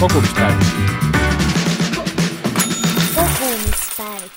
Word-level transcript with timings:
kogumispäevik. 0.00 0.66
kogumispäevik. 3.14 4.32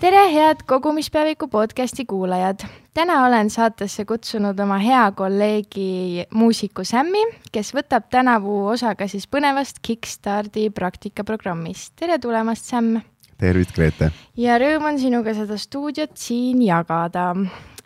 tere, 0.00 0.32
head 0.32 0.56
Kogumispäeviku 0.66 1.48
podcasti 1.48 2.04
kuulajad. 2.04 2.58
täna 2.94 3.26
olen 3.26 3.50
saatesse 3.50 4.04
kutsunud 4.04 4.58
oma 4.58 4.78
hea 4.78 5.12
kolleegi 5.12 6.24
muusiku 6.34 6.84
Sämmi, 6.84 7.24
kes 7.52 7.74
võtab 7.74 8.06
tänavu 8.10 8.66
osa 8.66 8.94
ka 8.94 9.08
siis 9.08 9.26
põnevast 9.26 9.82
Kickstardi 9.82 10.70
praktikaprogrammist. 10.70 11.92
tere 11.96 12.18
tulemast, 12.18 12.64
Sämm 12.64 13.00
tervist, 13.38 13.74
Grete. 13.74 14.12
ja 14.36 14.58
rõõm 14.58 14.86
on 14.92 14.98
sinuga 14.98 15.34
seda 15.34 15.58
stuudiot 15.58 16.14
siin 16.14 16.62
jagada. 16.62 17.34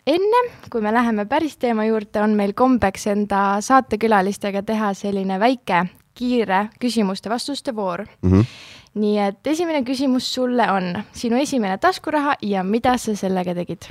enne, 0.07 0.45
kui 0.69 0.81
me 0.81 0.93
läheme 0.93 1.25
päris 1.25 1.57
teema 1.57 1.85
juurde, 1.85 2.21
on 2.21 2.29
meil 2.29 2.53
kombeks 2.53 3.07
enda 3.07 3.57
saatekülalistega 3.61 4.61
teha 4.61 4.93
selline 4.93 5.39
väike 5.39 5.85
kiire 6.13 6.69
küsimuste-vastuste 6.79 7.75
voor 7.75 8.05
Mm 8.21 8.31
-hmm. 8.31 8.45
nii 8.93 9.19
et 9.19 9.47
esimene 9.47 9.83
küsimus 9.83 10.33
sulle 10.33 10.71
on 10.71 11.03
sinu 11.13 11.35
esimene 11.41 11.77
taskuraha 11.77 12.35
ja 12.41 12.63
mida 12.63 12.97
sa 12.97 13.15
sellega 13.15 13.53
tegid? 13.53 13.89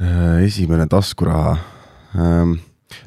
Äh, 0.00 0.44
esimene 0.44 0.86
taskuraha. 0.86 1.56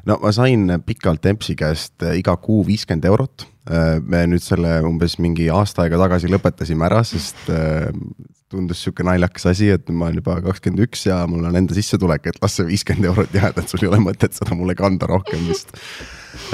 no 0.06 0.18
ma 0.22 0.32
sain 0.32 0.82
pikalt 0.86 1.26
Empsi 1.26 1.54
käest 1.54 2.02
äh, 2.02 2.18
iga 2.18 2.36
kuu 2.36 2.66
viiskümmend 2.66 3.04
eurot. 3.04 3.46
me 4.06 4.26
nüüd 4.26 4.42
selle 4.44 4.82
umbes 4.84 5.18
mingi 5.18 5.50
aasta 5.50 5.82
aega 5.82 5.96
tagasi 5.98 6.28
lõpetasime 6.28 6.84
ära, 6.84 7.02
sest 7.04 7.48
äh, 7.48 7.88
tundus 8.54 8.82
sihuke 8.84 9.04
naljakas 9.06 9.46
asi, 9.46 9.70
et 9.74 9.88
ma 9.90 10.08
olen 10.08 10.20
juba 10.20 10.36
kakskümmend 10.44 10.84
üks 10.86 11.06
ja 11.08 11.22
mul 11.30 11.46
on 11.48 11.56
enda 11.56 11.74
sissetulek, 11.76 12.28
et 12.30 12.42
las 12.42 12.58
see 12.58 12.66
viiskümmend 12.68 13.10
eurot 13.10 13.34
jääda, 13.34 13.62
et 13.62 13.72
sul 13.72 13.82
ei 13.82 13.90
ole 13.90 14.02
mõtet 14.04 14.36
seda 14.36 14.56
mulle 14.58 14.76
kanda 14.78 15.08
rohkem 15.10 15.48
vist. 15.48 15.74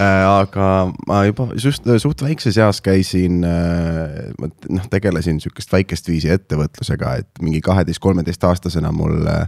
Aga 0.00 0.68
ma 1.08 1.22
juba 1.28 1.48
just 1.56 1.88
suht 2.02 2.22
väikses 2.24 2.58
eas 2.60 2.80
käisin, 2.84 3.40
noh, 3.42 4.86
tegelesin 4.92 5.40
sihukest 5.42 5.72
väikest 5.72 6.08
viisi 6.10 6.30
ettevõtlusega, 6.32 7.16
et 7.22 7.42
mingi 7.42 7.62
kaheteist-kolmeteistaastasena 7.64 8.92
mul 8.94 9.26
äh, 9.30 9.46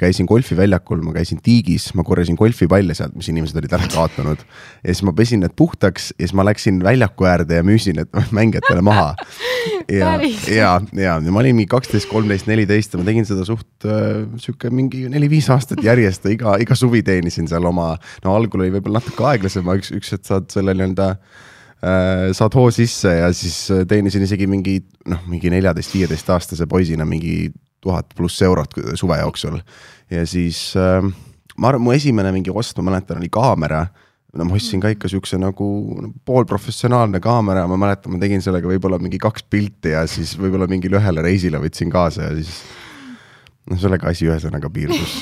käisin 0.00 0.28
golfiväljakul, 0.28 1.00
ma 1.04 1.14
käisin 1.14 1.40
tiigis, 1.42 1.90
ma 1.96 2.04
korjasin 2.04 2.36
golfipalle 2.36 2.94
sealt, 2.96 3.14
mis 3.16 3.30
inimesed 3.32 3.56
olid 3.56 3.72
ära 3.76 3.86
kaotanud. 3.92 4.42
ja 4.84 4.92
siis 4.92 5.02
ma 5.08 5.14
pesin 5.16 5.40
need 5.44 5.54
puhtaks 5.56 6.10
ja 6.18 6.26
siis 6.26 6.34
ma 6.36 6.44
läksin 6.44 6.82
väljaku 6.84 7.28
äärde 7.30 7.60
ja 7.60 7.64
müüsin 7.64 7.96
need 8.00 8.12
mängijatele 8.36 8.84
maha. 8.84 9.14
ja, 10.00 10.14
ja, 10.48 10.72
ja, 10.92 11.14
ja 11.24 11.32
ma 11.32 11.40
olin 11.40 11.56
mingi 11.56 11.70
kaksteist, 11.72 12.10
kolmteist, 12.10 12.48
neliteist 12.50 12.94
ja 12.94 13.00
ma 13.00 13.06
tegin 13.08 13.28
seda 13.28 13.46
suht 13.48 13.88
äh, 13.88 14.24
sihuke 14.40 14.72
mingi 14.74 15.06
neli-viis 15.12 15.48
aastat 15.52 15.82
järjest 15.84 16.28
iga, 16.32 16.58
iga 16.60 16.76
suvi 16.78 17.02
teenisin 17.06 17.48
seal 17.50 17.64
oma, 17.70 17.94
no 18.24 18.36
algul 18.36 18.66
oli 18.66 18.74
võib-olla 18.76 19.00
natuke 19.00 19.26
aeglasem, 19.32 19.64
aga 19.64 19.80
üks, 19.80 19.94
üks 19.96 20.12
hetk 20.16 20.28
saad 20.28 20.52
selle 20.52 20.76
nii-öelda 20.76 21.08
äh, 21.14 22.28
saad 22.36 22.56
hoo 22.58 22.68
sisse 22.74 23.16
ja 23.22 23.32
siis 23.36 23.62
äh, 23.72 23.86
teenisin 23.88 24.28
isegi 24.28 24.48
mingi 24.50 24.80
noh, 25.08 25.24
mingi 25.30 25.52
neljateist-viieteist 25.56 26.36
aastase 26.36 26.68
poisina 26.70 27.08
mingi 27.08 27.48
tuhat 27.80 28.14
pluss 28.16 28.42
eurot 28.42 28.76
suve 28.94 29.18
jooksul. 29.20 29.60
ja 30.10 30.26
siis 30.28 30.70
äh, 30.76 31.04
ma 31.60 31.70
arvan, 31.70 31.84
mu 31.84 31.94
esimene 31.94 32.32
mingi 32.34 32.52
ost, 32.52 32.78
ma 32.78 32.90
mäletan, 32.90 33.20
oli 33.20 33.30
kaamera. 33.32 33.86
no 34.36 34.46
ma 34.46 34.54
ostsin 34.54 34.78
ka 34.82 34.92
ikka 34.92 35.08
siukse 35.10 35.38
nagu 35.42 35.66
poolprofessionaalne 36.28 37.18
kaamera, 37.22 37.64
ma 37.66 37.78
mäletan, 37.80 38.14
ma 38.14 38.20
tegin 38.22 38.42
sellega 38.44 38.68
võib-olla 38.70 39.00
mingi 39.02 39.18
kaks 39.18 39.48
pilti 39.50 39.94
ja 39.96 40.04
siis 40.10 40.36
võib-olla 40.38 40.68
mingile 40.70 41.00
ühele 41.00 41.24
reisile 41.26 41.58
võtsin 41.62 41.90
kaasa 41.90 42.28
ja 42.28 42.36
siis 42.38 42.60
noh, 43.66 43.80
sellega 43.80 44.12
asi 44.12 44.28
ühesõnaga 44.30 44.70
piirdus 44.70 45.16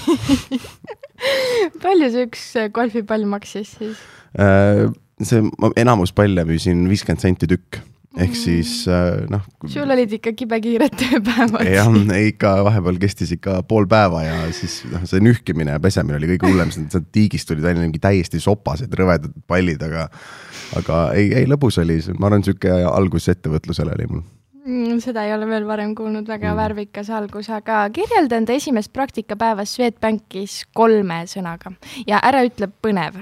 palju 1.84 2.10
see 2.12 2.28
üks 2.28 2.44
äh, 2.60 2.68
golfipall 2.74 3.24
maksis 3.28 3.72
siis? 3.80 4.02
Äh, 4.36 4.84
see, 5.24 5.40
ma 5.56 5.72
enamus 5.80 6.12
palle 6.12 6.44
müüsin 6.48 6.84
viiskümmend 6.90 7.24
senti 7.24 7.48
tükk, 7.48 7.80
ehk 8.24 8.36
siis 8.38 8.72
äh, 8.90 9.24
noh. 9.30 9.44
sul 9.70 9.90
olid 9.90 10.12
ikka 10.18 10.32
kibekiired 10.38 10.96
tööpäevad. 10.98 11.66
jah, 11.68 11.90
ikka 12.22 12.54
vahepeal 12.66 13.00
kestis 13.02 13.34
ikka 13.36 13.60
pool 13.68 13.88
päeva 13.90 14.24
ja 14.26 14.40
siis 14.54 14.80
noh, 14.92 15.04
see 15.08 15.22
nühkimine 15.24 15.76
ja 15.76 15.82
pesemine 15.82 16.18
oli 16.18 16.32
kõige 16.34 16.50
hullem, 16.50 16.72
sest 16.74 16.96
sealt 16.96 17.10
tiigist 17.14 17.50
tulid 17.50 17.64
välja 17.66 17.84
mingi 17.84 18.02
täiesti 18.02 18.40
sopased 18.42 18.94
rõvedad 18.98 19.34
pallid, 19.50 19.82
aga 19.86 20.08
aga 20.78 21.04
ei, 21.16 21.30
ei 21.42 21.46
lõbus 21.48 21.80
oli 21.82 22.00
ma 22.18 22.28
arvan, 22.28 22.44
sihuke 22.46 22.72
algus 22.88 23.30
ettevõtlusele 23.32 23.94
oli 23.96 24.10
mul. 24.10 24.26
Mm, 24.68 24.98
seda 25.00 25.22
ei 25.24 25.32
ole 25.32 25.46
veel 25.48 25.64
varem 25.64 25.94
kuulnud, 25.96 26.26
väga 26.28 26.50
Mm. 26.50 26.52
mm. 26.52 26.60
värvikas 26.60 27.10
algus, 27.10 27.48
aga 27.48 27.86
kirjelda 27.90 28.36
enda 28.36 28.52
esimest 28.52 28.92
praktikapäeva 28.92 29.64
Swedbankis 29.64 30.66
kolme 30.74 31.22
sõnaga 31.24 31.72
ja 32.06 32.20
ära 32.22 32.44
ütle 32.44 32.68
põnev. 32.68 33.16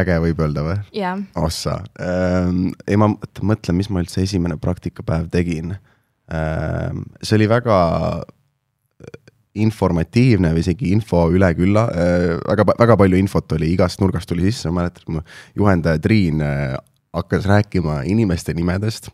Äge 0.00 0.18
võib 0.24 0.42
öelda 0.42 0.64
või? 0.66 0.76
jah, 0.96 1.22
ossa. 1.38 1.78
Ähm,, 2.00 2.70
ei 2.86 2.98
ma 3.00 3.10
mõt- 3.12 3.42
mõtlen, 3.52 3.78
mis 3.78 3.90
ma 3.92 4.02
üldse 4.04 4.22
esimene 4.24 4.58
praktikapäev 4.60 5.28
tegin. 5.32 5.76
Ähm,. 6.32 7.04
see 7.22 7.36
oli 7.36 7.48
väga 7.50 7.78
äh, 8.22 9.18
informatiivne 9.54 10.54
või 10.54 10.64
isegi 10.64 10.92
info 10.94 11.26
üle 11.34 11.52
külla. 11.58 11.88
Äh,, 11.92 12.30
väga, 12.48 12.66
väga 12.78 12.96
palju 12.96 13.20
infot 13.20 13.58
oli, 13.58 13.72
igast 13.74 14.00
nurgast 14.00 14.30
tuli 14.30 14.48
sisse, 14.48 14.70
ma 14.70 14.82
mäletan, 14.82 15.18
mu 15.18 15.26
juhendaja 15.58 16.00
Triin 16.02 16.40
äh, 16.40 16.78
hakkas 17.12 17.44
rääkima 17.48 18.02
inimeste 18.08 18.54
nimedest 18.56 19.10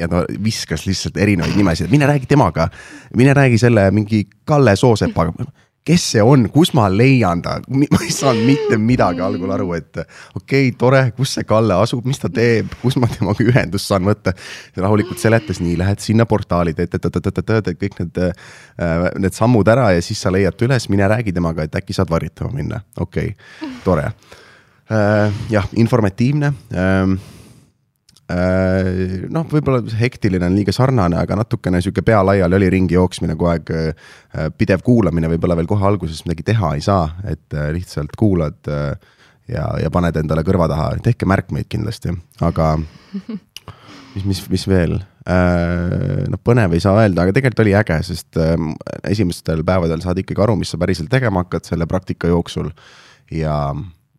ja 0.00 0.08
ta 0.08 0.22
viskas 0.40 0.86
lihtsalt 0.88 1.18
erinevaid 1.20 1.56
nimesid, 1.58 1.90
mine 1.92 2.06
räägi 2.08 2.28
temaga, 2.30 2.70
mine 3.16 3.34
räägi 3.36 3.58
selle 3.60 3.90
mingi 3.92 4.22
Kalle 4.48 4.76
Soosepaga 4.76 5.44
kes 5.86 6.04
see 6.12 6.22
on, 6.22 6.44
kus 6.52 6.72
ma 6.76 6.86
leian 6.92 7.40
ta, 7.44 7.56
ma 7.70 8.00
ei 8.04 8.12
saanud 8.12 8.44
mitte 8.46 8.76
midagi 8.80 9.22
algul 9.24 9.52
aru, 9.54 9.70
et 9.78 10.00
okei 10.00 10.68
okay,, 10.68 10.74
tore, 10.78 11.02
kus 11.16 11.34
see 11.38 11.46
Kalle 11.48 11.78
asub, 11.80 12.04
mis 12.08 12.20
ta 12.20 12.28
teeb, 12.32 12.74
kus 12.82 12.98
ma 13.00 13.08
temaga 13.10 13.46
ühendust 13.46 13.88
saan 13.88 14.04
võtta. 14.08 14.34
rahulikult 14.76 15.22
seletas 15.22 15.62
nii, 15.64 15.78
lähed 15.80 16.04
sinna 16.04 16.26
portaali, 16.28 16.74
teed, 16.76 16.92
teed, 17.00 17.72
kõik 17.80 17.98
need, 18.02 18.22
need 19.24 19.36
sammud 19.36 19.68
ära 19.72 19.90
ja 19.96 20.04
siis 20.04 20.20
sa 20.20 20.32
leiad 20.34 20.56
ta 20.58 20.68
üles, 20.68 20.88
mine 20.92 21.08
räägi 21.10 21.34
temaga, 21.36 21.64
et 21.64 21.80
äkki 21.80 21.96
saad 21.96 22.12
varjutama 22.12 22.54
minna, 22.60 22.84
okei 23.00 23.34
okay,, 23.34 23.74
tore. 23.84 24.10
jah, 25.50 25.68
informatiivne 25.78 26.52
noh, 28.30 29.46
võib-olla 29.50 29.80
hektiline 29.98 30.46
on 30.46 30.54
liiga 30.54 30.72
sarnane, 30.74 31.18
aga 31.18 31.38
natukene 31.40 31.80
sihuke 31.82 32.04
pea 32.06 32.20
laiali 32.22 32.58
oli 32.58 32.68
ringi 32.76 32.94
jooksmine 32.94 33.34
kogu 33.34 33.50
aeg. 33.50 33.72
pidev 34.58 34.84
kuulamine 34.86 35.30
võib-olla 35.32 35.56
veel 35.58 35.68
kohe 35.70 35.86
alguses 35.88 36.22
midagi 36.26 36.46
teha 36.52 36.74
ei 36.76 36.84
saa, 36.84 37.08
et 37.28 37.56
äh, 37.56 37.70
lihtsalt 37.74 38.14
kuulad 38.18 38.70
äh, 38.70 38.92
ja, 39.50 39.66
ja 39.82 39.90
paned 39.92 40.16
endale 40.20 40.44
kõrva 40.46 40.68
taha, 40.70 40.92
tehke 41.02 41.28
märkmeid 41.28 41.68
kindlasti, 41.70 42.14
aga 42.44 42.76
mis, 44.14 44.24
mis, 44.24 44.44
mis 44.50 44.68
veel? 44.70 45.00
noh, 45.30 46.40
põnev 46.42 46.72
ei 46.74 46.80
saa 46.82 47.02
öelda, 47.04 47.22
aga 47.22 47.34
tegelikult 47.36 47.60
oli 47.62 47.74
äge, 47.76 48.00
sest 48.08 48.38
äh, 48.40 48.56
esimestel 49.10 49.60
päevadel 49.66 50.00
saad 50.02 50.18
ikkagi 50.22 50.42
aru, 50.42 50.56
mis 50.58 50.72
sa 50.72 50.80
päriselt 50.80 51.10
tegema 51.12 51.44
hakkad 51.44 51.68
selle 51.68 51.86
praktika 51.86 52.30
jooksul. 52.30 52.70
ja, 53.30 53.58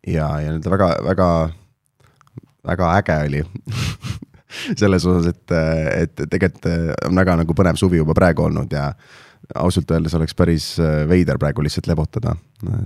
ja, 0.08 0.28
ja 0.40 0.52
nii-öelda 0.54 0.72
väga, 0.72 0.92
väga 1.10 1.28
väga 2.68 2.94
äge 3.00 3.18
oli 3.28 3.44
selles 4.82 5.06
osas, 5.06 5.32
et, 5.32 5.58
et 6.04 6.24
tegelikult 6.30 6.70
on 7.08 7.20
väga 7.24 7.42
nagu 7.44 7.58
põnev 7.58 7.80
suvi 7.80 8.02
juba 8.02 8.16
praegu 8.18 8.50
olnud 8.50 8.74
ja 8.76 8.92
ausalt 9.58 9.90
öeldes 9.92 10.14
oleks 10.16 10.36
päris 10.38 10.66
veider 11.10 11.40
praegu 11.42 11.64
lihtsalt 11.66 11.88
lebotada, 11.90 12.36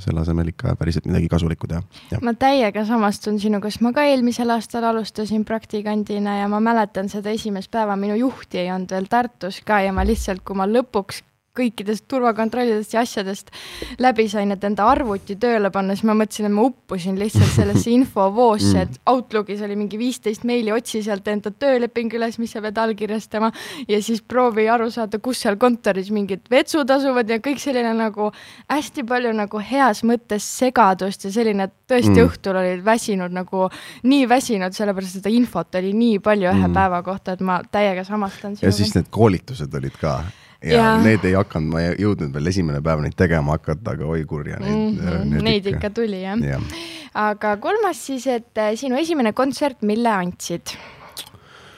selle 0.01 0.21
asemel 0.21 0.49
ikka 0.53 0.75
päriselt 0.79 1.05
midagi 1.09 1.27
kasulikku 1.29 1.67
teha, 1.69 1.83
ma 2.25 2.33
täiega 2.39 2.85
samastun 2.87 3.37
sinuga, 3.41 3.69
sest 3.69 3.83
ma 3.85 3.91
ka 3.93 4.05
eelmisel 4.09 4.53
aastal 4.55 4.87
alustasin 4.89 5.45
praktikandina 5.45 6.39
ja 6.39 6.49
ma 6.49 6.61
mäletan 6.63 7.11
seda 7.11 7.33
esimest 7.35 7.69
päeva, 7.73 7.97
minu 7.99 8.17
juhti 8.17 8.63
ei 8.63 8.71
olnud 8.73 8.95
veel 8.95 9.09
Tartus 9.11 9.61
ka 9.67 9.81
ja 9.85 9.93
ma 9.93 10.07
lihtsalt, 10.07 10.45
kui 10.47 10.57
ma 10.57 10.67
lõpuks 10.69 11.21
kõikidest 11.55 12.05
turvakontrollidest 12.11 12.93
ja 12.93 13.03
asjadest 13.05 13.51
läbi 13.99 14.27
sain, 14.31 14.51
et 14.51 14.63
enda 14.63 14.87
arvuti 14.91 15.37
tööle 15.41 15.71
panna, 15.71 15.95
siis 15.95 16.07
ma 16.07 16.15
mõtlesin, 16.17 16.49
et 16.49 16.55
ma 16.55 16.65
uppusin 16.67 17.19
lihtsalt 17.19 17.53
sellesse 17.55 17.91
infovoosse, 17.99 18.85
et 18.85 18.99
Outlookis 19.09 19.61
oli 19.65 19.75
mingi 19.79 19.99
viisteist 20.01 20.43
meili, 20.47 20.71
otsi 20.75 21.03
sealt 21.05 21.27
enda 21.31 21.51
tööleping 21.51 22.13
üles, 22.17 22.39
mis 22.41 22.51
sa 22.55 22.61
pead 22.65 22.77
allkirjastama 22.81 23.51
ja 23.87 24.01
siis 24.03 24.21
proovi 24.21 24.67
aru 24.69 24.89
saada, 24.91 25.19
kus 25.19 25.41
seal 25.45 25.57
kontoris 25.61 26.11
mingid 26.13 26.45
vetsud 26.51 26.89
asuvad 26.91 27.29
ja 27.29 27.39
kõik 27.43 27.61
selline 27.63 27.93
nagu 27.97 28.31
hästi 28.71 29.05
palju 29.07 29.33
nagu 29.35 29.61
heas 29.71 30.03
mõttes 30.07 30.45
segadust 30.59 31.25
ja 31.27 31.31
selline, 31.31 31.69
et 31.69 31.73
tõesti 31.89 32.15
Mm. 32.15 32.21
mm. 32.21 32.29
õhtul 32.29 32.57
olid 32.59 32.85
väsinud 32.85 33.33
nagu 33.33 33.67
nii 34.03 34.25
väsinud, 34.29 34.73
sellepärast 34.73 35.15
et 35.17 35.23
seda 35.23 35.33
infot 35.33 35.75
oli 35.75 35.93
nii 35.93 36.19
palju 36.19 36.49
ühe 36.49 36.55
Mm. 36.55 36.67
mm. 36.69 36.73
päeva 36.73 37.01
kohta, 37.03 37.33
et 37.33 37.41
ma 37.41 37.61
täiega 37.71 38.03
samastan 38.03 38.57
ja 38.61 38.71
siis 38.71 38.95
need 38.95 39.07
koolitused 39.09 39.73
olid 39.73 39.97
ka 40.01 40.23
ja, 40.65 40.77
ja 40.77 40.89
need 41.03 41.25
ei 41.27 41.35
hakanud, 41.37 41.71
ma 41.73 41.83
ei 41.83 41.95
jõudnud 42.01 42.33
veel 42.35 42.51
esimene 42.51 42.81
päev 42.85 43.03
neid 43.05 43.15
tegema 43.19 43.57
hakata, 43.57 43.95
aga 43.95 44.09
oi 44.09 44.25
kurja 44.29 44.59
neid 44.61 44.75
mm. 44.75 44.99
-hmm. 44.99 45.45
Neid 45.45 45.69
ikka 45.71 45.91
tuli 45.93 46.23
jah 46.23 46.41
ja.. 46.41 46.57
jah, 46.57 46.83
aga 47.29 47.55
kolmas 47.61 48.01
siis, 48.07 48.27
et 48.27 48.57
äh, 48.61 48.73
sinu 48.79 48.97
esimene 48.99 49.33
kontsert, 49.33 49.81
mille 49.81 50.11
andsid? 50.11 50.75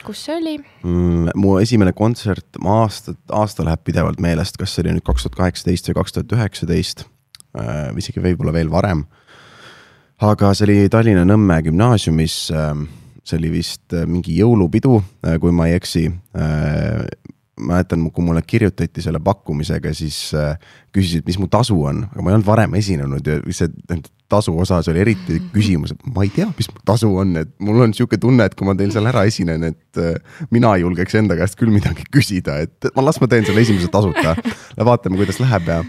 kus 0.06 0.24
see 0.24 0.36
oli? 0.38 0.56
mm,. 0.82 1.36
mu 1.36 1.58
esimene 1.60 1.92
kontsert, 1.92 2.48
ma 2.64 2.82
aastat, 2.84 3.20
aasta 3.32 3.66
läheb 3.66 3.84
pidevalt 3.84 4.20
meelest, 4.24 4.56
kas 4.56 4.74
see 4.74 4.86
oli 4.86 4.96
nüüd 4.96 5.06
kaks 5.06 5.26
tuhat 5.26 5.40
kaheksateist 5.42 5.90
või 5.90 6.00
kaks 6.00 6.16
tuhat 6.16 6.36
üheksateist 6.38 7.06
või 7.58 8.02
isegi 8.02 8.22
võib-olla 8.22 8.52
veel 8.54 8.70
varem. 8.70 9.04
aga 10.20 10.52
see 10.54 10.66
oli 10.68 10.88
Tallinna 10.92 11.24
Nõmme 11.24 11.60
gümnaasiumis. 11.66 12.36
see 13.28 13.36
oli 13.36 13.50
vist 13.52 13.92
äh, 13.92 14.06
mingi 14.08 14.38
jõulupidu, 14.38 15.02
kui 15.40 15.52
ma 15.52 15.68
ei 15.68 15.76
eksi 15.76 16.08
mäletan, 17.60 18.04
kui 18.14 18.24
mulle 18.24 18.42
kirjutati 18.46 19.02
selle 19.02 19.20
pakkumisega, 19.24 19.92
siis 19.96 20.34
äh, 20.36 20.54
küsisid, 20.94 21.26
mis 21.26 21.38
mu 21.40 21.48
tasu 21.50 21.76
on, 21.84 22.04
aga 22.10 22.22
ma 22.22 22.32
ei 22.32 22.38
olnud 22.38 22.48
varem 22.48 22.78
esinenud 22.78 23.26
ja 23.26 23.38
see 23.54 23.70
tasu 24.28 24.52
osas 24.60 24.88
oli 24.92 25.00
eriti 25.00 25.38
küsimus, 25.54 25.94
et 25.94 26.08
ma 26.14 26.24
ei 26.26 26.32
tea, 26.32 26.48
mis 26.58 26.68
mu 26.72 26.82
tasu 26.86 27.08
on, 27.22 27.36
et 27.40 27.52
mul 27.64 27.80
on 27.86 27.94
sihuke 27.96 28.18
tunne, 28.20 28.44
et 28.44 28.56
kui 28.58 28.68
ma 28.68 28.76
teil 28.78 28.92
seal 28.94 29.08
ära 29.08 29.24
esinen, 29.28 29.70
et 29.70 30.02
äh, 30.02 30.42
mina 30.54 30.74
ei 30.76 30.84
julgeks 30.84 31.16
enda 31.20 31.38
käest 31.38 31.56
küll 31.60 31.72
midagi 31.74 32.04
küsida, 32.12 32.58
et 32.66 32.90
ma 32.96 33.06
las 33.06 33.20
ma 33.22 33.30
teen 33.30 33.48
selle 33.48 33.64
esimese 33.64 33.90
tasuta. 33.92 34.36
vaatame, 34.90 35.20
kuidas 35.20 35.40
läheb 35.42 35.72
ja 35.72 35.82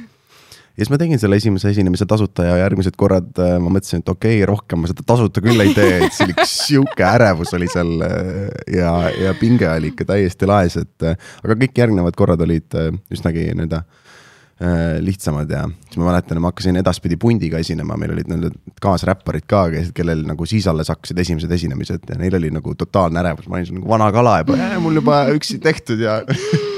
ja 0.79 0.85
siis 0.85 0.93
ma 0.93 0.99
tegin 1.01 1.19
selle 1.19 1.35
esimese 1.39 1.73
esinemise 1.73 2.07
tasuta 2.07 2.45
ja 2.47 2.55
järgmised 2.61 2.95
korrad 2.99 3.35
äh, 3.43 3.57
ma 3.59 3.71
mõtlesin, 3.75 3.99
et 3.99 4.11
okei 4.11 4.37
okay,, 4.37 4.47
rohkem 4.47 4.79
ma 4.79 4.87
seda 4.87 5.03
tasuta 5.03 5.43
küll 5.43 5.59
ei 5.59 5.73
tee, 5.75 6.05
et 6.05 6.15
see 6.15 6.29
oli 6.29 6.45
sihuke 6.47 7.03
ärevus 7.03 7.51
oli 7.57 7.67
seal 7.71 7.91
äh, 8.05 8.45
ja, 8.77 8.93
ja 9.11 9.33
pinge 9.39 9.67
oli 9.67 9.91
ikka 9.91 10.07
täiesti 10.13 10.47
laes, 10.47 10.79
et 10.79 11.07
äh, 11.07 11.19
aga 11.43 11.57
kõik 11.65 11.83
järgnevad 11.83 12.15
korrad 12.19 12.45
olid 12.47 12.79
üsnagi 13.11 13.49
nii-öelda 13.51 13.83
lihtsamad 14.99 15.47
ja 15.47 15.61
siis 15.85 15.95
ma 16.01 16.09
mäletan, 16.09 16.41
ma 16.43 16.49
hakkasin 16.51 16.75
edaspidi 16.81 17.15
pundiga 17.15 17.61
esinema, 17.63 17.95
meil 17.95 18.11
olid 18.11 18.27
nii-öelda 18.27 18.73
kaasräpparid 18.83 19.45
ka, 19.47 19.61
kellel 19.95 20.25
nagu 20.27 20.47
siis 20.51 20.67
alles 20.67 20.91
hakkasid 20.91 21.21
esimesed 21.23 21.53
esinemised 21.55 22.11
ja 22.11 22.19
neil 22.19 22.35
oli 22.35 22.51
nagu 22.51 22.75
totaalne 22.75 23.23
ärevus, 23.23 23.47
ma 23.47 23.55
olin 23.55 23.79
nagu 23.79 23.93
vana 23.95 24.11
kala 24.11 24.41
juba, 24.41 24.59
mul 24.83 24.99
juba 24.99 25.21
üksi 25.31 25.61
tehtud 25.63 26.03
ja 26.03 26.19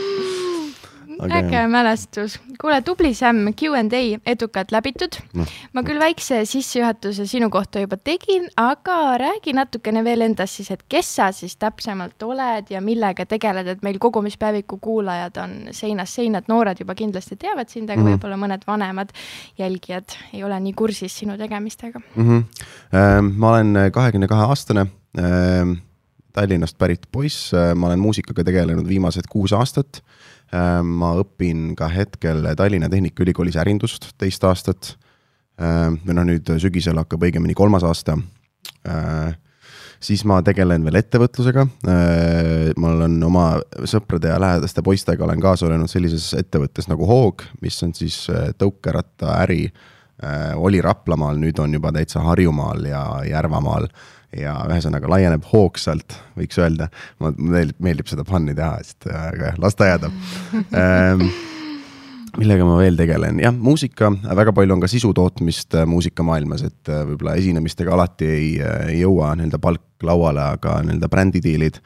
äge 1.29 1.55
jah. 1.55 1.69
mälestus. 1.69 2.39
kuule, 2.61 2.81
tubli 2.81 3.13
Sam, 3.13 3.53
Q 3.53 3.75
and 3.77 3.93
A 3.93 4.01
edukalt 4.25 4.71
läbitud 4.71 5.17
no.. 5.37 5.45
ma 5.73 5.83
küll 5.85 5.99
väikse 6.01 6.41
sissejuhatuse 6.45 7.25
sinu 7.29 7.49
kohta 7.53 7.83
juba 7.83 7.97
tegin, 7.97 8.47
aga 8.57 9.17
räägi 9.21 9.53
natukene 9.57 10.03
veel 10.03 10.25
endast 10.25 10.59
siis, 10.59 10.71
et 10.71 10.83
kes 10.89 11.15
sa 11.15 11.31
siis 11.35 11.57
täpsemalt 11.61 12.23
oled 12.23 12.71
ja 12.73 12.81
millega 12.81 13.25
tegeled, 13.29 13.67
et 13.67 13.83
meil 13.85 13.99
kogumispäeviku 14.01 14.79
kuulajad 14.81 15.37
on 15.43 15.55
seinast 15.75 16.19
seina, 16.19 16.41
et 16.41 16.49
noored 16.51 16.81
juba 16.81 16.95
kindlasti 16.97 17.37
teavad 17.41 17.69
sind, 17.69 17.89
aga 17.89 18.01
mm 18.01 18.07
-hmm. 18.07 18.17
võib-olla 18.17 18.41
mõned 18.41 18.65
vanemad 18.67 19.13
jälgijad 19.59 20.17
ei 20.33 20.43
ole 20.43 20.59
nii 20.59 20.73
kursis 20.73 21.17
sinu 21.17 21.37
tegemistega 21.37 21.99
mm. 22.15 22.27
-hmm. 22.27 23.31
ma 23.37 23.49
olen 23.49 23.77
kahekümne 23.91 24.27
kahe 24.27 24.45
aastane 24.47 24.85
ähm, 25.19 25.79
Tallinnast 26.33 26.77
pärit 26.77 27.01
poiss, 27.11 27.51
ma 27.75 27.87
olen 27.87 27.99
muusikaga 27.99 28.43
tegelenud 28.43 28.87
viimased 28.87 29.27
kuus 29.29 29.53
aastat 29.53 29.99
Äh, 29.99 30.30
ma 30.51 31.13
õpin 31.21 31.71
ka 31.79 31.87
hetkel 31.91 32.43
Tallinna 32.59 32.89
Tehnikaülikoolis 32.91 33.55
ärindust 33.61 34.09
teist 34.19 34.43
aastat. 34.43 34.95
Äh, 35.61 35.87
või 36.05 36.17
noh, 36.17 36.27
nüüd 36.27 36.49
sügisel 36.63 36.99
hakkab 36.99 37.23
õigemini 37.27 37.55
kolmas 37.57 37.85
aasta. 37.87 38.17
Äh, 38.87 39.37
siis 40.01 40.25
ma 40.27 40.41
tegelen 40.43 40.83
veel 40.87 40.99
ettevõtlusega. 41.01 41.67
ma 42.81 42.93
olen 42.95 43.23
oma 43.23 43.45
sõprade 43.85 44.31
ja 44.31 44.39
lähedaste 44.41 44.81
poistega 44.81 45.23
olen 45.23 45.39
kaasa 45.39 45.69
löönud 45.69 45.91
sellises 45.91 46.31
ettevõttes 46.33 46.89
nagu 46.89 47.05
Hoog, 47.05 47.43
mis 47.61 47.77
on 47.83 47.93
siis 47.93 48.25
tõukerattaäri. 48.57 49.71
oli 50.55 50.81
Raplamaal, 50.81 51.37
nüüd 51.37 51.59
on 51.59 51.73
juba 51.73 51.91
täitsa 51.91 52.19
Harjumaal 52.21 52.85
ja 52.85 53.21
Järvamaal 53.29 53.87
ja 54.37 54.55
ühesõnaga 54.69 55.09
laieneb 55.11 55.45
hoogsalt, 55.51 56.15
võiks 56.39 56.59
öelda. 56.61 56.89
mulle 57.19 57.67
meeldib 57.79 58.07
seda 58.11 58.25
fun'i 58.27 58.55
teha, 58.55 58.77
sest 58.85 59.09
aga 59.11 59.51
jah, 59.51 59.61
las 59.61 59.75
ta 59.75 59.89
jääda 59.91 60.11
ähm, 60.71 61.25
millega 62.39 62.65
ma 62.67 62.77
veel 62.79 62.95
tegelen, 62.99 63.41
jah, 63.43 63.55
muusika, 63.55 64.11
väga 64.23 64.53
palju 64.55 64.75
on 64.75 64.83
ka 64.83 64.89
sisu 64.91 65.11
tootmist 65.15 65.75
äh, 65.75 65.87
muusikamaailmas, 65.89 66.63
et 66.69 66.91
äh, 66.91 67.03
võib-olla 67.09 67.35
esinemistega 67.39 67.91
alati 67.95 68.29
ei, 68.29 68.47
äh, 68.63 68.85
ei 68.93 69.01
jõua 69.01 69.33
nii-öelda 69.35 69.59
palk 69.63 70.05
lauale, 70.07 70.45
aga 70.55 70.79
nii-öelda 70.85 71.11
brändidiilid. 71.11 71.81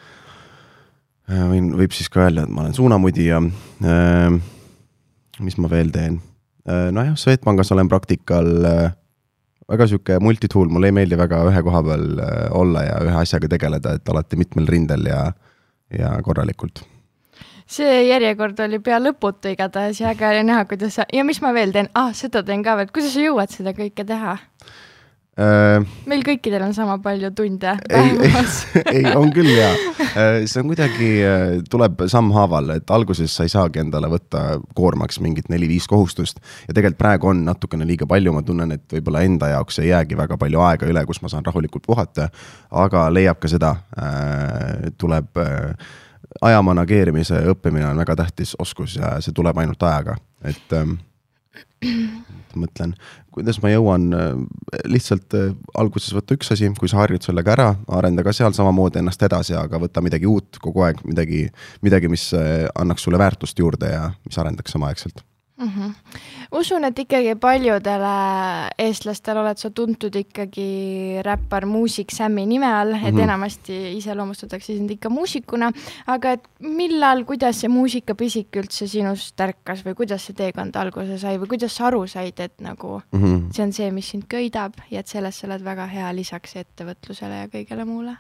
võin, 1.25 1.71
võib 1.74 1.95
siis 1.98 2.12
ka 2.13 2.27
öelda, 2.27 2.45
et 2.45 2.53
ma 2.53 2.62
olen 2.62 2.75
suunamudija. 2.77 3.39
mis 5.41 5.57
ma 5.57 5.69
veel 5.69 5.89
teen? 5.91 6.19
nojah, 6.65 7.18
Swedbankis 7.18 7.71
olen 7.74 7.89
praktikal 7.89 8.48
väga 9.71 9.88
sihuke 9.89 10.17
multitool, 10.21 10.69
mulle 10.69 10.91
ei 10.91 10.95
meeldi 10.95 11.17
väga 11.19 11.41
ühe 11.50 11.62
koha 11.65 11.83
peal 11.85 12.06
äh, 12.21 12.41
olla 12.56 12.83
ja 12.85 12.97
ühe 13.06 13.15
asjaga 13.21 13.50
tegeleda, 13.56 13.95
et 13.97 14.12
alati 14.13 14.39
mitmel 14.39 14.67
rindel 14.69 15.07
ja, 15.09 15.21
ja 15.94 16.12
korralikult. 16.25 16.83
see 17.65 18.03
järjekord 18.06 18.59
oli 18.67 18.79
pea 18.79 19.00
lõputu 19.01 19.50
igatahes 19.50 20.01
ja 20.01 20.12
äge 20.13 20.27
oli 20.29 20.44
näha, 20.45 20.65
kuidas 20.69 21.00
sa, 21.00 21.07
ja 21.13 21.23
mis 21.25 21.41
ma 21.41 21.53
veel 21.53 21.73
teen, 21.73 21.89
ah, 21.97 22.12
seda 22.13 22.44
teen 22.45 22.63
ka 22.63 22.77
veel, 22.77 22.91
kuidas 22.94 23.15
sa 23.15 23.23
jõuad 23.25 23.53
seda 23.53 23.73
kõike 23.77 24.06
teha? 24.06 24.38
Äh,. 25.39 25.85
meil 26.09 26.23
kõikidel 26.25 26.63
on 26.67 26.73
sama 26.77 26.97
palju 27.03 27.31
tunde 27.35 27.75
päevas. 27.89 28.59
ei, 28.83 29.01
ei, 29.01 29.15
on 29.15 29.33
küll 29.35 29.51
ja 29.51 29.71
äh, 30.19 30.45
see 30.49 30.61
on 30.61 30.71
kuidagi, 30.71 31.09
äh, 31.25 31.57
tuleb 31.71 32.05
sammhaaval, 32.11 32.75
et 32.77 32.93
alguses 32.95 33.35
sa 33.35 33.47
ei 33.47 33.53
saagi 33.53 33.83
endale 33.83 34.09
võtta 34.11 34.61
koormaks 34.77 35.19
mingit 35.23 35.49
neli-viis 35.53 35.89
kohustust. 35.91 36.39
ja 36.67 36.73
tegelikult 36.73 37.01
praegu 37.01 37.31
on 37.33 37.43
natukene 37.47 37.87
liiga 37.87 38.07
palju, 38.09 38.33
ma 38.35 38.45
tunnen, 38.45 38.77
et 38.77 38.97
võib-olla 38.97 39.25
enda 39.27 39.51
jaoks 39.55 39.81
ei 39.83 39.91
jäägi 39.91 40.17
väga 40.17 40.39
palju 40.41 40.63
aega 40.67 40.89
üle, 40.89 41.05
kus 41.05 41.21
ma 41.21 41.31
saan 41.31 41.45
rahulikult 41.45 41.85
puhata. 41.88 42.29
aga 42.71 43.07
leiab 43.13 43.39
ka 43.39 43.51
seda 43.51 43.75
tuleb 44.97 45.38
aja 46.41 46.61
manageerimise 46.65 47.41
õppimine 47.51 47.88
on 47.89 47.99
väga 47.99 48.15
tähtis 48.23 48.55
oskus 48.59 48.95
ja 48.99 49.15
see 49.23 49.35
tuleb 49.35 49.57
ainult 49.61 49.83
ajaga, 49.83 50.17
et 50.43 50.73
ähm, 50.75 50.97
mõtlen, 52.61 52.95
kuidas 53.35 53.59
ma 53.63 53.71
jõuan 53.73 54.07
äh, 54.15 54.31
lihtsalt 54.87 55.35
äh, 55.37 55.51
alguses 55.77 56.15
võtta 56.15 56.37
üks 56.37 56.53
asi, 56.55 56.71
kui 56.79 56.91
sa 56.91 57.01
harjud 57.03 57.25
sellega 57.25 57.55
ära, 57.55 57.69
arenda 57.99 58.23
ka 58.25 58.33
seal 58.35 58.55
samamoodi 58.55 59.01
ennast 59.01 59.27
edasi, 59.27 59.57
aga 59.59 59.81
võta 59.81 60.03
midagi 60.05 60.29
uut 60.29 60.59
kogu 60.63 60.85
aeg, 60.87 61.03
midagi, 61.07 61.45
midagi, 61.85 62.11
mis 62.11 62.29
äh, 62.37 62.65
annaks 62.75 63.05
sulle 63.05 63.21
väärtust 63.21 63.59
juurde 63.59 63.91
ja 63.91 64.09
mis 64.25 64.39
arendaks 64.41 64.75
samaaegselt 64.75 65.25
mm. 65.57 65.67
-hmm. 65.67 65.93
usun, 66.51 66.83
et 66.83 66.99
ikkagi 66.99 67.35
paljudele 67.35 68.13
eestlastele 68.77 69.39
oled 69.39 69.57
sa 69.57 69.69
tuntud 69.69 70.15
ikkagi 70.15 71.21
räppar, 71.25 71.65
muusik 71.65 72.11
Sammi 72.11 72.45
nime 72.45 72.67
all, 72.67 72.93
et 72.93 73.01
mm 73.01 73.17
-hmm. 73.17 73.23
enamasti 73.23 73.97
iseloomustatakse 73.97 74.77
sind 74.77 74.91
ikka 74.91 75.09
muusikuna, 75.09 75.71
aga 76.07 76.31
et 76.31 76.47
millal, 76.59 77.23
kuidas 77.25 77.59
see 77.61 77.69
muusikapisik 77.69 78.55
üldse 78.55 78.87
sinust 78.87 79.39
ärkas 79.39 79.85
või 79.85 79.95
kuidas 79.95 80.25
see 80.25 80.35
teekond 80.35 80.75
alguse 80.75 81.17
sai 81.17 81.37
või 81.37 81.47
kuidas 81.47 81.75
sa 81.75 81.87
aru 81.87 82.07
said, 82.07 82.39
et 82.39 82.61
nagu 82.61 83.01
mm 83.11 83.23
-hmm. 83.23 83.53
see 83.53 83.65
on 83.65 83.73
see, 83.73 83.91
mis 83.91 84.09
sind 84.09 84.23
köidab 84.29 84.73
ja 84.91 84.99
et 84.99 85.07
selles 85.07 85.39
sa 85.39 85.47
oled 85.47 85.63
väga 85.63 85.85
hea 85.85 86.15
lisaks 86.15 86.55
ettevõtlusele 86.55 87.35
ja 87.41 87.47
kõigele 87.47 87.85
muule 87.85 88.17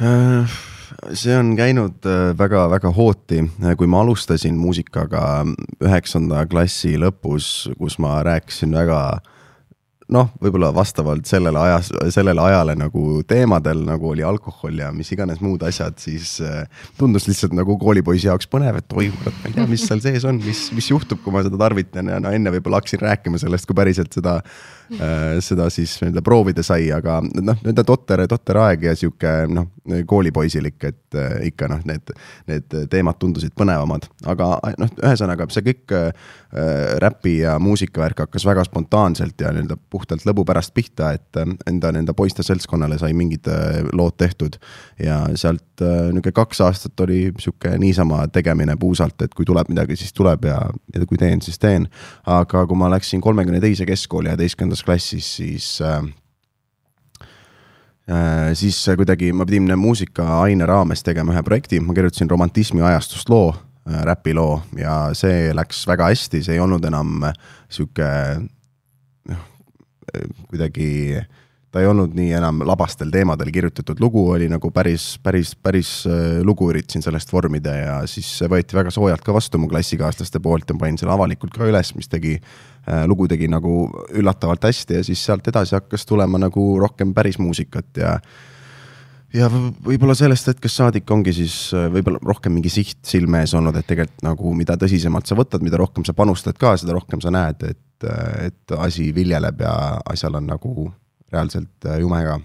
äh,? 0.00 0.71
See 1.16 1.34
on 1.36 1.54
käinud 1.58 2.06
väga-väga 2.38 2.90
äh, 2.90 2.96
hooti, 2.96 3.42
kui 3.78 3.90
ma 3.90 4.02
alustasin 4.04 4.56
muusikaga 4.58 5.44
üheksanda 5.82 6.46
klassi 6.50 6.96
lõpus, 7.00 7.70
kus 7.78 7.98
ma 8.02 8.18
rääkisin 8.26 8.74
väga 8.76 9.02
noh, 10.12 10.28
võib-olla 10.42 10.72
vastavalt 10.74 11.28
sellele 11.28 11.58
ajas, 11.58 11.88
sellele 12.14 12.42
ajale 12.42 12.74
nagu 12.76 13.22
teemadel, 13.28 13.80
nagu 13.86 14.10
oli 14.12 14.24
alkohol 14.26 14.82
ja 14.82 14.90
mis 14.94 15.12
iganes 15.14 15.40
muud 15.44 15.62
asjad, 15.66 15.96
siis 16.02 16.34
äh, 16.44 16.66
tundus 16.98 17.28
lihtsalt 17.30 17.54
nagu 17.56 17.78
koolipoisi 17.80 18.28
jaoks 18.28 18.50
põnev, 18.52 18.82
et 18.82 18.96
oi 18.98 19.08
kurat, 19.14 19.38
ma 19.40 19.50
ei 19.50 19.56
tea, 19.56 19.66
mis 19.70 19.86
seal 19.88 20.02
sees 20.04 20.26
on, 20.28 20.42
mis, 20.44 20.66
mis 20.76 20.90
juhtub, 20.92 21.22
kui 21.24 21.34
ma 21.34 21.44
seda 21.46 21.60
tarvitan 21.60 22.12
ja 22.12 22.20
no 22.22 22.32
enne 22.34 22.52
võib-olla 22.56 22.82
hakkasin 22.82 23.04
rääkima 23.06 23.40
sellest, 23.42 23.68
kui 23.68 23.78
päriselt 23.78 24.12
seda 24.18 24.40
Äh, 25.00 25.38
seda 25.40 25.70
siis 25.72 25.94
nii-öelda 26.02 26.20
proovida 26.24 26.62
sai, 26.66 26.90
aga 26.92 27.20
noh, 27.22 27.56
nii-öelda 27.62 27.84
totter, 27.86 28.24
totter 28.28 28.58
aeg 28.60 28.82
ja 28.90 28.92
sihuke 28.98 29.30
noh, 29.48 29.70
koolipoisilik, 30.06 30.78
et 30.84 31.18
äh, 31.18 31.38
ikka 31.48 31.68
noh, 31.72 31.82
need, 31.88 32.12
need 32.50 32.76
teemad 32.90 33.18
tundusid 33.22 33.54
põnevamad, 33.58 34.06
aga 34.30 34.54
noh, 34.78 34.92
ühesõnaga 35.02 35.48
see 35.52 35.66
kõik 35.66 35.94
äh, 35.96 36.10
räpi 37.02 37.38
ja 37.40 37.56
muusikavärk 37.62 38.24
hakkas 38.26 38.46
väga 38.46 38.64
spontaanselt 38.68 39.40
ja 39.40 39.52
nii-öelda 39.54 39.76
puhtalt 39.90 40.26
lõbu 40.28 40.44
pärast 40.48 40.74
pihta, 40.76 41.12
et 41.16 41.40
enda 41.66 41.92
nende 41.94 42.14
poiste 42.16 42.44
seltskonnale 42.46 42.98
sai 43.00 43.14
mingid 43.16 43.48
äh, 43.50 43.80
lood 43.92 44.18
tehtud. 44.20 44.58
ja 45.02 45.24
sealt 45.34 45.82
äh, 45.82 46.10
nihuke 46.12 46.32
kaks 46.32 46.60
aastat 46.60 47.00
oli 47.00 47.32
sihuke 47.38 47.76
niisama 47.78 48.26
tegemine 48.28 48.76
puusalt, 48.76 49.22
et 49.22 49.34
kui 49.34 49.46
tuleb 49.48 49.68
midagi, 49.72 49.96
siis 49.96 50.12
tuleb 50.12 50.44
ja, 50.44 50.58
ja 50.94 51.06
kui 51.06 51.18
teen, 51.18 51.42
siis 51.42 51.58
teen. 51.58 51.88
aga 52.26 52.66
kui 52.66 52.78
ma 52.78 52.90
läksin 52.92 53.20
kolmekümne 53.20 53.60
teise 53.60 53.86
keskkooli 53.88 54.32
üheteistkümnendas 54.32 54.84
klassis, 54.84 55.36
siis 55.36 55.78
äh, 55.82 56.02
siis 58.58 58.78
kuidagi 58.98 59.32
ma 59.32 59.46
pidin 59.46 59.78
muusikaaine 59.78 60.66
raames 60.66 61.04
tegema 61.06 61.36
ühe 61.36 61.42
projekti, 61.46 61.80
ma 61.80 61.94
kirjutasin 61.94 62.30
romantismi 62.30 62.82
ajastust 62.82 63.30
loo 63.30 63.52
äh,, 63.52 64.00
räpiloo 64.08 64.62
ja 64.78 64.96
see 65.14 65.52
läks 65.54 65.84
väga 65.86 66.10
hästi, 66.10 66.42
see 66.42 66.56
ei 66.56 66.64
olnud 66.64 66.84
enam 66.90 67.28
sihuke 67.70 68.08
noh, 69.30 69.46
kuidagi 70.50 70.90
äh, 71.20 71.30
ta 71.72 71.80
ei 71.80 71.88
olnud 71.88 72.12
nii 72.16 72.34
enam 72.36 72.60
labastel 72.68 73.10
teemadel 73.12 73.48
kirjutatud 73.52 74.00
lugu, 74.02 74.26
oli 74.34 74.48
nagu 74.52 74.70
päris, 74.74 75.16
päris, 75.24 75.54
päris 75.56 75.92
äh, 76.06 76.42
lugu 76.44 76.68
üritasin 76.70 77.04
sellest 77.04 77.32
vormida. 77.32 77.72
Ja 77.76 77.94
siis 78.10 78.28
see 78.38 78.50
võeti 78.52 78.76
väga 78.76 78.92
soojalt 78.92 79.24
ka 79.24 79.32
vastu 79.32 79.60
mu 79.60 79.70
klassikaaslaste 79.72 80.40
poolt 80.44 80.68
ja 80.68 80.76
panin 80.78 81.00
selle 81.00 81.14
avalikult 81.16 81.56
ka 81.56 81.68
üles, 81.70 81.94
mis 81.96 82.12
tegi 82.12 82.36
äh,, 82.36 82.71
lugu 83.06 83.28
tegi 83.30 83.46
nagu 83.46 83.84
üllatavalt 84.18 84.64
hästi 84.66 84.96
ja 84.96 85.04
siis 85.06 85.20
sealt 85.22 85.46
edasi 85.46 85.76
hakkas 85.76 86.02
tulema 86.06 86.40
nagu 86.42 86.64
rohkem 86.82 87.12
päris 87.14 87.38
muusikat 87.38 88.00
ja 88.02 88.16
ja 89.32 89.48
võ- 89.52 89.72
võib-olla 89.86 90.14
sellest 90.16 90.50
hetkest 90.50 90.80
saadik 90.80 91.10
ongi 91.10 91.34
siis 91.36 91.56
äh, 91.76 91.88
võib-olla 91.92 92.20
rohkem 92.32 92.54
mingi 92.56 92.72
siht 92.72 93.00
silme 93.08 93.42
ees 93.42 93.54
olnud, 93.56 93.76
et 93.78 93.88
tegelikult 93.88 94.24
nagu 94.26 94.54
mida 94.56 94.76
tõsisemalt 94.80 95.28
sa 95.28 95.38
võtad, 95.38 95.64
mida 95.64 95.80
rohkem 95.80 96.06
sa 96.08 96.14
panustad 96.16 96.58
ka, 96.60 96.74
seda 96.80 96.96
rohkem 96.96 97.22
sa 97.24 97.32
näed, 97.34 97.64
et, 97.72 98.08
et 98.48 98.76
asi 98.78 99.10
viljeleb 99.16 99.64
ja 99.64 99.74
asjal 100.12 100.40
on 100.40 100.50
nagu 100.52 100.90
reaalselt 101.32 101.88
äh, 101.88 102.00
jume 102.04 102.20
ka. 102.26 102.38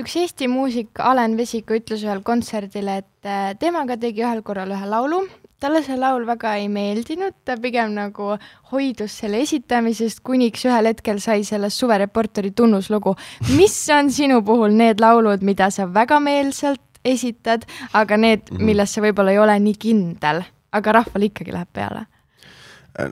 üks 0.00 0.16
Eesti 0.18 0.50
muusik 0.50 0.98
Alen 0.98 1.38
Vesiku 1.38 1.78
ütles 1.78 2.02
ühel 2.06 2.24
kontserdil, 2.26 2.90
et 2.90 3.30
äh, 3.30 3.54
temaga 3.60 3.98
tegi 4.00 4.26
ühel 4.26 4.42
korral 4.46 4.74
ühe 4.74 4.90
laulu, 4.90 5.24
talle 5.64 5.82
see 5.84 5.96
laul 5.98 6.26
väga 6.28 6.54
ei 6.60 6.68
meeldinud, 6.72 7.36
ta 7.46 7.56
pigem 7.60 7.94
nagu 7.96 8.34
hoidus 8.72 9.18
selle 9.22 9.40
esitamisest, 9.44 10.20
kuniks 10.26 10.66
ühel 10.68 10.90
hetkel 10.90 11.20
sai 11.24 11.44
sellest 11.46 11.80
suvereporteri 11.80 12.52
tunnuslugu. 12.56 13.14
mis 13.56 13.76
on 13.94 14.10
sinu 14.12 14.42
puhul 14.44 14.74
need 14.76 15.00
laulud, 15.00 15.42
mida 15.42 15.70
sa 15.70 15.88
väga 15.88 16.20
meelselt 16.20 16.82
esitad, 17.04 17.64
aga 17.92 18.16
need, 18.16 18.50
milles 18.58 18.92
sa 18.92 19.04
võib-olla 19.04 19.32
ei 19.32 19.40
ole 19.40 19.56
nii 19.60 19.78
kindel, 19.80 20.42
aga 20.72 20.98
rahvale 21.00 21.30
ikkagi 21.30 21.54
läheb 21.54 21.72
peale? 21.72 22.06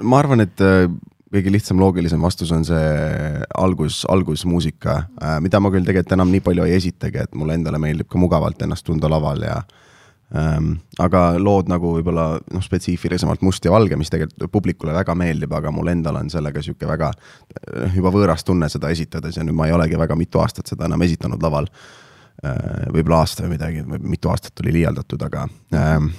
ma 0.07 0.21
arvan, 0.21 0.45
et 0.45 0.61
äh, 0.63 0.85
kõige 1.33 1.51
lihtsam 1.51 1.81
loogilisem 1.81 2.23
vastus 2.23 2.53
on 2.55 2.67
see 2.69 2.83
algus, 3.59 4.03
algusmuusika, 4.13 4.99
mida 5.43 5.61
ma 5.61 5.73
küll 5.73 5.87
tegelikult 5.87 6.15
enam 6.19 6.31
nii 6.31 6.45
palju 6.45 6.69
ei 6.69 6.77
esitagi, 6.77 7.25
et 7.25 7.35
mulle 7.39 7.57
endale 7.57 7.81
meeldib 7.83 8.11
ka 8.13 8.21
mugavalt 8.21 8.63
ennast 8.63 8.87
tunda 8.87 9.11
laval 9.11 9.43
ja 9.47 9.57
ähm, 10.39 10.75
aga 11.03 11.25
lood 11.39 11.71
nagu 11.73 11.95
võib-olla 11.97 12.27
noh, 12.41 12.65
spetsiifilisemalt 12.65 13.45
Must 13.47 13.65
ja 13.65 13.75
valge, 13.75 13.99
mis 14.01 14.13
tegelikult 14.13 14.53
publikule 14.53 14.95
väga 14.97 15.17
meeldib, 15.19 15.53
aga 15.59 15.73
mul 15.75 15.93
endal 15.93 16.21
on 16.21 16.31
sellega 16.33 16.63
niisugune 16.63 16.91
väga 16.93 17.13
äh, 17.13 17.97
juba 17.97 18.15
võõras 18.15 18.47
tunne 18.47 18.71
seda 18.73 18.93
esitades 18.95 19.39
ja 19.39 19.47
nüüd 19.47 19.59
ma 19.59 19.69
ei 19.69 19.77
olegi 19.77 20.01
väga 20.01 20.19
mitu 20.19 20.43
aastat 20.43 20.73
seda 20.73 20.89
enam 20.91 21.07
esitanud 21.09 21.43
laval 21.43 21.71
äh,. 21.71 22.91
võib-olla 22.93 23.23
aasta 23.23 23.47
või 23.47 23.57
midagi, 23.57 23.87
mitu 24.01 24.33
aastat 24.33 24.65
oli 24.65 24.79
liialdatud, 24.81 25.29
aga 25.29 25.47
ähm, 25.77 26.13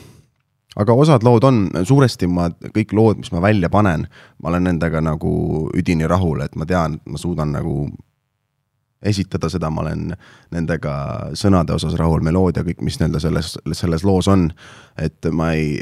aga 0.79 0.95
osad 0.97 1.25
lood 1.25 1.45
on, 1.47 1.65
suuresti 1.85 2.29
ma, 2.31 2.47
kõik 2.73 2.93
lood, 2.97 3.21
mis 3.21 3.31
ma 3.33 3.41
välja 3.43 3.69
panen, 3.73 4.07
ma 4.41 4.51
olen 4.51 4.69
nendega 4.69 5.01
nagu 5.03 5.33
üdini 5.77 6.07
rahul, 6.09 6.41
et 6.45 6.55
ma 6.57 6.67
tean, 6.69 6.97
et 6.97 7.13
ma 7.13 7.21
suudan 7.21 7.53
nagu 7.53 7.87
esitada 9.03 9.49
seda, 9.51 9.69
ma 9.73 9.83
olen 9.83 10.13
nendega 10.53 10.93
sõnade 11.37 11.75
osas 11.75 11.95
rahul, 11.99 12.23
meloodia, 12.25 12.63
kõik, 12.65 12.81
mis 12.85 12.99
nii-öelda 12.99 13.21
selles, 13.23 13.53
selles 13.75 14.05
loos 14.07 14.29
on. 14.31 14.49
et 14.97 15.25
ma 15.33 15.51
ei, 15.57 15.77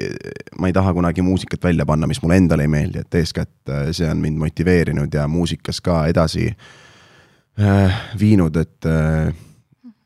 ma 0.59 0.69
ei 0.69 0.73
taha 0.73 0.93
kunagi 0.95 1.23
muusikat 1.25 1.63
välja 1.63 1.85
panna, 1.85 2.07
mis 2.07 2.21
mulle 2.23 2.37
endale 2.39 2.63
ei 2.63 2.71
meeldi, 2.71 3.03
et 3.03 3.19
eeskätt 3.19 3.69
äh, 3.69 3.89
see 3.91 4.09
on 4.09 4.21
mind 4.23 4.39
motiveerinud 4.39 5.13
ja 5.13 5.27
muusikas 5.27 5.81
ka 5.83 6.05
edasi 6.07 6.47
äh, 6.49 8.01
viinud, 8.19 8.55
et 8.55 8.87
äh, 8.87 9.33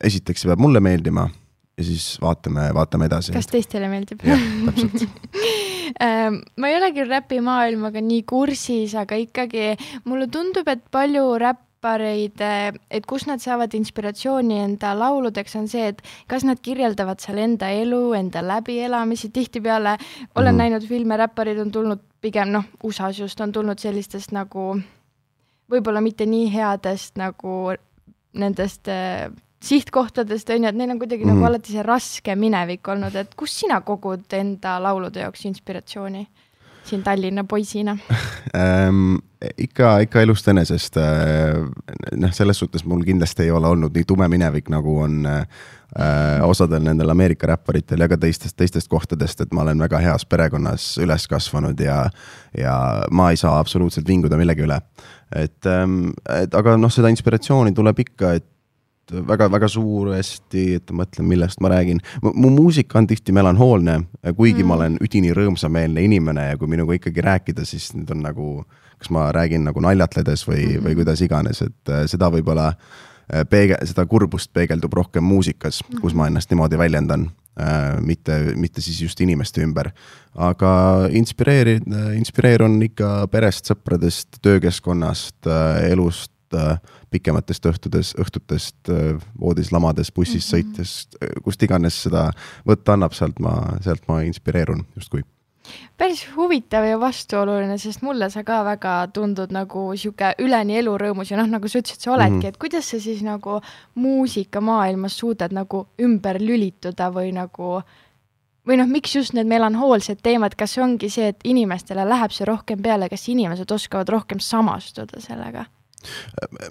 esiteks 0.03 0.41
see 0.41 0.51
peab 0.51 0.63
mulle 0.63 0.81
meeldima 0.81 1.29
ja 1.77 1.84
siis 1.84 2.15
vaatame, 2.22 2.69
vaatame 2.74 3.10
edasi. 3.12 3.36
kas 3.36 3.51
teistele 3.51 3.91
meeldib? 3.91 4.25
jah, 4.25 4.41
täpselt 4.65 5.05
Ähm, 6.01 6.41
ma 6.60 6.67
ei 6.67 6.75
ole 6.75 6.89
küll 6.91 7.07
räpimaailmaga 7.07 8.01
nii 8.03 8.24
kursis, 8.27 8.95
aga 9.00 9.15
ikkagi 9.22 9.75
mulle 10.10 10.27
tundub, 10.34 10.67
et 10.67 10.81
palju 10.91 11.24
räppareid, 11.86 12.42
et 12.89 13.06
kust 13.06 13.27
nad 13.27 13.39
saavad 13.42 13.74
inspiratsiooni 13.77 14.58
enda 14.63 14.94
lauludeks, 14.98 15.56
on 15.60 15.68
see, 15.68 15.88
et 15.92 16.01
kas 16.27 16.44
nad 16.44 16.60
kirjeldavad 16.62 17.20
seal 17.22 17.38
enda 17.38 17.70
elu, 17.70 18.13
enda 18.18 18.42
läbielamisi, 18.42 19.30
tihtipeale 19.30 19.98
olen 20.36 20.54
Mhm. 20.56 20.58
näinud 20.58 20.88
filme, 20.88 21.18
räpparid 21.18 21.60
on 21.60 21.72
tulnud 21.72 22.00
pigem 22.22 22.50
noh, 22.51 22.63
USA-s 22.84 23.20
just 23.20 23.42
on 23.42 23.51
tulnud 23.51 23.80
sellistest 23.80 24.32
nagu 24.32 24.82
võib-olla 25.72 26.01
mitte 26.01 26.25
nii 26.25 26.51
headest 26.54 27.18
nagu 27.18 27.75
nendest 28.34 28.88
äh, 28.88 29.32
sihtkohtadest 29.62 30.50
on 30.50 30.63
ju, 30.63 30.70
et 30.70 30.75
neil 30.75 30.92
on 30.92 31.00
kuidagi 31.00 31.24
mm. 31.24 31.30
Mhm. 31.30 31.39
nagu 31.39 31.46
alati 31.46 31.72
see 31.72 31.84
raske 31.84 32.36
minevik 32.36 32.88
olnud, 32.88 33.15
et 33.15 33.36
kust 33.36 33.58
sina 33.58 33.82
kogud 33.82 34.25
enda 34.34 34.80
laulude 34.82 35.20
jaoks 35.20 35.46
inspiratsiooni 35.46 36.27
siin 36.86 37.04
Tallinna 37.04 37.44
poisina? 37.44 37.98
ähm,. 38.56 39.15
ikka, 39.58 40.00
ikka 40.00 40.22
elust 40.22 40.48
enesest 40.48 40.98
äh,. 40.98 41.62
noh, 42.18 42.34
selles 42.34 42.60
suhtes 42.60 42.86
mul 42.86 43.04
kindlasti 43.06 43.46
ei 43.46 43.51
ole 43.51 43.68
olnud 43.68 43.94
nii 43.96 44.08
tume 44.08 44.27
minevik, 44.32 44.70
nagu 44.74 44.98
on 45.06 45.25
äh, 45.30 45.46
osadel 46.46 46.84
nendel 46.86 47.10
Ameerika 47.13 47.48
räpparitel 47.48 48.01
ja 48.01 48.10
ka 48.10 48.18
teistest, 48.18 48.58
teistest 48.58 48.89
kohtadest, 48.92 49.42
et 49.42 49.54
ma 49.54 49.65
olen 49.65 49.82
väga 49.86 50.01
heas 50.04 50.25
perekonnas 50.25 50.96
üles 51.04 51.27
kasvanud 51.32 51.80
ja, 51.80 52.04
ja 52.58 52.75
ma 53.12 53.30
ei 53.32 53.39
saa 53.42 53.60
absoluutselt 53.60 54.08
vinguda 54.08 54.39
millegi 54.39 54.65
üle. 54.65 54.82
et 55.36 55.70
ähm,, 55.70 56.12
et 56.42 56.54
aga 56.56 56.77
noh, 56.77 56.92
seda 56.94 57.12
inspiratsiooni 57.13 57.74
tuleb 57.75 58.06
ikka, 58.08 58.36
et 58.39 58.50
väga-väga 59.12 59.68
suuresti, 59.70 60.66
et 60.80 60.92
ma 60.92 61.04
mõtlen, 61.04 61.28
millest 61.30 61.62
ma 61.62 61.70
räägin. 61.70 62.00
mu 62.24 62.50
muusika 62.50 62.98
on 63.00 63.08
tihti 63.08 63.32
melanhoolne, 63.32 64.00
kuigi 64.36 64.64
mm. 64.64 64.68
ma 64.68 64.76
olen 64.80 64.98
üdini 65.02 65.34
rõõmsameelne 65.36 66.02
inimene 66.06 66.50
ja 66.50 66.58
kui 66.58 66.68
minuga 66.72 66.98
ikkagi 66.98 67.22
rääkida, 67.22 67.66
siis 67.66 67.94
need 67.94 68.10
on 68.12 68.24
nagu, 68.26 68.66
kas 68.98 69.12
ma 69.14 69.30
räägin 69.36 69.66
nagu 69.68 69.82
naljatledes 69.84 70.48
või 70.48 70.64
mm, 70.66 70.72
-hmm. 70.72 70.86
või 70.88 71.00
kuidas 71.02 71.22
iganes, 71.22 71.62
et 71.62 71.90
äh, 71.90 72.06
seda 72.10 72.32
võib-olla 72.34 72.68
äh, 72.74 73.46
peege-, 73.50 73.80
seda 73.86 74.06
kurbust 74.06 74.54
peegeldub 74.54 74.94
rohkem 74.94 75.24
muusikas 75.24 75.84
mm, 75.84 75.96
-hmm. 75.96 76.02
kus 76.02 76.14
ma 76.14 76.28
ennast 76.28 76.50
niimoodi 76.50 76.78
väljendan 76.78 77.30
äh,. 77.60 78.02
mitte, 78.02 78.54
mitte 78.56 78.82
siis 78.82 79.02
just 79.02 79.22
inimeste 79.22 79.62
ümber. 79.62 79.92
aga 80.36 81.08
inspireeri-, 81.10 81.82
inspireerun 82.18 82.82
ikka 82.84 83.28
perest, 83.32 83.72
sõpradest, 83.72 84.42
töökeskkonnast 84.42 85.48
elust 85.90 86.35
pikematest 87.14 87.66
õhtudes, 87.70 88.14
õhtutest 88.20 88.92
voodis 89.40 89.72
lamades, 89.72 90.12
bussis 90.12 90.52
mm 90.52 90.60
-hmm. 90.60 90.76
sõites, 90.76 91.44
kust 91.44 91.64
iganes 91.64 92.02
seda 92.04 92.32
võtta 92.68 92.94
annab, 92.94 93.14
sealt 93.14 93.40
ma, 93.40 93.78
sealt 93.82 94.08
ma 94.08 94.22
inspireerun 94.22 94.86
justkui. 94.96 95.24
päris 95.98 96.28
huvitav 96.36 96.86
ja 96.86 97.00
vastuoluline, 97.00 97.78
sest 97.78 98.02
mulle 98.02 98.30
sa 98.30 98.44
ka 98.44 98.64
väga 98.66 99.08
tundud 99.14 99.52
nagu 99.52 99.96
sihuke 99.98 100.36
üleni 100.40 100.78
elurõõmus 100.78 101.32
ja 101.32 101.38
noh, 101.38 101.48
nagu 101.48 101.68
sa 101.68 101.80
ütlesid, 101.80 102.02
sa 102.02 102.12
oledki 102.12 102.34
mm, 102.34 102.42
-hmm. 102.42 102.48
et 102.48 102.58
kuidas 102.58 102.90
sa 102.90 103.00
siis 103.00 103.22
nagu 103.22 103.62
muusikamaailmas 103.96 105.18
suudad 105.18 105.52
nagu 105.52 105.88
ümber 106.00 106.42
lülituda 106.42 107.10
või 107.10 107.32
nagu 107.34 107.82
või 108.68 108.80
noh, 108.82 108.90
miks 108.90 109.16
just 109.16 109.36
need 109.38 109.50
melanhoolsed 109.50 110.22
teemad, 110.26 110.58
kas 110.58 110.78
ongi 110.82 111.10
see, 111.14 111.30
et 111.34 111.46
inimestele 111.46 112.06
läheb 112.08 112.34
see 112.36 112.48
rohkem 112.50 112.82
peale, 112.82 113.10
kas 113.12 113.28
inimesed 113.32 113.72
oskavad 113.72 114.10
rohkem 114.10 114.42
samastuda 114.42 115.22
sellega? 115.24 115.68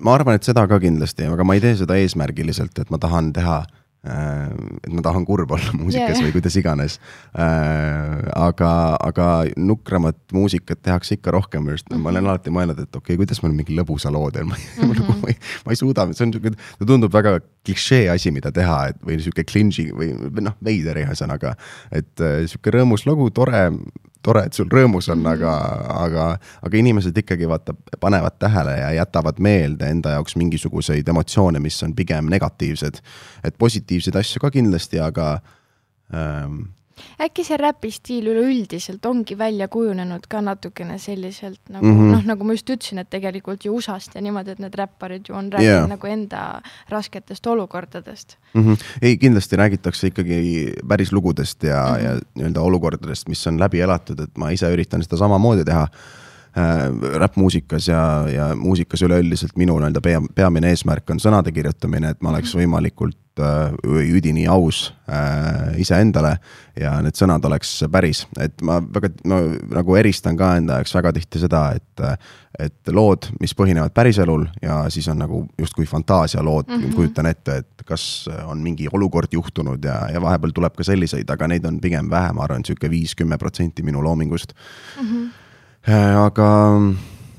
Ma 0.01 0.19
arvan, 0.19 0.39
et 0.39 0.47
seda 0.47 0.67
ka 0.71 0.81
kindlasti, 0.83 1.29
aga 1.31 1.47
ma 1.47 1.57
ei 1.57 1.65
tee 1.65 1.75
seda 1.81 1.99
eesmärgiliselt, 2.01 2.79
et 2.81 2.93
ma 2.93 3.01
tahan 3.03 3.33
teha 3.37 3.57
äh, 3.63 4.53
et 4.85 4.93
ma 4.93 5.05
tahan 5.05 5.27
kurb 5.29 5.55
olla 5.57 5.75
muusikas 5.81 6.19
yeah. 6.19 6.27
või 6.27 6.35
kuidas 6.37 6.59
iganes. 6.61 6.99
aga, 7.35 8.73
aga 9.01 9.29
nukramat 9.57 10.21
muusikat 10.33 10.83
tehakse 10.83 11.19
ikka 11.19 11.35
rohkem, 11.35 11.69
just 11.73 11.89
mm 11.91 11.97
-hmm. 11.97 12.03
ma 12.03 12.15
olen 12.15 12.31
alati 12.31 12.55
mõelnud, 12.55 12.79
et 12.83 12.91
okei 12.91 13.15
okay,, 13.15 13.23
kuidas 13.23 13.43
ma 13.43 13.53
mingi 13.53 13.77
lõbusa 13.77 14.13
loo 14.13 14.31
teen, 14.31 14.49
ma 14.51 14.57
ei 14.57 14.69
-hmm. 14.77 15.21
ma 15.23 15.33
ei, 15.33 15.39
ma 15.67 15.73
ei 15.73 15.83
suuda, 15.83 16.09
see 16.13 16.27
on 16.27 16.37
siuke, 16.37 16.57
see 16.79 16.87
tundub 16.87 17.13
väga 17.13 17.41
klišee 17.65 18.09
asi, 18.13 18.33
mida 18.35 18.53
teha, 18.53 18.79
et 18.93 19.05
või 19.05 19.19
sihuke 19.23 19.45
clingy 19.49 19.89
või, 19.95 20.13
noh, 20.45 20.57
veider 20.65 21.01
ühesõnaga. 21.05 21.55
et 21.93 22.25
sihuke 22.49 22.75
rõõmus 22.75 23.07
lugu, 23.09 23.31
tore 23.31 23.71
tore, 24.25 24.45
et 24.49 24.57
sul 24.57 24.69
rõõmus 24.73 25.09
on, 25.13 25.25
aga, 25.29 25.53
aga, 26.05 26.27
aga 26.65 26.79
inimesed 26.81 27.17
ikkagi 27.25 27.49
vaata, 27.49 27.75
panevad 28.01 28.39
tähele 28.43 28.77
ja 28.79 28.93
jätavad 29.01 29.41
meelde 29.45 29.91
enda 29.93 30.17
jaoks 30.17 30.37
mingisuguseid 30.41 31.09
emotsioone, 31.13 31.61
mis 31.63 31.81
on 31.87 31.95
pigem 31.97 32.31
negatiivsed. 32.33 33.03
et 33.45 33.59
positiivseid 33.59 34.17
asju 34.17 34.41
ka 34.41 34.51
kindlasti, 34.55 35.01
aga 35.01 35.29
ähm, 36.15 36.63
äkki 37.21 37.45
see 37.47 37.59
räpistiil 37.61 38.29
üleüldiselt 38.33 39.07
ongi 39.07 39.37
välja 39.39 39.69
kujunenud 39.69 40.27
ka 40.31 40.41
natukene 40.45 40.99
selliselt 40.99 41.61
nagu 41.69 41.87
mm 41.87 41.99
-hmm. 41.99 42.13
noh, 42.17 42.25
nagu 42.33 42.45
ma 42.45 42.57
just 42.57 42.71
ütlesin, 42.71 43.01
et 43.03 43.11
tegelikult 43.11 43.65
ju 43.65 43.75
USA-st 43.77 44.15
ja 44.15 44.23
niimoodi, 44.25 44.51
et 44.51 44.59
need 44.63 44.75
räpparid 44.79 45.29
ju 45.29 45.35
on 45.35 45.53
rääkinud 45.53 45.75
yeah. 45.75 45.89
nagu 45.89 46.07
enda 46.07 46.63
rasketest 46.89 47.47
olukordadest. 47.47 48.37
mm. 48.55 48.63
-hmm. 48.63 48.85
ei, 49.03 49.17
kindlasti 49.19 49.57
räägitakse 49.57 50.07
ikkagi 50.07 50.73
päris 50.89 51.13
lugudest 51.13 51.63
ja 51.63 51.85
mm, 51.85 51.97
-hmm. 51.97 52.05
ja 52.05 52.21
nii-öelda 52.35 52.61
olukordadest, 52.61 53.29
mis 53.29 53.47
on 53.47 53.61
läbi 53.61 53.81
elatud, 53.81 54.21
et 54.21 54.39
ma 54.39 54.51
ise 54.51 54.73
üritan 54.73 55.03
seda 55.03 55.17
samamoodi 55.17 55.65
teha 55.65 55.89
räppmuusikas 57.19 57.89
ja, 57.89 58.03
ja 58.31 58.49
muusikas 58.57 59.03
üleüldiselt 59.03 59.57
minu 59.59 59.75
nii-öelda 59.79 60.01
pea, 60.05 60.21
peamine 60.35 60.71
eesmärk 60.71 61.11
on 61.11 61.23
sõnade 61.23 61.51
kirjutamine, 61.55 62.15
et 62.15 62.23
ma 62.23 62.31
oleks 62.31 62.55
võimalikult 62.55 63.43
äh, 63.43 63.75
üdini 64.15 64.47
aus 64.51 64.87
äh, 65.11 65.75
iseendale 65.83 66.37
ja 66.79 66.95
need 67.03 67.19
sõnad 67.19 67.45
oleks 67.51 67.75
päris, 67.91 68.23
et 68.39 68.63
ma 68.63 68.79
väga, 68.79 69.11
ma 69.27 69.41
nagu 69.81 69.99
eristan 69.99 70.39
ka 70.39 70.55
enda 70.61 70.79
jaoks 70.79 70.95
väga 71.01 71.15
tihti 71.19 71.43
seda, 71.43 71.67
et 71.75 72.07
et 72.55 72.91
lood, 72.95 73.27
mis 73.43 73.51
põhinevad 73.59 73.91
päriselul 73.91 74.45
ja 74.63 74.85
siis 74.95 75.09
on 75.11 75.19
nagu 75.19 75.41
justkui 75.59 75.89
fantaasialood 75.91 76.69
mm, 76.69 76.83
-hmm. 76.83 76.95
kujutan 76.95 77.27
ette, 77.27 77.57
et 77.57 77.83
kas 77.85 78.29
on 78.47 78.63
mingi 78.63 78.87
olukord 78.93 79.33
juhtunud 79.33 79.85
ja, 79.85 80.05
ja 80.13 80.23
vahepeal 80.23 80.55
tuleb 80.55 80.77
ka 80.77 80.87
selliseid, 80.87 81.31
aga 81.31 81.49
neid 81.51 81.67
on 81.67 81.81
pigem 81.81 82.11
vähe, 82.11 82.33
ma 82.33 82.47
arvan, 82.47 82.63
niisugune 82.63 82.91
viis-kümme 82.91 83.39
protsenti 83.39 83.83
minu 83.83 84.05
loomingust 84.05 84.55
Mm 85.01 85.09
-hmm. 85.09 85.44
Aga, 85.93 86.49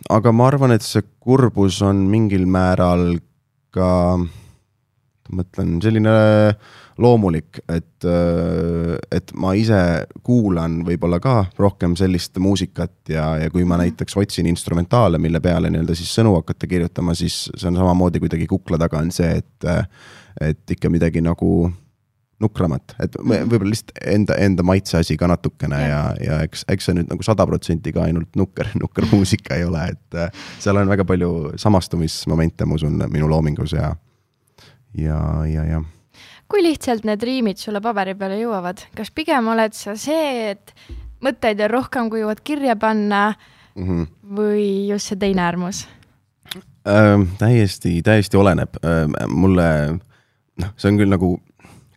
aga 0.09 0.31
ma 0.31 0.47
arvan, 0.51 0.75
et 0.75 0.85
see 0.85 1.01
kurbus 1.19 1.81
on 1.85 2.05
mingil 2.11 2.45
määral 2.45 3.15
ka 3.73 3.89
mõtlen 5.35 5.79
selline 5.81 6.11
loomulik, 7.01 7.59
et, 7.67 8.05
et 8.05 9.31
ma 9.35 9.53
ise 9.57 9.79
kuulan 10.23 10.77
võib-olla 10.87 11.19
ka 11.19 11.33
rohkem 11.59 11.95
sellist 11.99 12.37
muusikat 12.39 13.11
ja, 13.11 13.25
ja 13.41 13.49
kui 13.51 13.65
ma 13.67 13.79
näiteks 13.81 14.15
otsin 14.21 14.47
instrumentaale, 14.47 15.19
mille 15.19 15.41
peale 15.43 15.71
nii-öelda 15.73 15.97
siis 15.97 16.13
sõnu 16.15 16.37
hakata 16.37 16.69
kirjutama, 16.71 17.17
siis 17.17 17.47
see 17.49 17.71
on 17.71 17.81
samamoodi 17.81 18.21
kuidagi 18.23 18.47
kukla 18.47 18.79
taga 18.79 19.01
on 19.01 19.11
see, 19.15 19.41
et, 19.41 19.67
et 20.53 20.77
ikka 20.77 20.93
midagi 20.93 21.25
nagu 21.25 21.65
nukramat, 22.43 22.95
et 22.99 23.13
võib-olla 23.21 23.71
lihtsalt 23.71 23.93
enda, 24.11 24.35
enda 24.43 24.63
maitse 24.67 24.99
asi 24.99 25.15
ka 25.17 25.27
natukene 25.31 25.77
ja, 25.85 26.01
ja 26.19 26.39
eks, 26.43 26.65
eks 26.71 26.89
see 26.89 26.97
nüüd 26.97 27.07
nagu 27.11 27.23
sada 27.23 27.45
protsenti 27.47 27.93
ka 27.95 28.03
ainult 28.09 28.35
nukker, 28.35 28.73
nukker 28.81 29.07
muusika 29.11 29.55
ei 29.55 29.63
ole, 29.67 29.85
et 29.95 30.19
seal 30.59 30.81
on 30.81 30.91
väga 30.91 31.07
palju 31.07 31.31
samastumismomente, 31.61 32.67
ma 32.67 32.75
usun, 32.75 32.99
minu 33.13 33.29
loomingus 33.31 33.77
ja, 33.77 33.93
ja, 34.99 35.19
ja, 35.47 35.67
ja 35.69 35.83
kui 36.51 36.61
lihtsalt 36.61 37.07
need 37.07 37.23
riimid 37.25 37.59
sulle 37.61 37.81
paberi 37.81 38.13
peale 38.19 38.37
jõuavad, 38.39 38.83
kas 38.97 39.09
pigem 39.15 39.47
oled 39.53 39.73
sa 39.73 39.95
see, 39.97 40.51
et 40.51 40.75
mõtteid 41.25 41.63
on 41.65 41.71
rohkem, 41.71 42.11
kui 42.11 42.21
jõuad 42.21 42.43
kirja 42.45 42.75
panna 42.75 43.33
mm 43.75 43.83
-hmm. 43.87 44.07
või 44.37 44.87
just 44.91 45.07
see 45.11 45.19
teine 45.19 45.41
äärmus 45.41 45.87
äh,? 46.87 47.23
täiesti, 47.37 48.01
täiesti 48.01 48.37
oleneb 48.37 48.77
äh,, 48.83 49.27
mulle 49.27 49.99
noh, 50.61 50.71
see 50.77 50.91
on 50.91 50.99
küll 50.99 51.09
nagu 51.11 51.39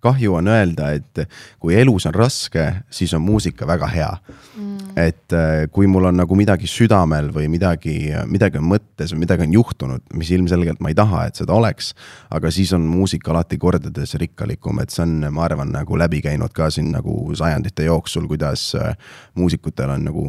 kahju 0.05 0.35
on 0.38 0.49
öelda, 0.52 0.93
et 0.97 1.25
kui 1.61 1.76
elus 1.78 2.07
on 2.09 2.14
raske, 2.14 2.64
siis 2.90 3.12
on 3.17 3.23
muusika 3.25 3.67
väga 3.67 3.88
hea 3.93 4.11
mm.. 4.57 4.93
et 4.97 5.35
äh, 5.37 5.67
kui 5.73 5.88
mul 5.90 6.09
on 6.11 6.21
nagu 6.21 6.38
midagi 6.38 6.69
südamel 6.71 7.31
või 7.35 7.49
midagi, 7.52 7.97
midagi 8.31 8.61
on 8.61 8.69
mõttes 8.71 9.14
või 9.14 9.25
midagi 9.25 9.47
on 9.47 9.57
juhtunud, 9.59 10.05
mis 10.14 10.33
ilmselgelt 10.35 10.83
ma 10.85 10.93
ei 10.93 10.99
taha, 10.99 11.26
et 11.28 11.40
seda 11.40 11.57
oleks. 11.57 11.95
aga 12.31 12.50
siis 12.55 12.73
on 12.76 12.87
muusika 12.88 13.33
alati 13.35 13.59
kordades 13.59 14.14
rikkalikum, 14.21 14.83
et 14.83 14.95
see 14.95 15.05
on, 15.07 15.28
ma 15.35 15.47
arvan, 15.49 15.73
nagu 15.75 15.99
läbi 15.99 16.23
käinud 16.25 16.55
ka 16.55 16.71
siin 16.75 16.93
nagu 16.95 17.35
sajandite 17.38 17.88
jooksul, 17.88 18.28
kuidas 18.31 18.71
äh, 18.78 18.95
muusikutel 19.35 19.97
on 19.97 20.09
nagu, 20.11 20.26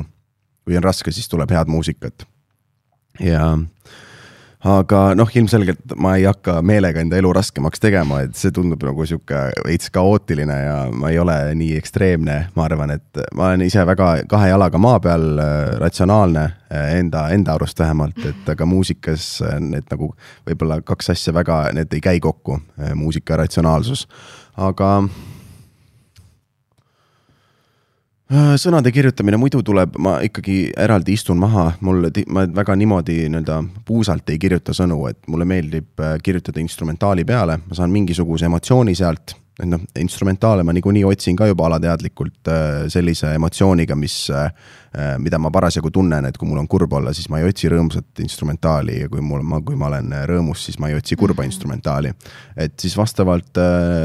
kui 0.65 0.77
on 0.77 0.85
raske, 0.85 1.11
siis 1.11 1.29
tuleb 1.29 1.51
head 1.51 1.71
muusikat. 1.71 2.27
ja 3.19 3.57
aga 4.67 5.13
noh, 5.15 5.29
ilmselgelt 5.39 5.93
ma 6.03 6.17
ei 6.19 6.25
hakka 6.27 6.57
meelega 6.65 6.99
enda 6.99 7.15
elu 7.19 7.31
raskemaks 7.35 7.79
tegema, 7.79 8.19
et 8.25 8.35
see 8.35 8.51
tundub 8.55 8.83
nagu 8.83 9.05
sihuke 9.07 9.43
veits 9.63 9.91
kaootiline 9.95 10.57
ja 10.59 10.75
ma 10.91 11.11
ei 11.13 11.19
ole 11.21 11.37
nii 11.55 11.77
ekstreemne, 11.79 12.35
ma 12.55 12.65
arvan, 12.67 12.91
et 12.97 13.21
ma 13.39 13.49
olen 13.49 13.63
ise 13.63 13.85
väga 13.87 14.11
kahe 14.29 14.51
jalaga 14.51 14.81
maa 14.81 14.99
peal, 15.03 15.25
äh, 15.39 15.55
ratsionaalne 15.79 16.43
äh, 16.43 16.91
enda, 16.99 17.29
enda 17.35 17.55
arust 17.55 17.79
vähemalt, 17.79 18.19
et 18.27 18.51
aga 18.51 18.67
muusikas 18.67 19.31
äh, 19.47 19.57
need 19.63 19.87
nagu 19.93 20.11
võib-olla 20.49 20.81
kaks 20.83 21.13
asja 21.15 21.33
väga, 21.35 21.61
need 21.77 21.95
ei 21.95 22.03
käi 22.03 22.19
kokku, 22.19 22.59
muusika 22.99 23.37
ja 23.37 23.43
ratsionaalsus, 23.45 24.07
aga 24.59 24.97
sõnade 28.29 28.91
kirjutamine 28.93 29.39
muidu 29.41 29.63
tuleb, 29.65 29.95
ma 29.97 30.19
ikkagi 30.21 30.69
eraldi 30.77 31.15
istun 31.17 31.39
maha, 31.41 31.71
mul, 31.81 32.11
ma 32.29 32.45
väga 32.45 32.75
niimoodi 32.77 33.23
nii-öelda 33.25 33.59
puusalt 33.87 34.29
ei 34.29 34.37
kirjuta 34.41 34.75
sõnu, 34.77 35.01
et 35.09 35.19
mulle 35.27 35.47
meeldib 35.49 36.03
äh, 36.03 36.17
kirjutada 36.23 36.61
instrumentaali 36.61 37.25
peale, 37.25 37.57
ma 37.65 37.77
saan 37.77 37.93
mingisuguse 37.93 38.45
emotsiooni 38.45 38.95
sealt. 38.95 39.35
et 39.59 39.67
noh, 39.67 39.81
instrumentaale 39.99 40.63
ma 40.63 40.71
niikuinii 40.71 41.01
otsin 41.03 41.35
ka 41.35 41.49
juba 41.49 41.65
alateadlikult 41.67 42.47
äh, 42.47 42.85
sellise 42.87 43.33
emotsiooniga, 43.35 43.95
mis, 43.99 44.29
mida 45.19 45.37
ma 45.37 45.49
parasjagu 45.51 45.91
tunnen, 45.91 46.25
et 46.25 46.37
kui 46.37 46.47
mul 46.47 46.61
on 46.61 46.67
kurb 46.67 46.93
olla, 46.93 47.11
siis 47.13 47.27
ma 47.29 47.41
ei 47.41 47.49
otsi 47.49 47.67
rõõmsat 47.69 48.21
instrumentaali 48.23 49.01
ja 49.01 49.09
kui 49.09 49.21
mul, 49.25 49.41
ma, 49.43 49.59
kui 49.65 49.75
ma 49.75 49.89
olen 49.89 50.13
rõõmus, 50.29 50.63
siis 50.69 50.79
ma 50.79 50.89
ei 50.89 50.95
otsi 50.95 51.17
kurba 51.17 51.41
mhm. 51.41 51.49
instrumentaali. 51.49 52.13
et 52.55 52.77
siis 52.79 52.97
vastavalt 52.97 53.57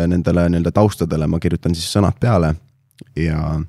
nendele 0.09 0.49
nii-öelda 0.49 0.73
taustadele 0.73 1.29
ma 1.29 1.39
kirjutan 1.39 1.77
siis 1.77 1.93
sõnad 1.93 2.19
peale 2.21 2.55
ja 3.17 3.61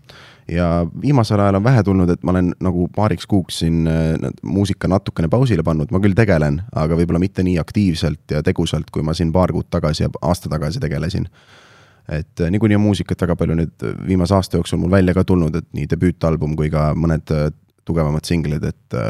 ja 0.51 0.87
viimasel 1.01 1.39
ajal 1.39 1.55
on 1.55 1.63
vähe 1.63 1.83
tulnud, 1.83 2.09
et 2.09 2.23
ma 2.23 2.31
olen 2.31 2.53
nagu 2.63 2.87
paariks 2.95 3.27
kuuks 3.27 3.59
siin 3.63 3.87
äh, 3.87 4.31
muusika 4.43 4.87
natukene 4.87 5.29
pausile 5.31 5.63
pannud, 5.63 5.91
ma 5.91 6.01
küll 6.03 6.17
tegelen, 6.17 6.61
aga 6.75 6.97
võib-olla 6.97 7.21
mitte 7.21 7.43
nii 7.43 7.57
aktiivselt 7.61 8.35
ja 8.35 8.43
tegusalt, 8.45 8.91
kui 8.93 9.03
ma 9.05 9.15
siin 9.17 9.33
paar 9.33 9.53
kuud 9.55 9.69
tagasi 9.73 10.05
ja 10.05 10.11
aasta 10.21 10.49
tagasi 10.49 10.79
tegelesin. 10.83 11.27
et 12.09 12.41
äh, 12.41 12.51
niikuinii 12.51 12.75
on 12.75 12.85
muusikat 12.85 13.21
väga 13.21 13.35
palju 13.35 13.55
nüüd 13.57 13.87
viimase 14.07 14.35
aasta 14.35 14.57
jooksul 14.57 14.79
mul 14.79 14.91
välja 14.91 15.13
ka 15.13 15.23
tulnud, 15.23 15.55
et 15.55 15.67
nii 15.73 15.89
debüütalbum 15.89 16.55
kui 16.55 16.69
ka 16.69 16.93
mõned 16.93 17.33
äh, 17.33 17.49
tugevamad 17.85 18.25
singlid, 18.25 18.63
et 18.63 19.01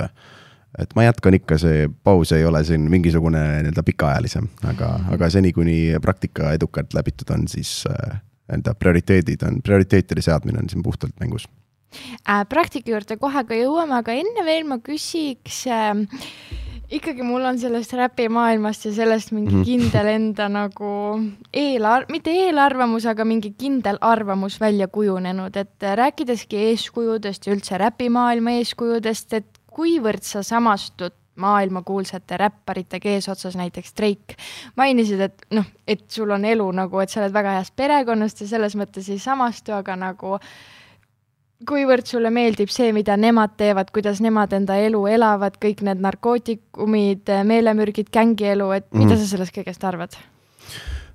et 0.80 0.91
ma 0.95 1.06
jätkan 1.06 1.36
ikka, 1.38 1.58
see 1.60 1.88
paus 2.04 2.32
ei 2.36 2.45
ole 2.45 2.63
siin 2.67 2.89
mingisugune 2.91 3.41
nii-öelda 3.63 3.84
pikaajalisem, 3.88 4.48
aga, 4.67 4.89
aga 5.15 5.30
seni, 5.32 5.54
kuni 5.56 5.95
praktika 6.04 6.52
edukalt 6.56 6.93
läbitud 6.93 7.32
on, 7.32 7.48
siis 7.48 7.84
äh, 7.88 8.17
enda 8.51 8.75
prioriteedid 8.77 9.45
on, 9.47 9.62
prioriteetide 9.65 10.21
seadmine 10.21 10.60
on 10.62 10.69
siin 10.69 10.84
puhtalt 10.84 11.15
mängus 11.19 11.47
äh,. 12.27 12.45
praktika 12.49 12.91
juurde 12.91 13.17
kohe 13.17 13.43
ka 13.43 13.58
jõuame, 13.58 13.99
aga 14.01 14.13
enne 14.13 14.45
veel 14.45 14.67
ma 14.69 14.79
küsiks 14.84 15.65
äh, 15.71 16.05
ikkagi 16.93 17.25
mul 17.25 17.45
on 17.45 17.60
sellest 17.60 17.93
räpimaailmast 17.97 18.86
ja 18.86 18.93
sellest 18.93 19.31
mingi 19.31 19.55
-hmm. 19.55 19.65
kindel 19.65 20.12
enda 20.17 20.49
nagu 20.49 21.19
eelar-, 21.53 22.05
mitte 22.10 22.31
eelarvamus, 22.31 23.05
aga 23.05 23.25
mingi 23.25 23.53
kindel 23.58 23.97
arvamus 24.01 24.60
välja 24.62 24.88
kujunenud, 24.88 25.55
et 25.55 25.89
rääkideski 25.95 26.58
eeskujudest 26.58 27.47
ja 27.47 27.53
üldse 27.53 27.77
räpimaailma 27.77 28.58
eeskujudest, 28.62 29.34
et 29.34 29.60
kuivõrd 29.71 30.23
sa 30.23 30.43
samastud 30.43 31.13
maailmakuulsate 31.41 32.38
räpparitega 32.38 33.10
eesotsas, 33.17 33.58
näiteks 33.60 33.93
Drake, 33.98 34.38
mainisid, 34.76 35.19
et 35.28 35.45
noh, 35.56 35.67
et 35.88 36.06
sul 36.12 36.32
on 36.32 36.45
elu 36.45 36.67
nagu, 36.76 37.02
et 37.04 37.12
sa 37.12 37.21
oled 37.24 37.36
väga 37.36 37.58
heast 37.60 37.76
perekonnast 37.76 38.41
ja 38.41 38.50
selles 38.56 38.78
mõttes 38.80 39.10
ei 39.12 39.19
samastu, 39.19 39.76
aga 39.76 39.98
nagu 40.00 40.38
kuivõrd 41.65 42.08
sulle 42.08 42.30
meeldib 42.36 42.71
see, 42.71 42.91
mida 42.95 43.15
nemad 43.17 43.56
teevad, 43.58 43.91
kuidas 43.95 44.19
nemad 44.24 44.54
enda 44.54 44.78
elu 44.84 45.06
elavad, 45.15 45.56
kõik 45.62 45.86
need 45.88 46.04
narkootikumid, 46.04 47.32
meelemürgid, 47.48 48.12
gängielu, 48.13 48.71
et 48.76 48.88
mm. 48.91 49.00
mida 49.00 49.15
mhm. 49.15 49.24
sa 49.24 49.36
sellest 49.36 49.56
kõigest 49.56 49.88
arvad? 49.88 50.19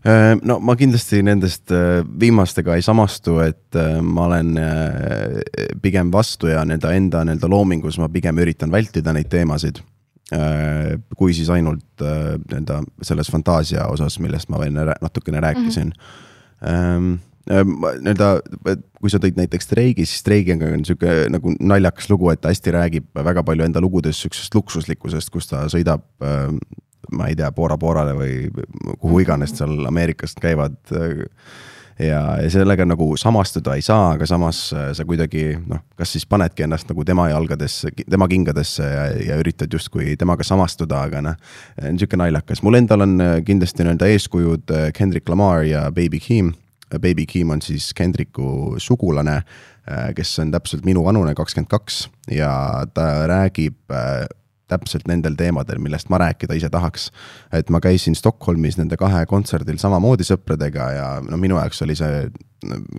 Äh, 0.00 0.32
no 0.48 0.56
ma 0.64 0.72
kindlasti 0.80 1.20
nendest 1.26 1.72
äh, 1.76 2.00
viimastega 2.20 2.78
ei 2.78 2.84
samastu, 2.84 3.36
et 3.44 3.76
äh, 3.76 3.98
ma 4.00 4.30
olen 4.30 4.54
pigem 5.82 6.12
vastu 6.12 6.48
ja 6.48 6.64
nii-öelda 6.64 6.92
enda 6.96 7.24
nii-öelda 7.28 7.50
loomingus 7.52 7.98
ma 8.00 8.08
pigem 8.08 8.40
üritan 8.40 8.72
vältida 8.72 9.12
neid 9.12 9.28
teemasid 9.28 9.82
kui 11.16 11.34
siis 11.34 11.50
ainult 11.50 12.04
äh, 12.04 12.36
nii-öelda 12.38 12.82
selles 13.02 13.30
fantaasia 13.32 13.88
osas, 13.90 14.18
millest 14.22 14.50
ma 14.52 14.62
enne 14.66 14.86
natukene 15.02 15.40
rääkisin 15.42 15.90
mm. 15.90 16.68
-hmm. 16.68 17.18
nii-öelda, 18.04 18.28
kui 19.00 19.10
sa 19.10 19.18
tõid 19.18 19.40
näiteks 19.40 19.66
streigi, 19.66 20.06
siis 20.06 20.20
streigiga 20.22 20.70
on 20.70 20.84
sihuke 20.84 21.26
nagu 21.32 21.54
naljakas 21.60 22.10
lugu, 22.10 22.30
et 22.30 22.40
ta 22.40 22.52
hästi 22.52 22.76
räägib 22.76 23.08
väga 23.14 23.42
palju 23.42 23.64
enda 23.64 23.80
lugudes 23.80 24.20
sihukesest 24.22 24.54
luksuslikkusest, 24.54 25.30
kus 25.30 25.50
ta 25.50 25.66
sõidab 25.66 26.06
ma 27.10 27.26
ei 27.26 27.34
tea, 27.34 27.50
Bora 27.52 27.78
Borale 27.78 28.14
või 28.14 28.34
kuhu 29.00 29.20
iganes 29.24 29.56
seal 29.56 29.86
Ameerikast 29.86 30.38
käivad 30.40 30.76
ja, 32.00 32.20
ja 32.42 32.50
sellega 32.50 32.84
nagu 32.88 33.12
samastuda 33.20 33.74
ei 33.78 33.84
saa, 33.84 34.14
aga 34.14 34.26
samas 34.28 34.62
äh, 34.76 34.90
sa 34.96 35.04
kuidagi 35.08 35.44
noh, 35.68 35.82
kas 35.98 36.14
siis 36.14 36.26
panedki 36.28 36.64
ennast 36.66 36.88
nagu 36.90 37.04
tema 37.06 37.28
jalgadesse, 37.30 37.92
tema 38.02 38.28
kingadesse 38.30 38.86
ja, 38.86 39.04
ja 39.30 39.38
üritad 39.40 39.72
justkui 39.72 40.16
temaga 40.20 40.46
samastuda, 40.46 41.04
aga 41.08 41.22
noh, 41.24 41.38
niisugune 41.84 42.24
naljakas. 42.24 42.64
mul 42.66 42.80
endal 42.80 43.06
on 43.06 43.16
äh, 43.24 43.36
kindlasti 43.46 43.86
nii-öelda 43.86 44.10
eeskujud 44.14 44.74
äh, 44.76 44.88
Kendrick 44.96 45.28
Lamar 45.28 45.64
ja 45.68 45.88
Baby 45.90 46.20
Keem. 46.20 46.54
Baby 46.90 47.26
Keem 47.30 47.52
on 47.54 47.60
siis 47.62 47.92
Kendricku 47.94 48.74
sugulane, 48.82 49.44
kes 50.14 50.32
on 50.42 50.50
täpselt 50.50 50.82
minu 50.82 51.04
vanune, 51.06 51.36
kakskümmend 51.38 51.70
kaks 51.70 52.00
ja 52.34 52.50
ta 52.94 53.04
räägib 53.30 53.78
täpselt 54.70 55.08
nendel 55.10 55.36
teemadel, 55.38 55.80
millest 55.82 56.10
ma 56.12 56.20
rääkida 56.22 56.56
ise 56.58 56.70
tahaks. 56.70 57.10
et 57.52 57.70
ma 57.70 57.80
käisin 57.80 58.14
Stockholmis 58.14 58.78
nende 58.78 58.96
kahe 59.00 59.26
kontserdil 59.26 59.78
samamoodi 59.78 60.26
sõpradega 60.26 60.90
ja 60.96 61.08
no 61.26 61.36
minu 61.36 61.58
jaoks 61.58 61.82
oli 61.86 61.96
see 61.98 62.24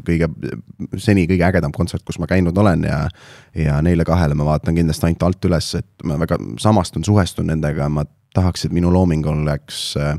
kõige, 0.08 0.30
seni 0.98 1.28
kõige 1.30 1.46
ägedam 1.46 1.74
kontsert, 1.76 2.04
kus 2.06 2.20
ma 2.20 2.30
käinud 2.30 2.58
olen 2.58 2.88
ja 2.88 3.04
ja 3.56 3.82
neile 3.82 4.06
kahele 4.08 4.36
ma 4.36 4.48
vaatan 4.48 4.76
kindlasti 4.76 5.08
ainult 5.08 5.28
alt 5.28 5.46
üles, 5.50 5.76
et 5.78 6.08
ma 6.08 6.18
väga 6.22 6.40
samastun, 6.60 7.06
suhestun 7.06 7.52
nendega, 7.52 7.90
ma 7.90 8.06
tahaks, 8.34 8.66
et 8.66 8.74
minu 8.74 8.92
looming 8.94 9.28
oleks 9.28 9.94
äh, 10.00 10.16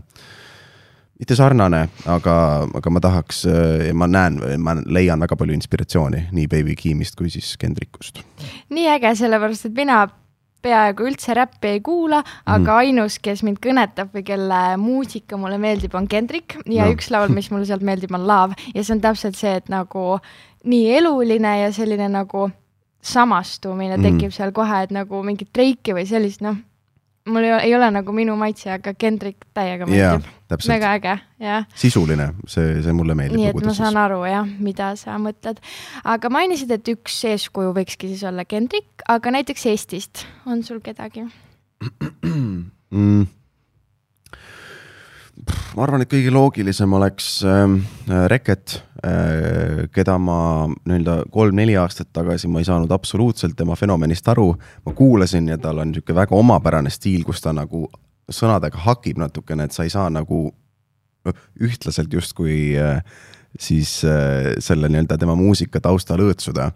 mitte 1.23 1.37
sarnane, 1.39 1.85
aga, 2.11 2.37
aga 2.79 2.91
ma 2.91 3.03
tahaks 3.03 3.45
ja 3.47 3.93
ma 3.95 4.09
näen, 4.11 4.41
ma 4.63 4.75
leian 4.83 5.23
väga 5.23 5.39
palju 5.39 5.55
inspiratsiooni 5.55 6.27
nii 6.35 6.49
Baby 6.51 6.75
Keemist 6.79 7.15
kui 7.19 7.31
siis 7.31 7.55
Kendrickust. 7.63 8.25
nii 8.75 8.89
äge, 8.97 9.15
sellepärast 9.21 9.71
et 9.71 9.79
mina 9.79 10.03
peaaegu 10.63 11.07
üldse 11.11 11.35
räppi 11.37 11.75
ei 11.77 11.83
kuula, 11.85 12.23
aga 12.47 12.63
mm. 12.63 12.79
ainus, 12.79 13.19
kes 13.23 13.43
mind 13.47 13.61
kõnetab 13.63 14.13
või 14.15 14.25
kelle 14.27 14.63
muusika 14.81 15.39
mulle 15.41 15.59
meeldib, 15.63 15.95
on 15.99 16.09
Kendrick 16.11 16.59
ja 16.67 16.87
no. 16.87 16.97
üks 16.97 17.11
laul, 17.15 17.33
mis 17.35 17.51
mulle 17.53 17.69
sealt 17.69 17.85
meeldib, 17.87 18.15
on 18.17 18.27
Love 18.29 18.59
ja 18.75 18.83
see 18.83 18.97
on 18.97 19.05
täpselt 19.05 19.39
see, 19.39 19.55
et 19.61 19.71
nagu 19.73 20.19
nii 20.69 20.91
eluline 20.99 21.57
ja 21.65 21.71
selline 21.75 22.09
nagu 22.13 22.49
samastumine 23.03 23.97
mm. 23.99 24.05
tekib 24.07 24.35
seal 24.35 24.55
kohe, 24.55 24.85
et 24.87 24.95
nagu 24.95 25.23
mingit 25.27 25.51
Drake'i 25.55 25.97
või 25.97 26.07
sellist, 26.09 26.43
noh, 26.45 26.61
mul 27.27 27.45
ei 27.45 27.53
ole, 27.53 27.63
ei 27.63 27.75
ole 27.77 27.91
nagu 27.95 28.15
minu 28.15 28.35
maitse, 28.39 28.71
aga 28.75 28.95
Kendrick 28.99 29.47
täiega 29.55 29.87
meeldib., 29.87 30.27
täpselt, 30.51 30.73
väga 30.75 30.93
äge, 30.99 31.17
jah. 31.43 31.67
sisuline, 31.79 32.29
see, 32.51 32.81
see 32.85 32.95
mulle 32.97 33.17
meeldib. 33.19 33.41
nii 33.41 33.51
et 33.53 33.67
ma 33.69 33.75
saan 33.77 33.99
aru 34.01 34.23
jah, 34.29 34.49
mida 34.63 34.93
sa 35.01 35.19
mõtled. 35.23 35.61
aga 36.15 36.33
mainisid, 36.33 36.73
et 36.75 36.93
üks 36.95 37.21
eeskuju 37.31 37.75
võikski 37.77 38.11
siis 38.13 38.25
olla 38.29 38.47
Kendrick, 38.49 39.07
aga 39.09 39.37
näiteks 39.39 39.69
Eestist 39.73 40.27
on 40.47 40.65
sul 40.67 40.83
kedagi? 40.85 41.27
mm.. 42.23 43.29
Ma 45.77 45.85
arvan, 45.85 46.05
et 46.05 46.11
kõige 46.11 46.33
loogilisem 46.35 46.93
oleks 46.99 47.29
äh, 47.47 47.65
Reket 48.31 48.77
äh,, 49.05 49.89
keda 49.95 50.17
ma 50.23 50.39
nii-öelda 50.71 51.19
kolm-neli 51.35 51.77
aastat 51.81 52.13
tagasi 52.15 52.51
ma 52.51 52.63
ei 52.63 52.69
saanud 52.69 52.93
absoluutselt 52.95 53.57
tema 53.59 53.77
fenomenist 53.79 54.29
aru. 54.29 54.53
ma 54.87 54.95
kuulasin 54.97 55.49
ja 55.49 55.59
tal 55.59 55.83
on 55.83 55.93
niisugune 55.93 56.21
väga 56.23 56.39
omapärane 56.39 56.91
stiil, 56.91 57.25
kus 57.25 57.43
ta 57.43 57.55
nagu 57.57 57.89
sõnadega 58.33 58.85
hakib 58.87 59.19
natukene, 59.21 59.67
et 59.67 59.77
sa 59.77 59.87
ei 59.87 59.93
saa 59.93 60.09
nagu 60.11 60.45
noh, 61.27 61.45
ühtlaselt 61.61 62.13
justkui 62.13 62.75
äh, 62.79 63.03
siis 63.59 64.01
äh, 64.05 64.55
selle 64.59 64.89
nii-öelda 64.89 65.19
tema 65.21 65.37
muusika 65.39 65.81
taustal 65.83 66.23
õõtsuda 66.25 66.71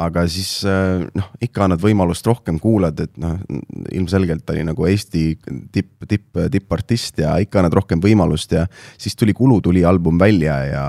aga 0.00 0.24
siis 0.30 0.62
äh, 0.68 1.02
noh, 1.16 1.28
ikka 1.42 1.64
annad 1.66 1.82
võimalust 1.82 2.26
rohkem 2.26 2.58
kuulad, 2.62 3.00
et 3.04 3.12
noh, 3.20 3.36
ilmselgelt 3.92 4.44
ta 4.46 4.54
oli 4.54 4.64
nagu 4.66 4.86
Eesti 4.88 5.24
tipp, 5.72 5.92
tipp, 6.08 6.40
tippartist 6.52 7.20
ja 7.22 7.34
ikka 7.42 7.60
annad 7.62 7.76
rohkem 7.80 8.02
võimalust 8.02 8.54
ja 8.56 8.66
siis 8.98 9.16
tuli 9.18 9.34
Kulu 9.36 9.60
tuli 9.64 9.84
album 9.86 10.18
välja 10.20 10.56
ja 10.68 10.84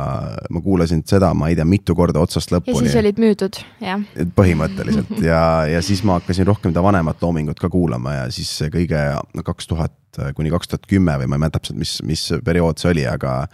ma 0.49 0.63
kuulasin 0.63 1.03
seda, 1.07 1.33
ma 1.37 1.51
ei 1.51 1.57
tea, 1.59 1.67
mitu 1.67 1.95
korda 1.97 2.23
otsast 2.23 2.51
ja 2.51 2.59
lõpuni 2.59 2.87
siis. 2.87 2.99
olid 3.01 3.21
müüdud, 3.21 3.61
jah. 3.83 4.05
põhimõtteliselt 4.37 5.13
ja, 5.31 5.41
ja 5.69 5.83
siis 5.85 6.03
ma 6.07 6.19
hakkasin 6.19 6.47
rohkem 6.47 6.75
ta 6.75 6.83
vanemat 6.83 7.21
loomingut 7.23 7.59
ka 7.61 7.71
kuulama 7.71 8.21
ja 8.21 8.29
siis 8.33 8.53
kõige 8.73 9.03
kaks 9.45 9.69
tuhat 9.71 9.97
kuni 10.35 10.51
kaks 10.51 10.67
tuhat 10.67 10.87
kümme 10.91 11.13
või 11.21 11.29
ma 11.31 11.37
ei 11.37 11.45
mäleta 11.45 11.59
täpselt, 11.59 11.79
mis, 11.79 11.99
mis 12.03 12.25
periood 12.43 12.81
see 12.81 12.91
oli, 12.91 13.05
aga 13.07 13.45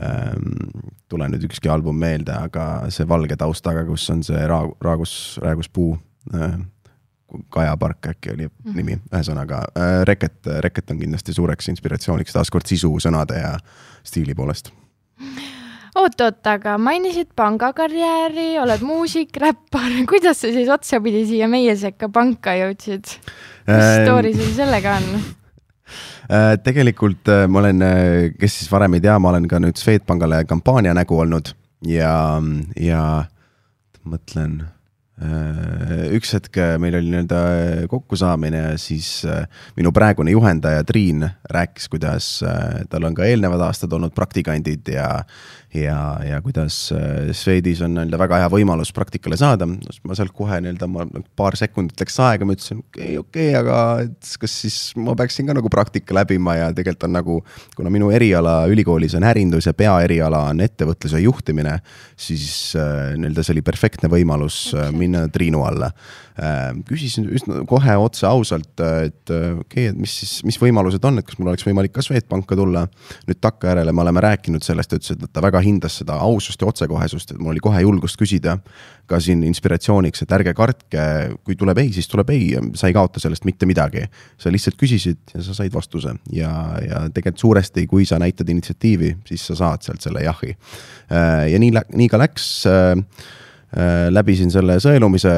ähm, 0.00 0.52
tule 1.08 1.28
nüüd 1.28 1.44
ükski 1.48 1.70
album 1.70 1.98
meelde, 2.00 2.34
aga 2.34 2.90
see 2.92 3.08
valge 3.08 3.36
taustaga, 3.40 3.84
kus 3.88 4.08
on 4.12 4.22
see 4.26 4.46
ra-, 4.48 4.68
raagus, 4.84 5.38
rääguspuu 5.42 5.96
äh,. 6.34 6.60
Kaja 7.48 7.72
Park 7.80 8.10
äkki 8.10 8.28
oli 8.34 8.46
nimi, 8.76 8.98
ühesõnaga 9.08 9.62
äh, 9.72 10.02
Reket, 10.04 10.34
Reket 10.60 10.90
on 10.92 10.98
kindlasti 11.00 11.32
suureks 11.32 11.70
inspiratsiooniks 11.72 12.34
taaskord 12.36 12.68
sisu, 12.68 12.90
sõnade 13.00 13.38
ja 13.40 13.54
stiili 14.04 14.34
poolest. 14.36 14.68
oot-oot, 15.96 16.42
aga 16.44 16.76
mainisid 16.76 17.30
pangakarjääri, 17.36 18.58
oled 18.60 18.84
muusik, 18.84 19.32
räppar, 19.40 19.96
kuidas 20.12 20.44
sa 20.44 20.52
siis 20.52 20.68
otsapidi 20.68 21.24
siia 21.30 21.48
meie 21.48 21.72
sekka 21.76 22.12
panka 22.12 22.52
jõudsid? 22.60 23.16
mis 23.64 23.86
Ähm, 23.88 24.04
story 24.04 24.34
sul 24.36 24.52
sellega 24.52 24.98
on? 25.00 25.24
Äh, 26.28 26.54
tegelikult 26.64 27.28
äh, 27.28 27.46
ma 27.48 27.62
olen, 27.64 27.86
kes 28.38 28.60
siis 28.60 28.72
varem 28.72 28.98
ei 28.98 29.04
tea, 29.04 29.18
ma 29.18 29.32
olen 29.32 29.48
ka 29.50 29.60
nüüd 29.62 29.80
Swedbankale 29.80 30.44
kampaania 30.50 30.94
nägu 30.96 31.18
olnud 31.24 31.54
ja, 31.86 32.14
ja 32.78 33.02
mõtlen, 34.06 34.60
üks 36.12 36.32
hetk 36.34 36.56
äh, 36.60 36.74
meil 36.80 36.96
oli 36.98 37.10
nii-öelda 37.12 37.40
kokkusaamine 37.90 38.62
ja 38.62 38.70
siis 38.80 39.22
äh, 39.28 39.44
minu 39.76 39.92
praegune 39.94 40.32
juhendaja 40.34 40.84
Triin 40.88 41.24
rääkis, 41.50 41.88
kuidas 41.92 42.28
äh, 42.46 42.82
tal 42.90 43.06
on 43.06 43.14
ka 43.14 43.26
eelnevad 43.28 43.62
aastad 43.68 43.92
olnud 43.92 44.14
praktikandid 44.16 44.88
ja 44.94 45.08
ja, 45.74 46.20
ja 46.24 46.40
kuidas 46.44 46.92
äh, 46.92 47.32
Swedis 47.32 47.80
on 47.84 47.94
nii-öelda 47.96 48.18
väga 48.20 48.42
hea 48.42 48.48
võimalus 48.52 48.92
praktikale 48.94 49.38
saada, 49.40 49.66
ma 49.66 50.16
sealt 50.16 50.34
kohe 50.36 50.58
nii-öelda 50.60 50.88
ma 50.90 51.06
paar 51.38 51.56
sekundit 51.56 52.00
läks 52.02 52.18
aega, 52.20 52.46
ma 52.48 52.56
ütlesin 52.56 52.82
okei 52.82 53.16
okay,, 53.16 53.20
okei 53.22 53.46
okay,, 53.52 53.60
aga 53.60 54.40
kas 54.42 54.56
siis 54.64 54.78
ma 55.00 55.16
peaksin 55.18 55.48
ka 55.48 55.56
nagu 55.56 55.72
praktika 55.72 56.16
läbima 56.16 56.58
ja 56.58 56.66
tegelikult 56.76 57.08
on 57.08 57.16
nagu, 57.16 57.38
kuna 57.76 57.92
minu 57.94 58.10
eriala 58.12 58.62
ülikoolis 58.72 59.16
on 59.18 59.26
ärindus 59.28 59.70
ja 59.70 59.74
peaeriala 59.76 60.44
on 60.50 60.60
ettevõtluse 60.64 61.22
juhtimine, 61.24 61.78
siis 62.20 62.74
äh, 62.76 63.14
nii-öelda 63.16 63.46
see 63.46 63.56
oli 63.56 63.64
perfektne 63.64 64.12
võimalus 64.12 64.66
äh, 64.76 64.92
minna 64.92 65.24
Triinu 65.32 65.64
alla 65.68 65.88
äh,. 66.36 66.68
küsisin 66.88 67.30
üsna 67.32 67.64
kohe 67.68 67.96
otse 67.96 68.28
ausalt, 68.28 68.74
et 68.76 69.32
okei 69.32 69.56
okay,, 69.64 69.88
et 69.94 70.04
mis 70.04 70.20
siis, 70.20 70.38
mis 70.44 70.60
võimalused 70.60 71.02
on, 71.08 71.20
et 71.20 71.28
kas 71.28 71.40
mul 71.40 71.52
oleks 71.52 71.64
võimalik 71.64 71.96
ka 71.96 72.04
Swedbanka 72.04 72.56
tulla. 72.58 72.84
nüüd 73.28 73.40
takkajärele 73.40 73.92
me 73.92 74.04
oleme 74.04 74.20
rääkinud 74.20 74.64
sellest, 74.64 74.92
ütles, 74.96 75.16
et 75.16 75.32
ta 75.32 75.40
väga 75.44 75.61
hindas 75.64 75.98
seda 76.00 76.18
ausust 76.22 76.62
ja 76.62 76.68
otsekohesust, 76.70 77.34
et 77.34 77.40
mul 77.40 77.54
oli 77.54 77.62
kohe 77.64 77.82
julgust 77.84 78.18
küsida 78.20 78.58
ka 79.10 79.18
siin 79.20 79.42
inspiratsiooniks, 79.44 80.24
et 80.24 80.32
ärge 80.36 80.54
kartke, 80.56 81.04
kui 81.44 81.56
tuleb 81.58 81.82
ei, 81.82 81.92
siis 81.94 82.08
tuleb 82.10 82.30
ei, 82.32 82.52
sa 82.78 82.88
ei 82.88 82.96
kaota 82.96 83.20
sellest 83.22 83.46
mitte 83.48 83.66
midagi. 83.68 84.06
sa 84.38 84.52
lihtsalt 84.52 84.78
küsisid 84.80 85.34
ja 85.34 85.42
sa 85.42 85.54
said 85.54 85.74
vastuse 85.74 86.14
ja, 86.32 86.52
ja 86.82 87.04
tegelikult 87.10 87.44
suuresti, 87.46 87.86
kui 87.86 88.06
sa 88.08 88.18
näitad 88.22 88.48
initsiatiivi, 88.48 89.16
siis 89.28 89.46
sa 89.46 89.58
saad 89.58 89.82
sealt 89.82 90.00
selle 90.00 90.22
jahi. 90.24 90.56
ja 91.50 91.58
nii, 91.58 91.72
nii 91.94 92.08
ka 92.08 92.20
läks 92.20 92.66
äh, 92.70 92.96
läbisin 94.12 94.50
selle 94.52 94.76
sõelumise 94.82 95.32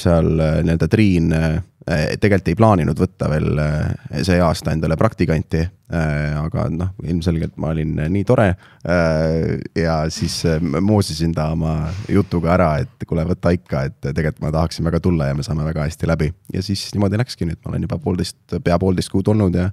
seal 0.00 0.32
äh, 0.42 0.60
nii-öelda 0.66 0.88
Triin 0.90 1.32
äh, 1.36 1.58
tegelikult 1.86 2.48
ei 2.50 2.56
plaaninud 2.58 2.98
võtta 2.98 3.28
veel 3.30 3.60
äh, 3.62 4.22
see 4.26 4.40
aasta 4.42 4.72
endale 4.74 4.96
praktikanti 4.98 5.60
äh,. 5.62 6.34
aga 6.40 6.66
noh, 6.72 6.94
ilmselgelt 7.06 7.54
ma 7.62 7.70
olin 7.74 7.94
nii 8.10 8.24
tore 8.26 8.48
äh, 8.50 9.54
ja 9.78 10.00
siis 10.10 10.40
äh, 10.50 10.58
moosisin 10.60 11.34
ta 11.36 11.50
oma 11.54 11.76
jutuga 12.10 12.56
ära, 12.56 12.70
et 12.82 13.06
kuule, 13.06 13.26
võta 13.28 13.54
ikka, 13.54 13.84
et 13.90 14.00
tegelikult 14.08 14.42
ma 14.42 14.54
tahaksin 14.58 14.88
väga 14.88 15.00
tulla 15.04 15.30
ja 15.30 15.38
me 15.38 15.46
saame 15.46 15.66
väga 15.68 15.86
hästi 15.86 16.10
läbi 16.10 16.32
ja 16.54 16.64
siis 16.66 16.88
niimoodi 16.94 17.22
läkski, 17.22 17.46
nüüd 17.46 17.62
ma 17.62 17.74
olen 17.74 17.86
juba 17.86 18.00
poolteist, 18.02 18.40
pea 18.64 18.80
poolteist 18.82 19.14
kuud 19.14 19.30
olnud 19.30 19.54
ja 19.54 19.70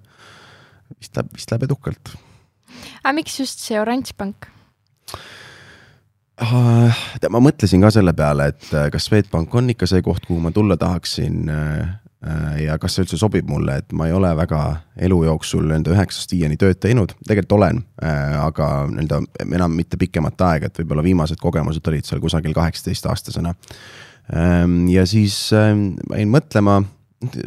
vist 0.99 1.17
läheb, 1.17 1.34
vist 1.34 1.49
läheb 1.49 1.65
edukalt 1.69 2.13
aga 3.02 3.15
miks 3.17 3.39
just 3.41 3.63
see 3.65 3.80
oranž 3.80 4.13
pank? 4.17 4.54
Ah, 6.41 6.89
ma 7.30 7.39
mõtlesin 7.43 7.84
ka 7.84 7.91
selle 7.93 8.13
peale, 8.17 8.48
et 8.50 8.72
äh, 8.74 8.88
kas 8.93 9.06
Swedbank 9.06 9.54
on 9.54 9.69
ikka 9.69 9.86
see 9.89 10.02
koht, 10.06 10.24
kuhu 10.26 10.41
ma 10.41 10.50
tulla 10.54 10.80
tahaksin 10.82 11.52
äh, 11.54 11.91
äh, 12.26 12.56
ja 12.63 12.78
kas 12.82 12.96
see 12.96 13.06
üldse 13.06 13.19
sobib 13.22 13.46
mulle, 13.52 13.76
et 13.84 13.93
ma 13.93 14.08
ei 14.10 14.15
ole 14.17 14.32
väga 14.39 14.62
elu 15.06 15.19
jooksul 15.28 15.67
nende 15.69 15.93
üheksast 15.93 16.34
viieni 16.34 16.58
tööd 16.58 16.80
teinud, 16.82 17.13
tegelikult 17.22 17.58
olen, 17.60 17.84
aga 18.02 18.69
nii-öelda 18.89 19.22
enam 19.46 19.78
mitte 19.78 20.00
pikemat 20.02 20.41
aega, 20.48 20.72
et 20.72 20.82
võib-olla 20.82 21.06
viimased 21.06 21.38
kogemused 21.41 21.86
olid 21.93 22.10
seal 22.10 22.24
kusagil 22.24 22.58
kaheksateistaastasena. 22.58 23.54
ja 24.89 25.06
siis 25.06 25.38
ähm, 25.54 25.91
ma 26.10 26.17
jäin 26.17 26.34
mõtlema, 26.34 26.80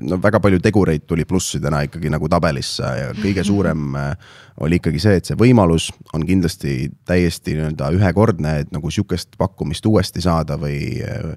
no 0.07 0.19
väga 0.23 0.41
palju 0.43 0.61
tegureid 0.65 1.07
tuli 1.09 1.25
plussidena 1.29 1.83
ikkagi 1.87 2.11
nagu 2.13 2.29
tabelisse 2.31 2.91
ja 3.01 3.09
kõige 3.17 3.45
suurem 3.47 3.97
äh, 3.99 4.13
oli 4.65 4.79
ikkagi 4.81 5.01
see, 5.03 5.19
et 5.21 5.29
see 5.29 5.39
võimalus 5.39 5.91
on 6.17 6.25
kindlasti 6.27 6.77
täiesti 7.09 7.57
nii-öelda 7.57 7.91
ühekordne, 7.97 8.55
et 8.63 8.73
nagu 8.75 8.91
sihukest 8.93 9.37
pakkumist 9.39 9.87
uuesti 9.87 10.25
saada 10.25 10.59
või 10.61 11.01
äh, 11.05 11.35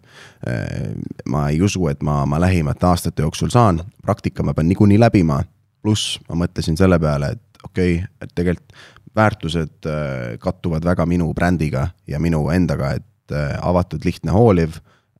äh, 0.47 0.93
ma 1.29 1.49
ei 1.49 1.61
usu, 1.61 1.87
et 1.91 2.03
ma, 2.05 2.21
ma 2.29 2.39
lähimate 2.41 2.87
aastate 2.89 3.25
jooksul 3.25 3.51
saan, 3.53 3.83
praktika 4.05 4.45
ma 4.45 4.55
pean 4.55 4.69
niikuinii 4.71 4.99
läbima, 5.01 5.41
pluss 5.83 6.17
ma 6.29 6.39
mõtlesin 6.45 6.79
selle 6.79 6.99
peale, 6.99 7.33
et 7.35 7.63
okei 7.63 7.99
okay,, 7.99 8.07
et 8.21 8.33
tegelikult 8.35 8.79
väärtused 9.15 9.85
äh, 9.85 10.37
kattuvad 10.39 10.85
väga 10.85 11.05
minu 11.05 11.33
brändiga 11.33 11.89
ja 12.07 12.19
minu 12.19 12.47
endaga, 12.53 12.93
et 12.99 13.35
äh, 13.35 13.57
avatud, 13.61 14.05
lihtne, 14.05 14.31
hooliv, 14.31 14.79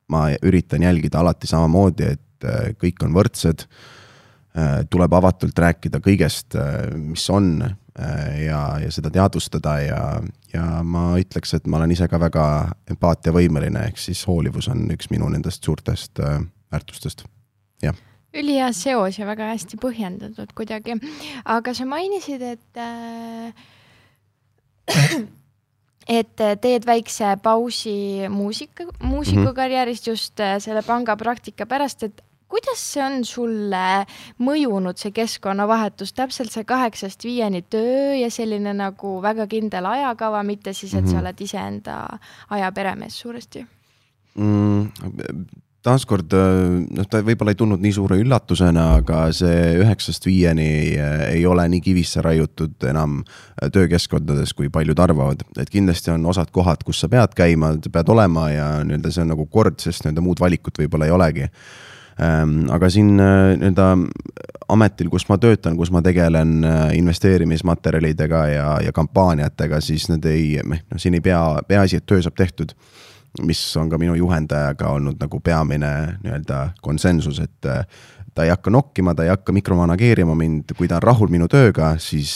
ma 0.10 0.30
üritan 0.46 0.84
jälgida 0.84 1.20
alati 1.20 1.48
samamoodi, 1.48 2.14
et 2.16 2.22
äh, 2.48 2.72
kõik 2.80 3.04
on 3.06 3.16
võrdsed. 3.16 3.66
Äh, 4.58 4.82
tuleb 4.90 5.14
avatult 5.14 5.60
rääkida 5.62 6.02
kõigest, 6.02 6.58
mis 6.98 7.28
on 7.30 7.62
äh, 7.62 8.46
ja, 8.46 8.62
ja 8.82 8.92
seda 8.92 9.12
teadvustada 9.14 9.76
ja, 9.84 10.02
ja 10.54 10.84
ma 10.84 11.12
ütleks, 11.22 11.54
et 11.58 11.68
ma 11.70 11.78
olen 11.80 11.94
ise 11.94 12.08
ka 12.10 12.20
väga 12.22 12.46
empaatiavõimeline, 12.90 13.86
ehk 13.92 14.02
siis 14.02 14.24
hoolivus 14.28 14.70
on 14.72 14.88
üks 14.96 15.12
minu 15.14 15.30
nendest 15.30 15.66
suurtest 15.66 16.22
äh, 16.24 16.40
väärtustest, 16.74 17.26
jah. 17.84 17.98
ülihea 18.34 18.72
seos 18.74 19.20
ja 19.20 19.28
väga 19.30 19.52
hästi 19.54 19.78
põhjendatud 19.82 20.54
kuidagi, 20.58 20.98
aga 21.46 21.74
sa 21.78 21.86
mainisid, 21.90 22.42
et 22.56 22.82
äh, 22.82 23.54
et 26.10 26.42
äh, 26.42 26.56
teed 26.62 26.88
väikse 26.90 27.36
pausi 27.44 28.26
muusika, 28.34 28.88
muusikukarjäärist 29.04 30.08
just 30.10 30.40
äh, 30.40 30.58
selle 30.64 30.82
pangapraktika 30.86 31.68
pärast, 31.70 32.04
et 32.08 32.24
kuidas 32.50 32.82
see 32.94 33.04
on 33.06 33.22
sulle 33.28 33.86
mõjunud, 34.42 34.98
see 35.00 35.14
keskkonnavahetus, 35.16 36.14
täpselt 36.18 36.54
see 36.54 36.66
kaheksast 36.68 37.24
viieni 37.26 37.62
töö 37.62 38.16
ja 38.20 38.32
selline 38.34 38.74
nagu 38.78 39.20
väga 39.24 39.48
kindel 39.52 39.90
ajakava, 39.90 40.44
mitte 40.44 40.74
siis, 40.74 40.94
et 40.94 41.04
mm 41.04 41.08
-hmm. 41.08 41.12
sa 41.14 41.20
oled 41.20 41.42
iseenda 41.42 41.98
aja 42.50 42.72
peremees 42.72 43.20
suuresti? 43.20 43.66
mm,. 44.36 45.46
taaskord 45.84 46.34
noh, 46.34 47.06
ta 47.10 47.22
võib-olla 47.24 47.54
ei 47.54 47.60
tulnud 47.60 47.82
nii 47.82 47.94
suure 47.96 48.18
üllatusena, 48.20 48.86
aga 49.00 49.22
see 49.36 49.78
üheksast 49.80 50.26
viieni 50.26 50.98
äh, 51.00 51.22
ei 51.34 51.46
ole 51.46 51.68
nii 51.70 51.82
kivisse 51.82 52.22
raiutud 52.22 52.84
enam 52.90 53.22
äh, 53.24 53.70
töökeskkondades, 53.72 54.54
kui 54.54 54.70
paljud 54.70 55.00
arvavad, 55.00 55.46
et 55.58 55.70
kindlasti 55.70 56.12
on 56.12 56.26
osad 56.26 56.52
kohad, 56.52 56.84
kus 56.84 57.00
sa 57.00 57.10
pead 57.10 57.36
käima, 57.38 57.76
pead 57.92 58.10
olema 58.10 58.50
ja 58.52 58.72
nii-öelda 58.84 59.12
see 59.12 59.24
on 59.24 59.32
nagu 59.36 59.46
kord, 59.46 59.80
sest 59.80 60.04
nii-öelda 60.04 60.26
muud 60.26 60.44
valikut 60.44 60.84
võib-olla 60.84 61.08
ei 61.08 61.16
olegi 61.16 61.48
aga 62.20 62.90
siin 62.92 63.20
äh, 63.20 63.56
nii-öelda 63.58 63.90
ametil, 64.70 65.10
kus 65.10 65.28
ma 65.30 65.38
töötan, 65.42 65.78
kus 65.80 65.92
ma 65.92 66.02
tegelen 66.06 66.64
äh, 66.68 66.82
investeerimismaterjalidega 67.00 68.46
ja, 68.52 68.70
ja 68.84 68.94
kampaaniatega, 68.96 69.82
siis 69.82 70.10
need 70.12 70.26
ei, 70.30 70.60
noh, 70.64 70.82
siin 70.98 71.18
ei 71.18 71.24
pea, 71.26 71.42
peaasi, 71.68 72.02
et 72.02 72.10
töö 72.10 72.22
saab 72.26 72.38
tehtud 72.40 72.76
mis 73.46 73.60
on 73.78 73.92
ka 73.92 73.98
minu 74.02 74.16
juhendajaga 74.18 74.90
olnud 74.98 75.20
nagu 75.22 75.40
peamine 75.46 75.92
nii-öelda 76.24 76.72
konsensus, 76.82 77.38
et 77.44 77.68
ta 78.40 78.46
ei 78.48 78.54
hakka 78.54 78.72
nokkima, 78.72 79.12
ta 79.16 79.26
ei 79.26 79.34
hakka 79.34 79.52
mikromanageerima 79.52 80.36
mind, 80.40 80.72
kui 80.80 80.88
ta 80.88 80.96
on 80.96 81.04
rahul 81.04 81.32
minu 81.32 81.50
tööga, 81.52 81.92
siis, 82.00 82.32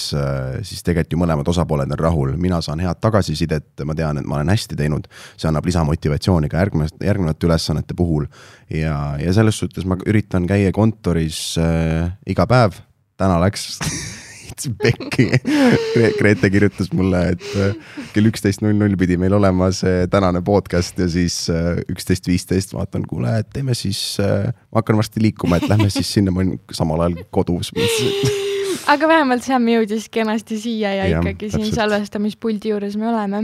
siis 0.67 0.83
tegelikult 0.83 1.15
ju 1.15 1.19
mõlemad 1.21 1.47
osapooled 1.47 1.93
on 1.95 2.01
rahul, 2.01 2.33
mina 2.41 2.59
saan 2.65 2.81
head 2.83 2.99
tagasisidet, 3.03 3.85
ma 3.87 3.95
tean, 3.95 4.19
et 4.19 4.27
ma 4.27 4.35
olen 4.41 4.51
hästi 4.51 4.75
teinud. 4.79 5.07
see 5.37 5.47
annab 5.47 5.69
lisamotivatsiooni 5.69 6.49
ka 6.51 6.59
järgmiste, 6.59 6.99
järgnevate 7.07 7.47
ülesannete 7.47 7.95
puhul. 7.95 8.27
ja, 8.69 9.15
ja 9.19 9.33
selles 9.33 9.59
suhtes 9.59 9.87
ma 9.87 9.95
üritan 10.05 10.47
käia 10.49 10.75
kontoris 10.75 11.55
äh, 11.61 12.11
iga 12.27 12.47
päev, 12.51 12.83
täna 13.17 13.39
läks 13.39 13.69
veits 14.53 14.69
pekki 14.79 15.29
Grete 16.17 16.49
kirjutas 16.53 16.91
mulle, 16.93 17.21
et 17.33 17.45
äh, 17.57 17.73
kell 18.13 18.29
üksteist 18.29 18.63
null 18.63 18.77
null 18.77 18.95
pidi 18.99 19.17
meil 19.17 19.35
olema 19.37 19.71
see 19.75 20.07
tänane 20.11 20.43
podcast 20.45 20.99
ja 20.99 21.09
siis 21.09 21.49
äh, 21.53 21.81
üksteist 21.89 22.27
viisteist 22.29 22.73
vaatan, 22.73 23.07
kuule, 23.09 23.39
et 23.41 23.49
teeme 23.53 23.75
siis, 23.77 24.19
äh, 24.21 24.51
ma 24.71 24.81
hakkan 24.81 24.99
varsti 25.01 25.23
liikuma, 25.23 25.59
et 25.59 25.69
lähme 25.69 25.89
siis 25.93 26.13
sinna, 26.13 26.33
ma 26.33 26.43
olin 26.43 26.57
samal 26.71 27.07
ajal 27.07 27.23
kodus 27.33 27.73
aga 28.91 29.07
vähemalt 29.07 29.45
Sam 29.45 29.65
jõudis 29.69 30.09
kenasti 30.11 30.57
siia 30.59 30.91
ja, 30.97 31.05
ja 31.07 31.19
ikkagi 31.19 31.49
siin 31.53 31.69
salvestamispuldi 31.73 32.73
juures 32.73 32.95
me 32.99 33.07
oleme. 33.09 33.43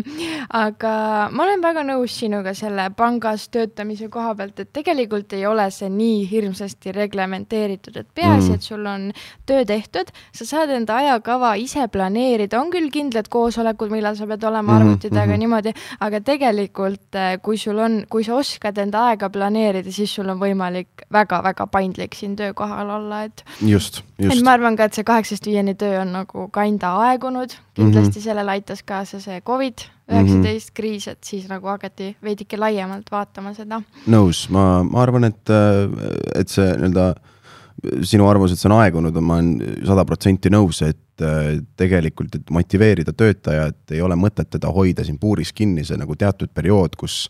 aga 0.55 0.93
ma 1.31 1.45
olen 1.45 1.63
väga 1.63 1.83
nõus 1.87 2.17
sinuga 2.19 2.53
selle 2.57 2.89
pangas 2.97 3.47
töötamise 3.53 4.09
koha 4.11 4.33
pealt, 4.35 4.59
et 4.59 4.71
tegelikult 4.75 5.33
ei 5.37 5.45
ole 5.47 5.69
see 5.71 5.89
nii 5.93 6.25
hirmsasti 6.29 6.93
reglementeeritud, 6.95 8.01
et 8.01 8.09
peaasi 8.15 8.49
mm., 8.49 8.59
et 8.59 8.67
sul 8.67 8.89
on 8.89 9.07
töö 9.49 9.63
tehtud, 9.69 10.11
sa 10.35 10.49
saad 10.49 10.73
enda 10.75 10.99
ajakava 11.03 11.53
ise 11.61 11.87
planeerida, 11.91 12.59
on 12.59 12.73
küll 12.73 12.91
kindlad 12.93 13.31
koosolekud, 13.31 13.93
millal 13.93 14.17
sa 14.19 14.27
pead 14.29 14.43
olema 14.43 14.73
mhm, 14.73 14.81
arvuti 14.81 15.09
taga 15.09 15.25
mm 15.25 15.33
-hmm. 15.33 15.45
niimoodi, 15.45 15.73
aga 15.99 16.21
tegelikult 16.21 17.15
eh, 17.15 17.39
kui 17.41 17.57
sul 17.57 17.79
on, 17.79 18.03
kui 18.09 18.23
sa 18.23 18.35
oskad 18.35 18.77
enda 18.77 19.07
aega 19.09 19.29
planeerida, 19.29 19.91
siis 19.91 20.15
sul 20.15 20.29
on 20.29 20.39
võimalik 20.39 21.07
väga-väga 21.11 21.67
paindlik 21.67 22.15
siin 22.15 22.35
töökohal 22.35 22.89
olla, 22.89 23.23
et. 23.23 23.45
just. 23.61 24.08
Et 24.19 24.43
ma 24.43 24.55
arvan 24.57 24.75
ka, 24.79 24.89
et 24.89 24.97
see 24.97 25.07
kaheksast 25.07 25.47
viieni 25.47 25.75
töö 25.79 26.01
on 26.01 26.13
nagu 26.17 26.47
kinda 26.55 26.91
aegunud, 27.07 27.55
kindlasti 27.77 28.09
mm 28.09 28.19
-hmm. 28.19 28.27
sellele 28.27 28.51
aitas 28.51 28.83
kaasa 28.83 29.19
see 29.19 29.41
Covid 29.41 29.85
üheksateist 30.09 30.43
mm 30.43 30.71
-hmm. 30.71 30.75
kriis, 30.75 31.07
et 31.07 31.23
siis 31.23 31.47
nagu 31.49 31.67
hakati 31.67 32.15
veidike 32.23 32.57
laiemalt 32.57 33.11
vaatama 33.11 33.53
seda. 33.53 33.81
nõus, 34.07 34.49
ma, 34.49 34.83
ma 34.83 35.01
arvan, 35.01 35.23
et, 35.23 35.49
et 36.35 36.49
see 36.49 36.65
nii-öelda 36.65 37.13
sinu 38.03 38.27
arvamus, 38.27 38.51
et 38.51 38.59
see 38.59 38.69
on 38.71 38.79
aegunud, 38.81 39.19
ma 39.21 39.35
olen 39.39 39.77
sada 39.85 40.05
protsenti 40.05 40.49
nõus, 40.49 40.81
et 40.81 40.97
äh, 41.25 41.59
tegelikult, 41.79 42.35
et 42.39 42.51
motiveerida 42.53 43.13
töötajat, 43.17 43.79
ei 43.95 44.01
ole 44.05 44.17
mõtet 44.19 44.49
teda 44.55 44.71
hoida 44.73 45.05
siin 45.05 45.19
puuris 45.21 45.51
kinni, 45.55 45.83
see 45.87 45.99
nagu 45.99 46.15
teatud 46.19 46.51
periood, 46.55 46.95
kus 46.99 47.21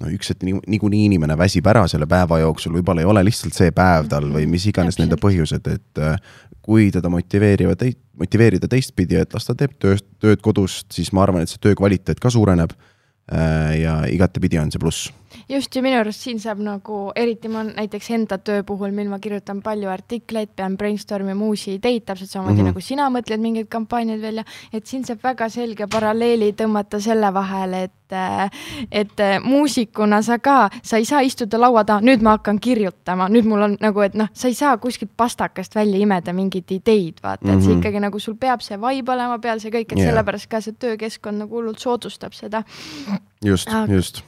no 0.00 0.10
üks 0.12 0.32
hetk 0.32 0.46
niikuinii 0.46 1.04
inimene 1.10 1.36
väsib 1.38 1.66
ära 1.70 1.86
selle 1.90 2.08
päeva 2.10 2.40
jooksul, 2.42 2.74
võib-olla 2.78 3.04
ei 3.04 3.10
ole 3.10 3.24
lihtsalt 3.28 3.56
see 3.56 3.74
päev 3.76 4.10
tal 4.12 4.28
või 4.32 4.48
mis 4.50 4.66
iganes 4.70 5.00
nende 5.00 5.18
põhjused, 5.20 5.70
et 5.72 6.02
äh, 6.02 6.18
kui 6.66 6.90
teda 6.94 7.10
motiveerivad, 7.12 7.84
motiveerida 8.18 8.68
teistpidi, 8.70 9.20
et 9.20 9.34
las 9.34 9.46
ta 9.46 9.54
teeb 9.54 9.76
tööst, 9.82 10.06
tööd 10.22 10.42
kodust, 10.42 10.88
siis 10.94 11.12
ma 11.14 11.22
arvan, 11.22 11.44
et 11.44 11.52
see 11.52 11.62
töö 11.62 11.78
kvaliteet 11.78 12.20
ka 12.22 12.32
suureneb 12.32 12.74
ja 13.82 14.04
igatepidi 14.06 14.58
on 14.58 14.70
see 14.70 14.78
pluss. 14.78 15.12
just 15.48 15.74
ja 15.74 15.82
minu 15.82 15.98
arust 15.98 16.22
siin 16.22 16.38
saab 16.40 16.60
nagu, 16.62 16.98
eriti 17.18 17.50
ma 17.50 17.64
näiteks 17.66 18.10
enda 18.14 18.38
töö 18.38 18.62
puhul, 18.66 18.94
mil 18.94 19.10
ma 19.10 19.18
kirjutan 19.18 19.60
palju 19.62 19.90
artikleid, 19.90 20.52
pean 20.56 20.76
brainstorm 20.78 21.28
ima 21.28 21.44
uusi 21.44 21.74
ideid, 21.74 22.06
täpselt 22.06 22.30
samamoodi 22.30 22.54
mm 22.54 22.62
-hmm. 22.62 22.70
nagu 22.70 22.80
sina 22.80 23.10
mõtled 23.10 23.42
mingeid 23.42 23.68
kampaaniaid 23.68 24.22
välja, 24.22 24.44
et 24.72 24.86
siin 24.86 25.04
saab 25.04 25.18
väga 25.22 25.48
selge 25.48 25.86
paralleeli 25.86 26.52
tõmmata 26.52 27.00
selle 27.00 27.34
vahele, 27.34 27.82
et 27.82 27.92
et 28.92 29.22
muusikuna 29.42 30.22
sa 30.22 30.38
ka, 30.38 30.70
sa 30.82 30.96
ei 30.96 31.04
saa 31.04 31.20
istuda 31.20 31.58
laua 31.60 31.84
taha, 31.84 32.00
nüüd 32.00 32.22
ma 32.22 32.36
hakkan 32.36 32.60
kirjutama, 32.60 33.28
nüüd 33.28 33.44
mul 33.44 33.62
on 33.62 33.76
nagu, 33.80 34.00
et 34.00 34.14
noh, 34.14 34.28
sa 34.32 34.48
ei 34.48 34.54
saa 34.54 34.76
kuskilt 34.78 35.10
pastakast 35.16 35.74
välja 35.74 35.98
imeda 35.98 36.32
mingeid 36.32 36.70
ideid, 36.70 37.18
vaata 37.22 37.44
mm, 37.44 37.50
-hmm. 37.50 37.56
et 37.56 37.64
see 37.64 37.72
mhm. 37.72 37.78
ikkagi 37.78 38.00
nagu 38.00 38.18
sul 38.18 38.34
peab 38.34 38.60
see 38.60 38.78
vibe 38.80 39.12
olema 39.12 39.38
peal, 39.38 39.58
see 39.58 39.70
kõik, 39.70 39.92
et 39.92 39.98
yeah. 39.98 40.10
sellepärast 40.10 40.46
ka 40.46 40.60
see 40.60 40.72
töökeskkond 40.72 41.38
nagu 41.38 41.56
hullult 41.56 41.78
soodustab 41.78 42.32
seda 42.32 42.62
just, 43.44 43.70
just 43.88 44.22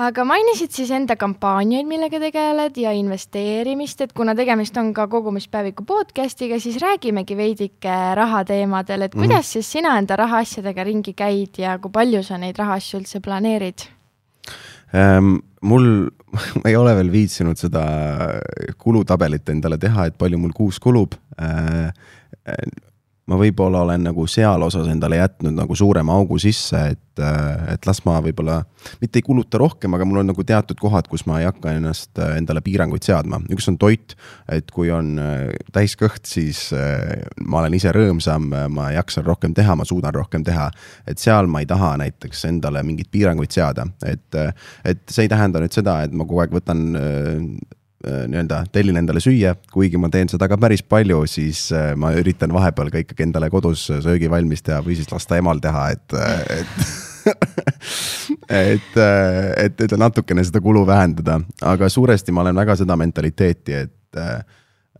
aga 0.00 0.24
mainisid 0.24 0.72
siis 0.74 0.90
enda 0.94 1.16
kampaaniaid, 1.18 1.88
millega 1.88 2.20
tegeled 2.22 2.78
ja 2.80 2.92
investeerimist, 2.96 4.00
et 4.04 4.14
kuna 4.16 4.34
tegemist 4.38 4.76
on 4.80 4.92
ka 4.96 5.06
kogumispäeviku 5.10 5.84
podcast'iga, 5.88 6.60
siis 6.62 6.78
räägimegi 6.82 7.36
veidike 7.36 7.96
rahateemadel, 8.16 9.06
et 9.06 9.16
kuidas 9.16 9.44
mm. 9.44 9.50
siis 9.52 9.72
sina 9.78 9.96
enda 9.98 10.16
rahaasjadega 10.20 10.86
ringi 10.86 11.14
käid 11.18 11.60
ja 11.62 11.78
kui 11.82 11.92
palju 11.94 12.22
sa 12.26 12.38
neid 12.40 12.58
rahaasju 12.60 13.02
üldse 13.02 13.22
planeerid 13.24 13.88
ähm,? 14.96 15.38
mul, 15.60 16.08
ma 16.32 16.62
ei 16.70 16.76
ole 16.78 16.94
veel 16.96 17.10
viitsinud 17.12 17.58
seda 17.60 17.82
kulutabelit 18.80 19.50
endale 19.52 19.76
teha, 19.80 20.08
et 20.08 20.16
palju 20.16 20.38
mul 20.40 20.54
kuus 20.56 20.78
kulub 20.80 21.18
äh, 21.36 21.90
ma 23.30 23.38
võib-olla 23.38 23.84
olen 23.86 24.08
nagu 24.08 24.26
seal 24.30 24.62
osas 24.66 24.88
endale 24.90 25.20
jätnud 25.20 25.54
nagu 25.56 25.76
suurema 25.78 26.16
augu 26.18 26.38
sisse, 26.42 26.80
et, 26.94 27.22
äh, 27.22 27.74
et 27.74 27.86
las 27.86 28.02
ma 28.06 28.18
võib-olla 28.24 28.58
mitte 29.00 29.20
ei 29.20 29.24
kuluta 29.26 29.60
rohkem, 29.60 29.94
aga 29.94 30.06
mul 30.08 30.22
on 30.22 30.30
nagu 30.32 30.44
teatud 30.46 30.78
kohad, 30.80 31.08
kus 31.10 31.26
ma 31.30 31.40
ei 31.40 31.46
hakka 31.48 31.74
ennast 31.78 32.18
äh, 32.18 32.36
endale 32.40 32.62
piiranguid 32.66 33.06
seadma. 33.06 33.40
üks 33.54 33.68
on 33.70 33.78
toit, 33.80 34.16
et 34.50 34.70
kui 34.74 34.90
on 34.94 35.14
äh, 35.22 35.46
täis 35.72 35.96
kõht, 36.00 36.24
siis 36.28 36.68
ma 37.40 37.60
olen 37.62 37.74
ise 37.76 37.92
rõõmsam, 37.94 38.50
ma 38.74 38.90
jaksan 38.94 39.24
rohkem 39.26 39.54
teha, 39.56 39.76
ma 39.78 39.86
suudan 39.88 40.14
rohkem 40.14 40.44
teha. 40.44 40.70
et 41.06 41.18
seal 41.18 41.48
ma 41.50 41.62
ei 41.62 41.68
taha 41.70 41.96
näiteks 42.00 42.44
endale 42.50 42.82
mingeid 42.86 43.10
piiranguid 43.10 43.52
seada, 43.54 43.86
et, 44.04 44.40
et 44.84 45.02
see 45.08 45.26
ei 45.26 45.32
tähenda 45.32 45.62
nüüd 45.62 45.74
seda, 45.74 46.00
et 46.04 46.12
ma 46.12 46.26
kogu 46.26 46.42
aeg 46.42 46.54
võtan 46.54 46.90
Äh, 47.00 47.79
nii-öelda 48.00 48.62
tellin 48.72 48.96
endale 48.96 49.20
süüa, 49.20 49.54
kuigi 49.72 49.98
ma 50.00 50.08
teen 50.12 50.30
seda 50.32 50.48
ka 50.48 50.56
päris 50.60 50.82
palju, 50.82 51.24
siis 51.28 51.66
äh, 51.76 51.92
ma 52.00 52.14
üritan 52.16 52.52
vahepeal 52.54 52.88
ka 52.92 53.02
ikkagi 53.04 53.26
endale 53.26 53.50
kodus 53.52 53.86
söögi 53.90 54.30
valmis 54.32 54.64
teha 54.64 54.80
või 54.86 54.96
siis 54.96 55.10
lasta 55.12 55.36
emal 55.40 55.60
teha, 55.60 55.90
et, 55.96 56.16
äh, 56.16 56.40
et 56.60 56.72
et, 58.48 58.94
et, 58.96 59.82
et 59.84 59.94
natukene 60.00 60.44
seda 60.48 60.62
kulu 60.64 60.86
vähendada, 60.88 61.36
aga 61.68 61.90
suuresti 61.92 62.32
ma 62.32 62.46
olen 62.46 62.56
väga 62.56 62.78
seda 62.80 62.96
mentaliteeti, 62.96 63.76
et 63.84 64.16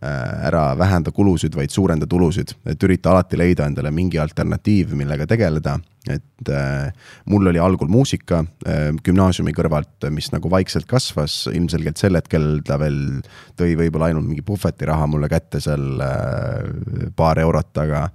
Äh, 0.02 0.46
ära 0.46 0.78
vähenda 0.78 1.10
kulusid, 1.12 1.52
vaid 1.52 1.68
suurenda 1.68 2.06
tulusid, 2.08 2.54
et 2.64 2.82
ürita 2.82 3.10
alati 3.12 3.36
leida 3.36 3.66
endale 3.68 3.90
mingi 3.92 4.16
alternatiiv, 4.18 4.94
millega 4.96 5.26
tegeleda. 5.28 5.74
Et 6.08 6.48
äh, 6.48 6.88
mul 7.28 7.50
oli 7.50 7.60
algul 7.60 7.90
muusika 7.92 8.40
äh, 8.64 8.88
gümnaasiumi 9.04 9.52
kõrvalt, 9.56 10.08
mis 10.14 10.30
nagu 10.32 10.50
vaikselt 10.52 10.88
kasvas, 10.88 11.42
ilmselgelt 11.52 12.00
sel 12.00 12.16
hetkel 12.16 12.62
ta 12.64 12.78
veel 12.80 13.20
tõi 13.58 13.74
võib-olla 13.76 14.08
ainult 14.08 14.28
mingi 14.28 14.44
puhvetiraha 14.46 15.08
mulle 15.10 15.28
kätte 15.32 15.60
seal 15.60 16.00
äh, 16.04 17.10
paar 17.16 17.42
eurot, 17.42 17.72
aga 17.84 18.06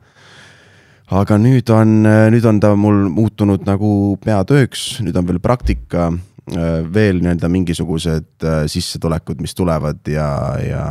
aga 1.14 1.38
nüüd 1.38 1.70
on, 1.70 2.00
äh, 2.10 2.26
nüüd 2.34 2.48
on 2.50 2.62
ta 2.64 2.74
mul 2.80 3.06
muutunud 3.14 3.68
nagu 3.70 4.16
peatööks, 4.24 5.04
nüüd 5.06 5.22
on 5.22 5.30
veel 5.30 5.44
praktika 5.44 6.10
äh,, 6.10 6.82
veel 6.90 7.22
nii-öelda 7.22 7.52
mingisugused 7.54 8.50
sissetulekud, 8.72 9.46
mis 9.46 9.54
tulevad 9.58 10.02
ja, 10.10 10.32
ja 10.66 10.88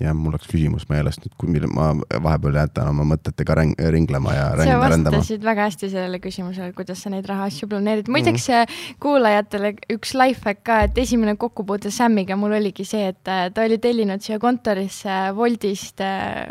jah, 0.00 0.14
mul 0.16 0.32
läks 0.34 0.48
küsimus 0.50 0.86
meelest 0.90 1.22
nüüd, 1.24 1.34
kui 1.40 1.50
mille 1.52 1.68
ma 1.70 1.90
vahepeal 2.24 2.56
jätan 2.62 2.90
oma 2.92 3.04
mõtetega 3.12 3.56
ring, 3.58 3.74
ringlema 3.94 4.34
ja 4.34 4.48
sa 4.58 4.78
vastasid 4.80 5.44
väga 5.44 5.68
hästi 5.68 5.90
sellele 5.92 6.20
küsimusele, 6.22 6.72
kuidas 6.76 7.04
sa 7.04 7.12
neid 7.12 7.28
rahaasju 7.28 7.68
planeerid. 7.68 8.08
muideks 8.08 8.48
mm 8.48 8.54
-hmm. 8.54 8.98
kuulajatele 9.04 9.74
üks 9.92 10.14
lifehack 10.14 10.64
ka, 10.64 10.80
et 10.88 10.98
esimene 10.98 11.36
kokkupuude 11.36 11.90
Samiga 11.90 12.36
mul 12.36 12.52
oligi 12.52 12.84
see, 12.84 13.08
et 13.08 13.28
äh, 13.28 13.50
ta 13.52 13.62
oli 13.62 13.78
tellinud 13.78 14.20
siia 14.20 14.38
kontorisse 14.38 15.32
Woldist 15.36 16.00
äh, 16.00 16.48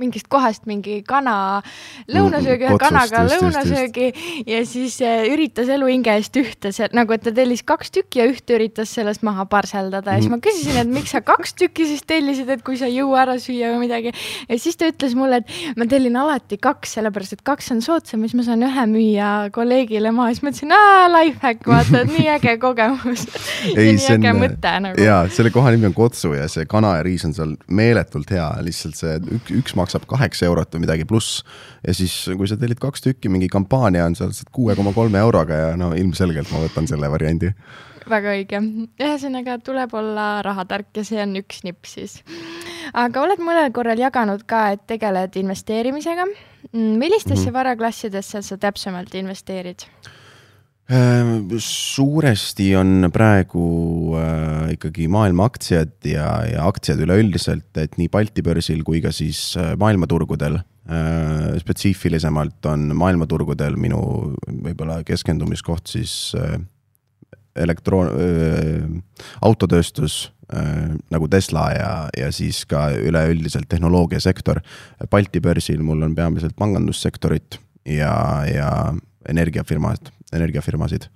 mingist 0.00 0.28
kohast 0.32 0.66
mingi 0.68 1.00
kana 1.06 1.62
lõunasöögi, 2.10 2.68
ühe 2.68 2.78
kanaga 2.80 3.24
just, 3.26 3.36
lõunasöögi 3.36 4.08
just, 4.10 4.22
just. 4.22 4.50
ja 4.50 4.60
siis 4.68 4.98
äh, 5.04 5.26
üritas 5.32 5.70
eluhinge 5.72 6.14
eest 6.16 6.36
ühte, 6.40 6.72
nagu 6.96 7.16
et 7.16 7.24
ta 7.26 7.32
tellis 7.34 7.64
kaks 7.66 7.92
tükki 7.94 8.22
ja 8.22 8.28
ühte 8.30 8.56
üritas 8.58 8.92
sellest 8.96 9.24
maha 9.26 9.46
parseldada 9.50 10.16
ja 10.16 10.22
siis 10.22 10.32
ma 10.32 10.40
küsisin, 10.42 10.78
et 10.82 10.90
miks 10.90 11.14
sa 11.14 11.22
kaks 11.24 11.56
tükki 11.58 11.88
siis 11.88 12.04
tellisid, 12.08 12.50
et 12.52 12.64
kui 12.66 12.78
sa 12.80 12.88
ei 12.90 12.98
jõua 13.00 13.22
ära 13.24 13.36
süüa 13.42 13.72
või 13.74 13.86
midagi. 13.86 14.12
ja 14.48 14.58
siis 14.60 14.78
ta 14.78 14.88
ütles 14.90 15.16
mulle, 15.18 15.42
et 15.42 15.78
ma 15.78 15.88
tellin 15.90 16.16
alati 16.20 16.58
kaks, 16.62 16.96
sellepärast 16.98 17.38
et 17.38 17.44
kaks 17.46 17.72
on 17.74 17.82
soodsam, 17.84 18.24
siis 18.26 18.36
ma 18.38 18.46
saan 18.46 18.64
ühe 18.66 18.86
müüa 18.90 19.30
kolleegile 19.54 20.12
maha, 20.14 20.34
siis 20.34 20.44
mõtlesin, 20.46 20.74
aa, 20.76 21.06
lifehack, 21.16 21.66
vaata, 21.70 22.02
et 22.04 22.12
nii 22.12 22.28
äge 22.36 22.56
kogemus 22.62 23.26
ei, 23.76 23.96
nii 23.96 24.10
äge 24.16 24.34
mõte 24.36 24.74
nagu. 24.86 25.06
jaa, 25.06 25.22
selle 25.32 25.52
koha 25.54 25.74
nimi 25.74 25.90
on 25.90 25.96
Kotsu 25.96 26.34
ja 26.36 26.48
see 26.52 26.66
kana 26.70 26.96
ja 26.98 27.06
riis 27.06 27.24
on 27.28 27.34
seal 27.36 27.56
meeletult 27.72 28.30
hea, 28.34 28.48
lihtsalt 28.66 28.98
see 28.98 29.16
üks, 29.38 29.54
üks 29.60 29.76
maksab 29.86 30.06
kaheksa 30.10 30.50
eurot 30.50 30.74
või 30.74 30.84
midagi 30.84 31.08
pluss. 31.08 31.42
ja 31.86 31.94
siis, 31.94 32.18
kui 32.36 32.50
sa 32.50 32.58
tellid 32.60 32.82
kaks 32.82 33.06
tükki, 33.06 33.32
mingi 33.32 33.48
kampaania 33.52 34.06
on 34.10 34.18
seal 34.18 34.34
kuue 34.52 34.76
koma 34.76 34.92
kolme 34.96 35.22
euroga 35.22 35.62
ja 35.62 35.76
no 35.78 35.94
ilmselgelt 35.96 36.50
ma 36.52 36.66
võtan 36.66 36.90
selle 36.90 37.10
variandi 37.10 37.54
väga 38.06 38.34
õige, 38.36 38.60
ühesõnaga 39.02 39.56
tuleb 39.66 39.94
olla 39.98 40.26
rahatark 40.46 40.94
ja 40.94 41.04
see 41.06 41.18
on 41.22 41.34
üks 41.40 41.64
nipp 41.66 41.88
siis. 41.90 42.20
aga 42.94 43.22
oled 43.22 43.42
mõnel 43.42 43.72
korral 43.74 43.98
jaganud 43.98 44.44
ka, 44.46 44.68
et 44.76 44.84
tegeled 44.86 45.34
investeerimisega. 45.40 46.26
Mm, 46.72 46.98
millistesse 47.00 47.42
mm 47.42 47.48
-hmm. 47.48 47.58
varaklassidesse 47.58 48.42
sa 48.42 48.56
täpsemalt 48.58 49.14
investeerid? 49.14 49.86
Ehm, 50.86 51.48
suuresti 51.58 52.68
on 52.78 53.08
praegu 53.10 53.64
äh, 54.14 54.68
ikkagi 54.76 55.08
maailma 55.10 55.48
aktsiad 55.50 55.96
ja, 56.06 56.28
ja 56.46 56.68
aktsiad 56.68 57.00
üleüldiselt, 57.02 57.72
et 57.82 57.96
nii 57.98 58.06
Balti 58.12 58.44
börsil 58.46 58.84
kui 58.86 59.00
ka 59.02 59.10
siis 59.10 59.56
äh, 59.58 59.72
maailmaturgudel 59.82 60.60
äh,. 60.60 61.56
spetsiifilisemalt 61.58 62.70
on 62.70 62.92
maailmaturgudel 62.94 63.74
minu 63.82 63.98
võib-olla 64.46 65.00
keskendumiskoht 65.08 65.90
siis 65.90 66.14
äh, 66.38 66.54
elektroon-, 67.58 68.14
äh, 68.14 69.26
autotööstus 69.42 70.30
äh, 70.54 70.94
nagu 71.10 71.26
Tesla 71.26 71.66
ja, 71.74 71.92
ja 72.14 72.30
siis 72.30 72.62
ka 72.70 72.92
üleüldiselt 72.94 73.66
tehnoloogiasektor. 73.74 74.62
Balti 75.10 75.42
börsil 75.42 75.82
mul 75.82 76.06
on 76.06 76.14
peamiselt 76.14 76.54
pangandussektorit 76.54 77.58
ja, 77.90 78.14
ja 78.46 78.70
energiafirmad 79.26 80.14
energiafirmasid 80.36 81.08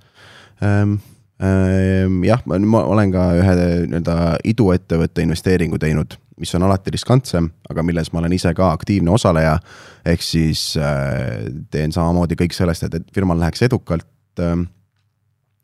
ähm, 0.64 0.98
ähm,. 1.42 2.22
jah, 2.26 2.42
ma 2.46 2.82
olen 2.82 3.12
ka 3.14 3.28
ühe 3.38 3.54
nii-öelda 3.60 4.16
iduettevõtte 4.52 5.24
investeeringu 5.24 5.78
teinud, 5.80 6.16
mis 6.40 6.52
on 6.56 6.66
alati 6.66 6.92
riskantsem, 6.94 7.50
aga 7.70 7.84
milles 7.86 8.12
ma 8.12 8.22
olen 8.22 8.36
ise 8.36 8.52
ka 8.56 8.72
aktiivne 8.74 9.12
osaleja. 9.14 9.58
ehk 10.04 10.24
siis 10.24 10.74
äh, 10.80 11.48
teen 11.70 11.92
samamoodi 11.92 12.38
kõik 12.40 12.56
sellest, 12.56 12.88
et, 12.88 13.00
et 13.00 13.14
firmal 13.14 13.40
läheks 13.40 13.68
edukalt 13.68 14.40
ähm, 14.40 14.68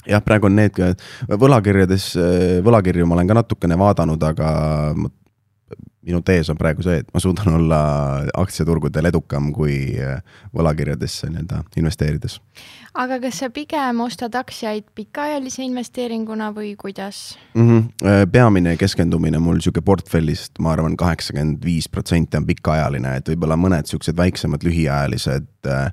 jah, 0.07 0.23
praegu 0.25 0.49
on 0.49 0.57
need 0.59 0.81
võlakirjades, 1.29 2.11
äh, 2.21 2.59
võlakirju 2.65 3.07
ma 3.07 3.19
olen 3.19 3.31
ka 3.31 3.39
natukene 3.41 3.79
vaadanud, 3.81 4.23
aga 4.31 4.51
minu 6.07 6.23
tees 6.27 6.51
on 6.53 6.59
praegu 6.59 6.85
see, 6.87 7.01
et 7.03 7.09
ma 7.15 7.23
suudan 7.23 7.57
olla 7.59 7.81
aktsiaturgudel 8.39 9.11
edukam 9.11 9.51
kui 9.55 9.77
äh, 10.01 10.21
võlakirjadesse 10.57 11.31
nii-öelda 11.33 11.63
investeerides. 11.81 12.39
aga 12.95 13.19
kas 13.21 13.41
sa 13.43 13.51
pigem 13.53 14.01
ostad 14.05 14.35
aktsiaid 14.39 14.87
pikaajalise 14.97 15.65
investeeringuna 15.67 16.53
või 16.57 16.75
kuidas 16.79 17.39
mm? 17.55 17.67
-hmm. 17.69 18.29
peamine 18.33 18.77
keskendumine 18.77 19.39
mul 19.39 19.61
sihuke 19.61 19.83
portfellist, 19.83 20.59
ma 20.59 20.73
arvan, 20.73 20.97
kaheksakümmend 20.97 21.65
viis 21.65 21.89
protsenti 21.89 22.37
on 22.37 22.47
pikaajaline, 22.47 23.17
et 23.17 23.29
võib-olla 23.29 23.59
mõned 23.59 23.91
siuksed 23.91 24.17
väiksemad 24.17 24.65
lühiajalised 24.65 25.71
äh, 25.71 25.91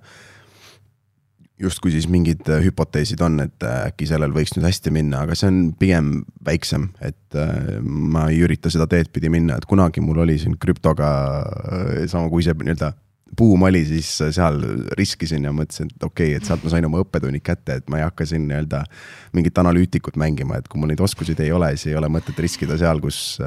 justkui 1.63 1.93
siis 1.93 2.08
mingid 2.12 2.47
äh, 2.52 2.62
hüpoteesid 2.65 3.21
on, 3.26 3.39
et 3.45 3.65
äh, 3.65 3.88
äkki 3.89 4.08
sellel 4.10 4.34
võiks 4.36 4.56
nüüd 4.56 4.67
hästi 4.67 4.93
minna, 4.93 5.23
aga 5.26 5.38
see 5.38 5.49
on 5.52 5.62
pigem 5.80 6.12
väiksem, 6.45 6.89
et 7.04 7.38
äh, 7.39 7.80
ma 7.84 8.28
ei 8.32 8.43
ürita 8.45 8.71
seda 8.73 8.88
teed 8.91 9.12
pidi 9.15 9.32
minna, 9.34 9.58
et 9.58 9.67
kunagi 9.69 10.04
mul 10.04 10.23
oli 10.26 10.38
siin 10.41 10.58
krüptoga 10.62 11.10
sama, 12.12 12.30
kui 12.32 12.45
see 12.45 12.56
nii-öelda 12.58 12.93
buum 13.34 13.65
oli, 13.65 13.82
siis 13.88 14.10
seal 14.36 14.60
riskisin 14.99 15.47
ja 15.47 15.54
mõtlesin, 15.56 15.89
et 15.89 16.06
okei 16.06 16.34
okay,, 16.34 16.39
et 16.39 16.47
sealt 16.47 16.65
ma 16.65 16.73
sain 16.73 16.86
oma 16.86 17.02
õppetunnid 17.02 17.43
kätte, 17.45 17.80
et 17.82 17.89
ma 17.89 17.99
ei 17.99 18.06
hakka 18.06 18.28
siin 18.30 18.45
nii-öelda 18.49 18.84
mingit 19.34 19.58
analüütikut 19.63 20.19
mängima, 20.21 20.60
et 20.60 20.69
kui 20.69 20.82
mul 20.82 20.93
neid 20.93 21.02
oskusi 21.02 21.34
ei 21.39 21.54
ole, 21.56 21.71
siis 21.73 21.93
ei 21.93 21.97
ole 21.97 22.12
mõtet 22.13 22.38
riskida 22.43 22.78
seal, 22.78 23.02
kus 23.02 23.39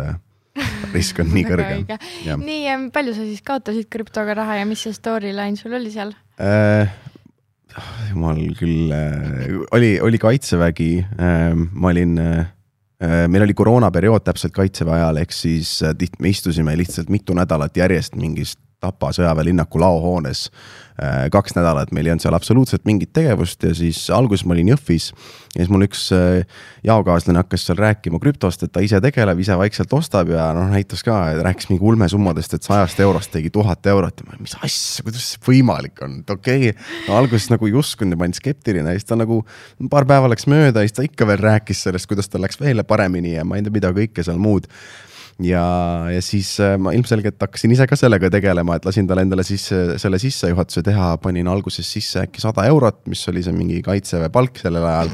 risk 0.94 1.20
on 1.22 1.31
nii 1.35 1.46
kõrge. 1.52 1.98
nii, 2.42 2.79
palju 2.94 3.14
sa 3.14 3.26
siis 3.29 3.44
kaotasid 3.46 3.90
krüptoga 3.92 4.35
raha 4.40 4.62
ja 4.62 4.68
mis 4.68 4.83
see 4.83 4.96
storyline 4.96 5.61
sul 5.61 5.76
oli 5.79 5.92
seal 5.94 6.16
äh,? 6.40 6.90
Jumal 8.10 8.42
küll 8.58 8.92
äh,, 8.94 9.56
oli, 9.76 9.96
oli 10.00 10.20
kaitsevägi 10.20 10.90
äh,, 11.04 11.54
ma 11.54 11.92
olin 11.92 12.18
äh, 12.20 12.46
meil 13.28 13.44
oli 13.44 13.54
koroonaperiood 13.56 14.24
täpselt 14.24 14.54
kaitseväe 14.56 15.00
ajal, 15.00 15.20
ehk 15.22 15.34
siis 15.34 15.78
äh, 15.84 15.94
tihti 15.98 16.22
me 16.24 16.32
istusime 16.32 16.76
lihtsalt 16.78 17.12
mitu 17.12 17.36
nädalat 17.36 17.76
järjest 17.76 18.16
mingis 18.16 18.56
Tapa 18.87 19.11
sõjaväelinnaku 19.16 19.81
laohoones 19.83 20.46
äh, 21.01 21.27
kaks 21.33 21.57
nädalat, 21.57 21.90
meil 21.94 22.07
ei 22.07 22.14
olnud 22.14 22.25
seal 22.25 22.37
absoluutselt 22.37 22.85
mingit 22.88 23.12
tegevust 23.16 23.64
ja 23.66 23.72
siis 23.77 24.05
alguses 24.14 24.46
ma 24.46 24.55
olin 24.55 24.70
Jõhvis. 24.75 25.09
ja 25.55 25.62
siis 25.64 25.72
mul 25.72 25.87
üks 25.88 26.07
äh, 26.14 26.44
jaokaaslane 26.87 27.42
hakkas 27.42 27.66
seal 27.66 27.81
rääkima 27.81 28.20
krüptost, 28.22 28.62
et 28.62 28.72
ta 28.72 28.83
ise 28.85 29.01
tegeleb, 29.03 29.40
ise 29.42 29.57
vaikselt 29.59 29.92
ostab 29.96 30.31
ja 30.31 30.49
noh, 30.57 30.68
näitas 30.72 31.03
ka, 31.07 31.18
rääkis 31.46 31.70
mingi 31.72 31.85
ulmesummadest, 31.90 32.55
et 32.57 32.68
sajast 32.68 33.01
eurost 33.03 33.33
tegi 33.35 33.51
tuhat 33.55 33.87
eurot 33.90 34.22
ja 34.22 34.29
ma, 34.29 34.38
mis 34.40 34.55
asja, 34.61 35.07
kuidas 35.07 35.33
see 35.33 35.42
võimalik 35.49 36.05
on, 36.07 36.20
et 36.22 36.37
okei 36.37 36.70
okay. 36.70 36.87
no,. 37.09 37.18
alguses 37.18 37.51
nagu 37.53 37.68
ei 37.68 37.75
uskunud 37.77 38.14
ja 38.14 38.20
ma 38.20 38.29
olin 38.29 38.38
skeptiline 38.38 38.94
ja 38.94 39.01
siis 39.01 39.09
ta 39.09 39.18
nagu 39.18 39.42
paar 39.90 40.07
päeva 40.09 40.31
läks 40.33 40.46
mööda 40.51 40.85
ja 40.85 40.88
siis 40.88 41.01
ta 41.01 41.07
ikka 41.07 41.29
veel 41.33 41.42
rääkis 41.42 41.83
sellest, 41.88 42.09
kuidas 42.11 42.31
tal 42.31 42.44
läks 42.46 42.61
veel 42.62 42.85
paremini 42.87 43.35
ja 43.35 43.44
ma 43.44 43.59
ei 43.59 43.66
tea, 43.66 43.75
mida 43.75 43.92
kõike 43.96 44.25
seal 44.27 44.40
muud 44.40 44.70
ja, 45.44 45.64
ja 46.12 46.22
siis 46.25 46.55
äh, 46.64 46.77
ma 46.81 46.94
ilmselgelt 46.96 47.40
hakkasin 47.42 47.75
ise 47.75 47.87
ka 47.88 47.99
sellega 47.99 48.31
tegelema, 48.33 48.79
et 48.79 48.87
lasin 48.88 49.09
talle 49.09 49.27
endale 49.27 49.44
sisse 49.46 49.99
selle 50.01 50.20
sissejuhatuse 50.22 50.85
teha, 50.87 51.16
panin 51.22 51.51
alguses 51.53 51.88
sisse 51.92 52.25
äkki 52.25 52.44
sada 52.44 52.64
eurot, 52.70 53.05
mis 53.11 53.27
oli 53.33 53.44
see 53.44 53.57
mingi 53.57 53.83
kaitseväe 53.85 54.33
palk 54.33 54.62
sellel 54.62 54.87
ajal 54.88 55.12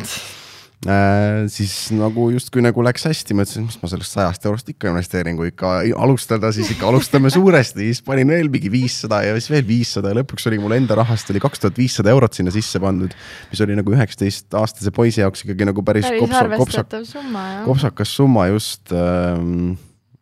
äh,. 0.86 1.50
siis 1.50 1.74
nagu 1.94 2.28
justkui 2.34 2.62
nagu 2.62 2.86
läks 2.86 3.08
hästi, 3.08 3.34
mõtlesin, 3.38 3.66
mis 3.66 3.82
ma 3.82 3.90
sellest 3.90 4.14
sajast 4.14 4.46
eurost 4.46 4.70
ikka 4.70 4.92
investeerin, 4.92 5.36
kui 5.38 5.50
ikka 5.50 5.74
alustada, 6.06 6.54
siis 6.54 6.70
ikka 6.76 6.90
alustame 6.92 7.30
suuresti, 7.36 7.90
siis 7.90 8.02
panin 8.06 8.30
veel 8.30 8.50
mingi 8.52 8.70
viissada 8.70 9.24
ja 9.26 9.36
siis 9.38 9.50
veel 9.56 9.66
viissada 9.66 10.14
ja 10.14 10.22
lõpuks 10.22 10.46
oli 10.50 10.62
mul 10.62 10.78
enda 10.78 10.98
rahast 11.02 11.34
oli 11.34 11.42
kaks 11.42 11.66
tuhat 11.66 11.78
viissada 11.82 12.14
eurot 12.14 12.38
sinna 12.38 12.54
sisse 12.54 12.82
pandud. 12.82 13.14
mis 13.50 13.66
oli 13.66 13.78
nagu 13.78 13.94
üheksateistaastase 13.98 14.94
poisi 14.94 15.24
jaoks 15.24 15.42
ikkagi 15.48 15.66
nagu 15.66 15.82
päris, 15.82 16.06
päris 16.06 16.28
kopsa, 16.28 16.84
kopsa, 16.86 17.06
summa, 17.10 17.48
kopsakas 17.66 18.18
summa 18.20 18.52
just 18.54 18.94
ähm, 18.94 19.72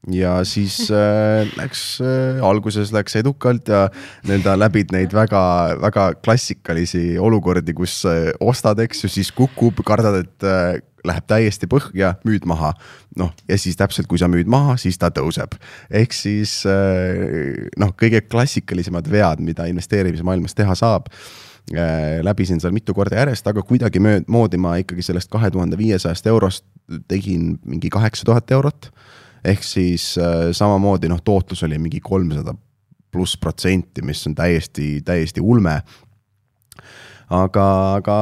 ja 0.09 0.39
siis 0.49 0.89
äh, 0.91 1.49
läks 1.59 2.01
äh,, 2.01 2.41
alguses 2.45 2.93
läks 2.93 3.19
edukalt 3.21 3.69
ja 3.69 3.89
nii-öelda 4.25 4.57
läbid 4.57 4.95
neid 4.95 5.13
väga-väga 5.13 6.07
klassikalisi 6.25 7.19
olukordi, 7.21 7.75
kus 7.77 8.01
äh, 8.09 8.31
ostad, 8.41 8.81
eks 8.81 9.05
ju, 9.05 9.13
siis 9.13 9.33
kukub, 9.37 9.83
kardad, 9.85 10.23
et 10.25 10.49
äh, 10.49 10.81
läheb 11.05 11.27
täiesti 11.29 11.69
põhja, 11.71 12.15
müüd 12.29 12.49
maha. 12.49 12.73
noh, 13.19 13.33
ja 13.49 13.59
siis 13.59 13.77
täpselt, 13.77 14.09
kui 14.09 14.21
sa 14.21 14.29
müüd 14.31 14.49
maha, 14.49 14.77
siis 14.81 14.99
ta 15.01 15.11
tõuseb. 15.13 15.59
ehk 15.91 16.17
siis 16.17 16.63
äh, 16.69 17.69
noh, 17.81 17.93
kõige 17.93 18.23
klassikalisemad 18.25 19.09
vead, 19.11 19.45
mida 19.45 19.69
investeerimismaailmas 19.69 20.57
teha 20.57 20.75
saab 20.79 21.13
äh, 21.13 22.21
läbisin 22.25 22.61
seal 22.61 22.73
mitu 22.73 22.97
korda 22.97 23.21
järjest, 23.21 23.47
aga 23.47 23.63
kuidagimoodi 23.69 24.61
ma 24.61 24.79
ikkagi 24.81 25.05
sellest 25.05 25.31
kahe 25.33 25.53
tuhande 25.53 25.77
viiesajast 25.81 26.27
eurost 26.27 26.65
tegin 27.09 27.59
mingi 27.65 27.93
kaheksa 27.93 28.25
tuhat 28.25 28.51
eurot 28.51 28.91
ehk 29.45 29.65
siis 29.65 30.13
äh, 30.21 30.51
samamoodi 30.57 31.11
noh, 31.11 31.23
tootlus 31.25 31.65
oli 31.67 31.79
mingi 31.79 32.01
kolmsada 32.01 32.55
pluss 33.11 33.37
protsenti, 33.41 34.05
mis 34.07 34.23
on 34.29 34.37
täiesti, 34.39 35.01
täiesti 35.05 35.43
ulme. 35.43 35.81
aga, 37.31 37.65
aga 38.01 38.15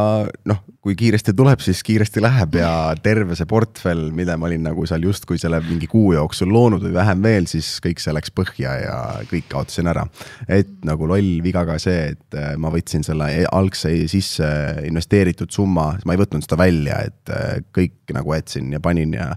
noh, 0.49 0.59
kui 0.85 0.93
kiiresti 0.97 1.33
tuleb, 1.37 1.63
siis 1.65 1.81
kiiresti 1.85 2.21
läheb 2.21 2.59
ja 2.61 2.71
terve 3.05 3.37
see 3.37 3.49
portfell, 3.49 4.11
mille 4.17 4.37
ma 4.37 4.49
olin 4.51 4.67
nagu 4.69 4.85
seal 4.89 5.07
justkui 5.07 5.41
selle 5.41 5.63
mingi 5.65 5.89
kuu 5.89 6.13
jooksul 6.13 6.53
loonud 6.53 6.85
või 6.85 6.93
vähem 6.97 7.25
veel, 7.25 7.49
siis 7.49 7.71
kõik 7.85 8.03
see 8.05 8.13
läks 8.17 8.33
põhja 8.37 8.75
ja 8.83 8.99
kõik 9.31 9.49
kaotasin 9.53 9.89
ära. 9.89 10.05
et 10.49 10.71
nagu 10.89 11.09
loll 11.09 11.41
viga 11.45 11.65
ka 11.69 11.79
see, 11.83 12.13
et 12.13 12.37
äh, 12.37 12.53
ma 12.61 12.73
võtsin 12.73 13.05
selle 13.05 13.31
e-, 13.41 13.49
algse 13.53 13.95
sisse 14.13 14.49
investeeritud 14.89 15.53
summa, 15.53 15.95
ma 16.05 16.17
ei 16.17 16.21
võtnud 16.21 16.45
seda 16.45 16.61
välja, 16.61 17.01
et 17.09 17.33
äh, 17.33 17.59
kõik 17.73 18.17
nagu 18.17 18.37
jätsin 18.37 18.73
ja 18.77 18.81
panin 18.85 19.17
ja 19.17 19.33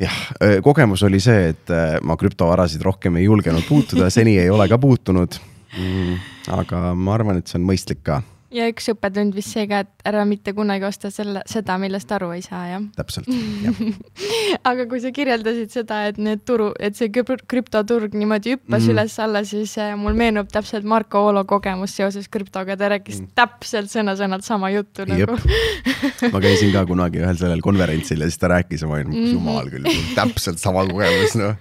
jah, 0.00 0.18
kogemus 0.64 1.04
oli 1.06 1.20
see, 1.22 1.50
et 1.52 1.72
ma 2.06 2.16
krüptovarasid 2.20 2.82
rohkem 2.84 3.20
ei 3.20 3.28
julgenud 3.28 3.66
puutuda, 3.68 4.10
seni 4.10 4.38
ei 4.40 4.50
ole 4.50 4.68
ka 4.68 4.78
puutunud 4.80 5.40
mm,. 5.76 6.20
aga 6.56 6.90
ma 6.96 7.16
arvan, 7.18 7.40
et 7.40 7.50
see 7.50 7.60
on 7.60 7.66
mõistlik 7.68 8.04
ka 8.06 8.22
ja 8.54 8.66
üks 8.70 8.90
õppetund 8.92 9.34
vist 9.36 9.54
see 9.54 9.66
ka, 9.70 9.82
et 9.84 10.08
ära 10.10 10.24
mitte 10.28 10.52
kunagi 10.56 10.86
osta 10.88 11.10
selle, 11.14 11.42
seda, 11.50 11.76
millest 11.80 12.10
aru 12.14 12.32
ei 12.34 12.42
saa, 12.44 12.64
jah? 12.72 12.86
täpselt, 12.96 13.28
jah 13.64 13.78
aga 14.70 14.86
kui 14.90 15.00
sa 15.02 15.12
kirjeldasid 15.14 15.72
seda, 15.74 16.02
et 16.10 16.18
need 16.22 16.42
turu, 16.48 16.70
et 16.82 16.98
see 16.98 17.12
krüptoturg 17.14 18.16
niimoodi 18.18 18.56
hüppas 18.56 18.82
mm. 18.82 18.94
üles-alla, 18.94 19.44
siis 19.46 19.76
äh, 19.80 19.94
mul 19.98 20.18
meenub 20.18 20.50
täpselt 20.52 20.88
Marko 20.88 21.22
Oolo 21.28 21.44
kogemus 21.48 21.94
seoses 21.96 22.26
krüptoga, 22.32 22.76
ta 22.80 22.90
rääkis 22.94 23.22
mm. 23.22 23.32
täpselt 23.38 23.92
sõna-sõnalt 23.92 24.46
sama 24.46 24.72
juttu 24.74 25.06
Jep. 25.06 25.30
nagu 25.30 26.34
ma 26.34 26.42
käisin 26.42 26.74
ka 26.74 26.84
kunagi 26.88 27.22
ühel 27.22 27.38
sellel 27.38 27.62
konverentsil 27.64 28.24
ja 28.24 28.30
siis 28.30 28.42
ta 28.42 28.50
rääkis 28.50 28.82
ja 28.82 28.90
ma 28.90 28.98
olin 28.98 29.12
mm 29.12 29.20
-hmm. 29.20 29.32
jumal 29.38 29.70
küll, 29.70 29.90
täpselt 30.18 30.58
sama 30.62 30.86
kogemus, 30.90 31.38
noh 31.38 31.54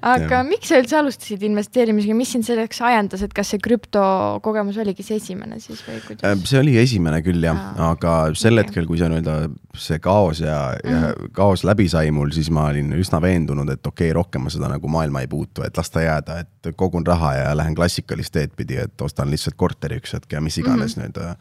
aga 0.00 0.40
ja. 0.40 0.44
miks 0.46 0.70
sa 0.70 0.80
üldse 0.80 0.96
alustasid 1.00 1.42
investeerimisega, 1.46 2.16
mis 2.16 2.32
sind 2.34 2.46
selleks 2.46 2.80
ajendas, 2.86 3.24
et 3.24 3.34
kas 3.36 3.52
see 3.52 3.62
krüptokogemus 3.62 4.78
oligi 4.80 5.04
see 5.06 5.18
esimene 5.20 5.59
siis 5.60 5.82
või 5.86 6.00
Äh, 6.00 6.06
kuidas? 6.06 6.48
see 6.48 6.60
oli 6.60 6.76
esimene 6.80 7.20
küll 7.24 7.42
jah 7.44 7.58
aga 7.90 8.14
sel 8.34 8.54
okei. 8.54 8.64
hetkel, 8.64 8.86
kui 8.88 8.98
see 9.00 9.08
nii-öelda 9.10 9.34
see 9.78 9.98
kaos 10.02 10.42
ja, 10.42 10.58
ja 10.84 11.12
kaos 11.36 11.64
läbi 11.66 11.88
sai 11.90 12.12
mul, 12.14 12.32
siis 12.34 12.50
ma 12.54 12.68
olin 12.70 12.92
üsna 12.96 13.20
veendunud, 13.22 13.68
et 13.72 13.86
okei 13.86 14.10
okay,, 14.10 14.16
rohkem 14.16 14.46
ma 14.46 14.52
seda 14.52 14.70
nagu 14.72 14.90
maailma 14.90 15.24
ei 15.24 15.30
puutu, 15.30 15.64
et 15.66 15.76
las 15.76 15.92
ta 15.92 16.04
jääda, 16.04 16.40
et 16.44 16.70
kogun 16.76 17.06
raha 17.06 17.34
ja 17.38 17.52
lähen 17.58 17.76
klassikalist 17.78 18.34
teed 18.36 18.56
pidi, 18.56 18.78
et 18.80 19.04
ostan 19.04 19.30
lihtsalt 19.32 19.58
korteri 19.60 20.00
üks 20.00 20.16
hetk 20.16 20.32
ja 20.36 20.40
mis 20.44 20.58
iganes 20.60 20.96
mm 20.96 21.10
-hmm. 21.10 21.36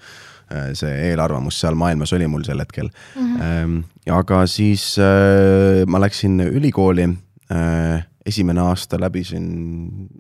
äh, 0.51 0.70
see 0.74 0.93
eelarvamus 1.09 1.59
seal 1.59 1.76
maailmas 1.76 2.13
oli 2.13 2.28
mul 2.28 2.43
sel 2.43 2.59
hetkel 2.59 2.89
mm. 3.15 3.36
-hmm. 3.38 3.84
aga 4.13 4.45
siis 4.47 4.95
äh, 4.99 5.86
ma 5.88 6.01
läksin 6.01 6.39
ülikooli 6.41 7.09
äh, 7.51 8.09
esimene 8.30 8.63
aasta 8.63 8.99
läbisin 9.01 9.49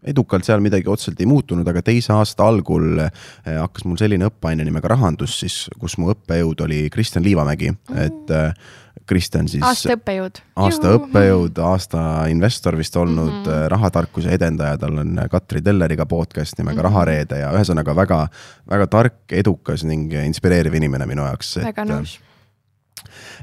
edukalt, 0.07 0.47
seal 0.47 0.63
midagi 0.65 0.89
otseselt 0.89 1.21
ei 1.21 1.29
muutunud, 1.29 1.67
aga 1.69 1.83
teise 1.85 2.13
aasta 2.15 2.47
algul 2.49 3.05
eh, 3.05 3.55
hakkas 3.55 3.87
mul 3.87 3.99
selline 4.01 4.29
õppeaine 4.29 4.67
nimega 4.67 4.91
rahandus 4.95 5.39
siis, 5.43 5.63
kus 5.79 5.97
mu 6.01 6.11
õppejõud 6.13 6.65
oli 6.67 6.83
Kristjan 6.93 7.25
Liivamägi, 7.25 7.73
et 7.95 8.35
eh, 8.35 8.69
Kristjan 9.09 9.47
siis 9.49 9.63
aasta 9.65 9.95
õppejõud. 9.95 10.39
aasta 10.61 10.93
õppejõud, 10.97 11.59
aasta 11.65 12.01
investor 12.29 12.77
vist 12.77 12.95
olnud 12.99 13.31
mm, 13.31 13.43
-hmm. 13.45 13.67
rahatarkuse 13.73 14.33
edendaja, 14.37 14.77
tal 14.77 15.01
on 15.01 15.23
Katri 15.31 15.61
Telleriga 15.65 16.05
podcast 16.05 16.57
nimega 16.57 16.75
mm 16.75 16.79
-hmm. 16.79 16.89
Rahareede 16.89 17.39
ja 17.39 17.51
ühesõnaga 17.57 17.95
väga, 17.95 18.27
väga 18.69 18.87
tark, 18.87 19.21
edukas 19.31 19.83
ning 19.83 20.13
inspireeriv 20.13 20.73
inimene 20.73 21.05
minu 21.05 21.25
jaoks. 21.25 21.57
väga 21.63 21.85
nõus. 21.85 22.19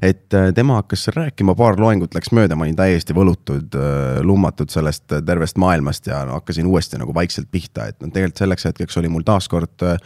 Et 0.02 0.34
äh, 0.34 0.50
tema 0.54 0.80
hakkas 0.80 1.06
seal 1.06 1.16
rääkima, 1.16 1.54
paar 1.58 1.78
loengut 1.80 2.14
läks 2.16 2.32
mööda, 2.36 2.56
ma 2.56 2.66
olin 2.66 2.76
täiesti 2.78 3.14
võlutud, 3.16 3.76
lummatud 4.26 4.72
sellest 4.72 5.12
äh, 5.12 5.22
tervest 5.26 5.58
maailmast 5.60 6.06
ja 6.10 6.22
no, 6.28 6.38
hakkasin 6.40 6.66
uuesti 6.66 7.00
nagu 7.00 7.14
vaikselt 7.14 7.50
pihta, 7.52 7.88
et 7.90 8.00
noh, 8.00 8.12
tegelikult 8.12 8.42
selleks 8.42 8.68
hetkeks 8.70 9.00
oli 9.00 9.10
mul 9.12 9.26
taaskord 9.26 9.86
äh, 9.86 9.98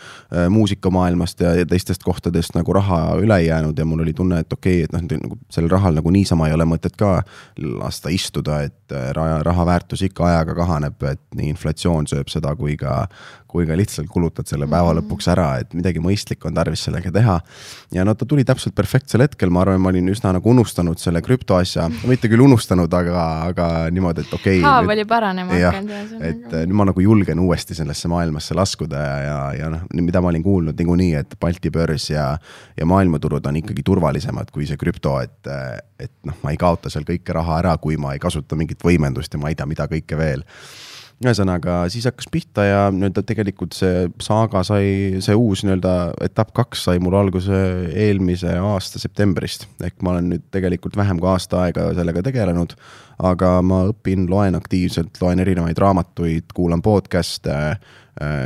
muusikamaailmast 0.52 1.44
ja, 1.44 1.54
ja 1.60 1.68
teistest 1.68 2.04
kohtadest 2.06 2.56
nagu 2.58 2.74
raha 2.76 3.16
üle 3.20 3.40
jäänud 3.44 3.78
ja 3.78 3.86
mul 3.88 4.04
oli 4.06 4.14
tunne, 4.16 4.42
et 4.44 4.52
okei 4.52 4.84
okay,, 4.84 4.88
et 4.88 4.96
noh, 4.96 5.22
nagu 5.26 5.40
sellel 5.52 5.72
rahal 5.72 5.96
nagu 5.98 6.12
niisama 6.14 6.48
ei 6.48 6.56
ole 6.56 6.68
mõtet 6.68 6.96
ka 7.00 7.20
lasta 7.58 8.12
istuda, 8.12 8.62
et 8.68 8.79
äh, 8.94 9.10
raha, 9.16 9.40
raha 9.46 9.66
väärtus 9.66 10.04
ikka 10.06 10.26
ajaga 10.28 10.56
kahaneb, 10.58 11.02
et 11.10 11.22
nii 11.38 11.52
inflatsioon 11.54 12.08
sööb 12.10 12.30
seda, 12.32 12.52
kui 12.58 12.76
ka, 12.80 13.04
kui 13.50 13.66
ka 13.66 13.76
lihtsalt 13.78 14.08
kulutad 14.10 14.48
selle 14.50 14.68
päeva 14.70 14.92
lõpuks 15.00 15.28
ära, 15.32 15.48
et 15.62 15.74
midagi 15.74 16.02
mõistlikku 16.02 16.50
on 16.50 16.56
tarvis 16.56 16.84
sellega 16.86 17.12
teha. 17.14 17.40
ja 17.94 18.04
no 18.06 18.14
ta 18.14 18.26
tuli 18.28 18.44
täpselt 18.46 18.74
perfektsel 18.78 19.24
hetkel, 19.24 19.50
ma 19.50 19.64
arvan, 19.64 19.80
ma 19.82 19.90
olin 19.92 20.08
üsna 20.12 20.32
nagu 20.36 20.50
unustanud 20.50 20.98
selle 21.02 21.22
krüptoasja, 21.22 21.88
mitte 22.08 22.30
küll 22.30 22.44
unustanud, 22.44 22.92
aga, 22.94 23.26
aga 23.50 23.68
niimoodi, 23.90 24.26
et 24.26 24.34
okei 24.34 24.60
okay,. 24.60 24.66
haav 24.66 24.94
oli 24.94 25.06
paranema 25.08 25.58
hakanud 25.58 25.90
et 25.90 26.04
ühesõnaga. 26.04 26.60
äh, 26.60 26.66
nüüd 26.66 26.78
ma 26.80 26.88
nagu 26.90 27.04
julgen 27.04 27.42
uuesti 27.42 27.76
sellesse 27.78 28.10
maailmasse 28.12 28.56
laskuda 28.58 29.02
ja, 29.02 29.16
ja, 29.26 29.38
ja 29.58 29.70
noh, 29.74 29.86
mida 30.00 30.22
ma 30.22 30.30
olin 30.32 30.44
kuulnud 30.46 30.78
niikuinii, 30.78 31.14
et 31.20 31.36
Balti 31.40 31.72
börs 31.74 32.10
ja, 32.12 32.26
ja 32.76 32.88
maailmaturud 32.88 33.46
on 33.46 33.60
ikkagi 33.60 33.84
turvalisemad 33.86 34.50
kui 34.54 34.66
see 34.68 34.78
krüpto, 34.80 35.16
et, 35.24 35.50
et 36.00 36.12
noh, 36.28 36.36
ma 36.44 36.54
ei 36.54 36.60
kaota 36.60 36.92
seal 36.92 37.06
kõike 37.08 37.34
raha 37.36 37.60
ära, 37.62 37.76
kui 37.82 37.98
ma 38.00 38.14
ei 38.14 38.22
kasuta 38.22 38.58
mingit 38.58 38.79
võimendust 38.86 39.34
ja 39.34 39.42
ma 39.42 39.50
ei 39.50 39.58
tea, 39.58 39.68
mida 39.70 39.88
kõike 39.90 40.18
veel 40.20 40.46
ühesõnaga, 41.20 41.82
siis 41.92 42.06
hakkas 42.08 42.30
pihta 42.32 42.64
ja 42.64 42.80
nii-öelda 42.94 43.22
tegelikult 43.28 43.76
see 43.76 44.06
saaga 44.24 44.62
sai, 44.64 45.20
see 45.20 45.36
uus 45.36 45.60
nii-öelda 45.66 45.92
etapp 46.24 46.54
kaks 46.56 46.86
sai 46.86 47.00
mul 47.02 47.18
alguse 47.18 47.58
eelmise 47.92 48.54
aasta 48.56 49.02
septembrist. 49.02 49.66
ehk 49.84 50.00
ma 50.00 50.14
olen 50.14 50.30
nüüd 50.32 50.46
tegelikult 50.54 50.96
vähem 50.96 51.20
kui 51.20 51.28
aasta 51.28 51.66
aega 51.66 51.90
sellega 51.98 52.24
tegelenud, 52.24 52.72
aga 53.20 53.58
ma 53.60 53.82
õpin, 53.90 54.30
loen 54.32 54.56
aktiivselt, 54.56 55.20
loen 55.20 55.44
erinevaid 55.44 55.78
raamatuid, 55.78 56.54
kuulan 56.56 56.80
podcast'e. 56.82 57.76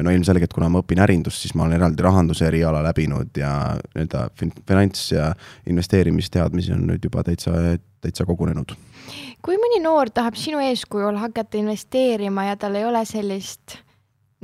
no 0.02 0.10
ilmselgelt, 0.10 0.52
kuna 0.54 0.68
ma 0.68 0.82
õpin 0.82 1.00
ärindust, 1.02 1.40
siis 1.42 1.54
ma 1.54 1.64
olen 1.64 1.78
eraldi 1.78 2.02
rahanduse 2.02 2.46
eriala 2.46 2.82
läbinud 2.82 3.38
ja 3.38 3.52
nii-öelda 3.94 4.28
fin- 4.38 4.52
finants 4.66 5.12
ja 5.12 5.30
investeerimisteadmisi 5.70 6.74
on 6.74 6.84
nüüd 6.90 7.06
juba 7.06 7.22
täitsa, 7.22 7.54
täitsa 8.02 8.26
kogunenud 8.26 8.74
kui 9.44 9.58
mõni 9.60 9.80
noor 9.84 10.10
tahab 10.14 10.38
sinu 10.40 10.62
eeskujul 10.64 11.18
hakata 11.20 11.58
investeerima 11.60 12.48
ja 12.48 12.56
tal 12.60 12.78
ei 12.80 12.86
ole 12.88 13.04
sellist 13.08 13.78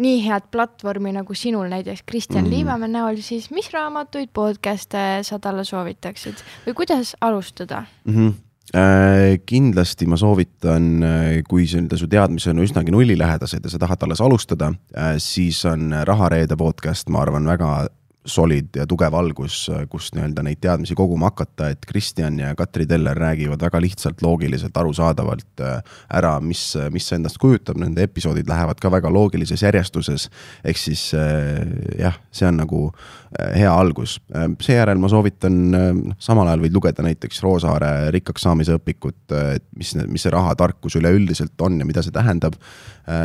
nii 0.01 0.21
head 0.25 0.49
platvormi 0.53 1.13
nagu 1.17 1.35
sinul 1.37 1.69
näiteks 1.73 2.05
Kristjan 2.09 2.45
mm. 2.47 2.53
Liivamäe 2.53 2.93
näol, 2.93 3.21
siis 3.25 3.51
mis 3.53 3.69
raamatuid, 3.73 4.33
podcast'e 4.37 5.21
sa 5.27 5.41
talle 5.43 5.65
soovitaksid 5.69 6.41
või 6.67 6.77
kuidas 6.83 7.17
alustada? 7.21 7.85
mm. 8.05 8.15
-hmm. 8.15 8.39
Äh, 8.71 9.41
kindlasti 9.47 10.07
ma 10.07 10.15
soovitan, 10.17 11.03
kui 11.49 11.65
see 11.67 11.81
nii-öelda 11.81 11.97
su 11.99 12.07
teadmised 12.07 12.53
on 12.53 12.61
üsnagi 12.63 12.93
nullilähedased 12.95 13.65
ja 13.67 13.71
sa 13.71 13.81
tahad 13.83 14.05
alles 14.07 14.21
alustada 14.21 14.69
äh,, 14.95 15.17
siis 15.19 15.65
on 15.67 15.91
Rahareede 16.07 16.57
podcast, 16.57 17.09
ma 17.09 17.25
arvan, 17.25 17.49
väga 17.51 17.89
solid 18.27 18.77
ja 18.77 18.85
tugev 18.89 19.15
algus, 19.17 19.63
kust 19.89 20.15
nii-öelda 20.17 20.43
neid 20.45 20.61
teadmisi 20.61 20.95
koguma 20.99 21.31
hakata, 21.31 21.71
et 21.73 21.87
Kristjan 21.89 22.37
ja 22.39 22.53
Katri 22.57 22.85
Teller 22.87 23.17
räägivad 23.17 23.63
väga 23.65 23.81
lihtsalt, 23.81 24.21
loogiliselt, 24.23 24.77
arusaadavalt 24.77 25.63
äh, 25.65 25.79
ära, 26.13 26.35
mis, 26.45 26.75
mis 26.93 27.09
see 27.09 27.17
endast 27.17 27.41
kujutab, 27.41 27.81
nende 27.81 28.05
episoodid 28.05 28.49
lähevad 28.51 28.81
ka 28.81 28.91
väga 28.93 29.13
loogilises 29.13 29.63
järjestuses. 29.65 30.29
ehk 30.65 30.79
siis 30.79 31.15
äh, 31.17 31.65
jah, 31.99 32.19
see 32.33 32.49
on 32.49 32.61
nagu 32.61 32.83
äh, 32.91 33.57
hea 33.63 33.73
algus. 33.73 34.19
seejärel 34.61 35.01
ma 35.01 35.09
soovitan, 35.09 35.59
noh, 35.71 36.15
samal 36.21 36.49
ajal 36.51 36.67
võid 36.67 36.77
lugeda 36.77 37.07
näiteks 37.07 37.43
Roosaare 37.43 38.11
rikkaks 38.13 38.45
saamise 38.45 38.77
õpikut, 38.77 39.33
et 39.57 39.65
mis, 39.77 39.95
mis 40.07 40.27
see 40.27 40.35
rahatarkus 40.35 40.99
üleüldiselt 41.01 41.57
on 41.65 41.81
ja 41.81 41.89
mida 41.89 42.05
see 42.05 42.13
tähendab. 42.13 42.59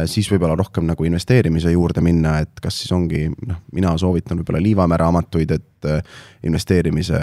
siis 0.09 0.25
võib-olla 0.31 0.55
rohkem 0.57 0.85
nagu 0.87 1.03
investeerimise 1.05 1.69
juurde 1.71 2.01
minna, 2.01 2.39
et 2.41 2.61
kas 2.63 2.79
siis 2.81 2.91
ongi, 2.95 3.27
noh, 3.45 3.59
mina 3.75 3.91
soovitan 4.01 4.39
võib-olla 4.39 4.63
Liivamäe 4.86 5.01
raamatuid, 5.01 5.51
et 5.51 5.89
äh, 5.89 6.01
investeerimise 6.43 7.19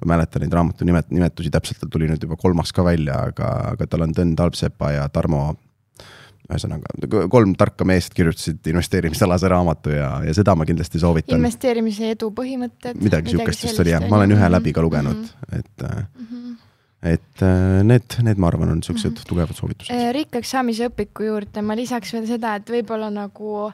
ma 0.00 0.14
mäletan 0.14 0.42
neid 0.44 0.54
raamatu 0.54 0.86
nimet-, 0.86 1.10
nimetusi 1.14 1.50
täpselt, 1.50 1.80
tal 1.80 1.90
tuli 1.92 2.08
nüüd 2.10 2.22
juba 2.22 2.38
kolmas 2.40 2.72
ka 2.74 2.84
välja, 2.86 3.20
aga, 3.30 3.50
aga 3.74 3.86
tal 3.90 4.06
on 4.06 4.14
Tõn 4.14 4.34
Talpsepa 4.38 4.90
ja 4.94 5.06
Tarmo 5.12 5.54
ühesõnaga 6.44 7.26
kolm 7.32 7.54
tarka 7.56 7.86
meest 7.88 8.12
kirjutasid 8.14 8.66
investeerimisalase 8.68 9.48
raamatu 9.48 9.94
ja, 9.94 10.10
ja 10.26 10.34
seda 10.36 10.52
ma 10.58 10.66
kindlasti 10.68 11.00
soovitan. 11.00 11.38
investeerimise 11.40 12.10
edu 12.12 12.28
põhimõtted. 12.36 13.00
midagi 13.00 13.32
sihukest 13.32 13.64
vist 13.64 13.80
oli 13.80 13.94
jah, 13.94 14.04
ma 14.10 14.18
olen 14.20 14.36
ühe 14.36 14.50
läbi 14.52 14.74
ka 14.76 14.84
lugenud 14.84 15.22
mm, 15.22 15.30
-hmm. 15.30 15.58
et 15.58 15.86
mm, 15.86 16.26
-hmm. 16.26 16.58
et 17.14 17.42
äh, 17.48 17.80
need, 17.88 18.18
need, 18.28 18.36
ma 18.36 18.52
arvan, 18.52 18.76
on 18.76 18.82
siuksed 18.82 19.10
mm 19.10 19.16
-hmm. 19.16 19.28
tugevad 19.28 19.56
soovitused. 19.56 20.12
Rikkaks 20.18 20.50
saamise 20.50 20.90
õpiku 20.92 21.24
juurde 21.30 21.62
ma 21.62 21.76
lisaks 21.76 22.12
veel 22.12 22.26
seda, 22.28 22.54
et 22.60 22.70
võib-olla 22.70 23.08
nagu 23.10 23.72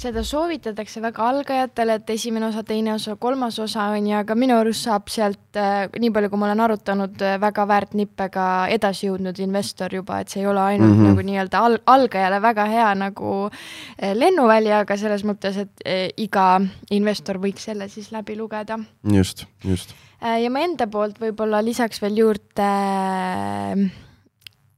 seda 0.00 0.22
soovitatakse 0.24 1.00
väga 1.02 1.26
algajatele, 1.28 1.96
et 2.00 2.10
esimene 2.14 2.46
osa, 2.48 2.62
teine 2.66 2.94
osa, 2.94 3.16
kolmas 3.20 3.58
osa 3.62 3.88
on 3.94 4.06
ju, 4.06 4.16
aga 4.16 4.36
minu 4.38 4.56
arust 4.56 4.86
saab 4.86 5.10
sealt 5.12 5.58
äh,, 5.58 5.88
nii 6.00 6.12
palju, 6.14 6.30
kui 6.32 6.40
ma 6.40 6.48
olen 6.48 6.64
arutanud, 6.64 7.24
väga 7.42 7.66
väärt 7.68 7.96
nippega 7.98 8.46
edasi 8.72 9.08
jõudnud 9.08 9.40
investor 9.44 9.94
juba, 9.94 10.20
et 10.22 10.32
see 10.32 10.44
ei 10.44 10.50
ole 10.50 10.62
ainult 10.62 10.92
mm. 10.92 11.00
-hmm. 11.00 11.10
nagu 11.10 11.26
nii-öelda 11.30 11.64
al 11.68 11.78
algajale 11.86 12.42
väga 12.42 12.66
hea 12.70 12.90
nagu 12.94 13.32
äh, 13.50 14.14
lennuväli, 14.14 14.72
aga 14.72 14.96
selles 14.96 15.24
mõttes, 15.24 15.58
et 15.66 15.86
äh, 15.86 16.06
iga 16.16 16.60
investor 16.90 17.40
võiks 17.42 17.66
selle 17.70 17.88
siis 17.88 18.12
läbi 18.12 18.36
lugeda 18.36 18.78
just, 19.02 19.46
just. 19.64 19.96
Äh, 20.22 20.42
ja 20.42 20.50
ma 20.50 20.64
enda 20.64 20.86
poolt 20.86 21.20
võib-olla 21.20 21.64
lisaks 21.64 22.02
veel 22.02 22.22
juurde 22.24 22.70
äh, 22.70 23.90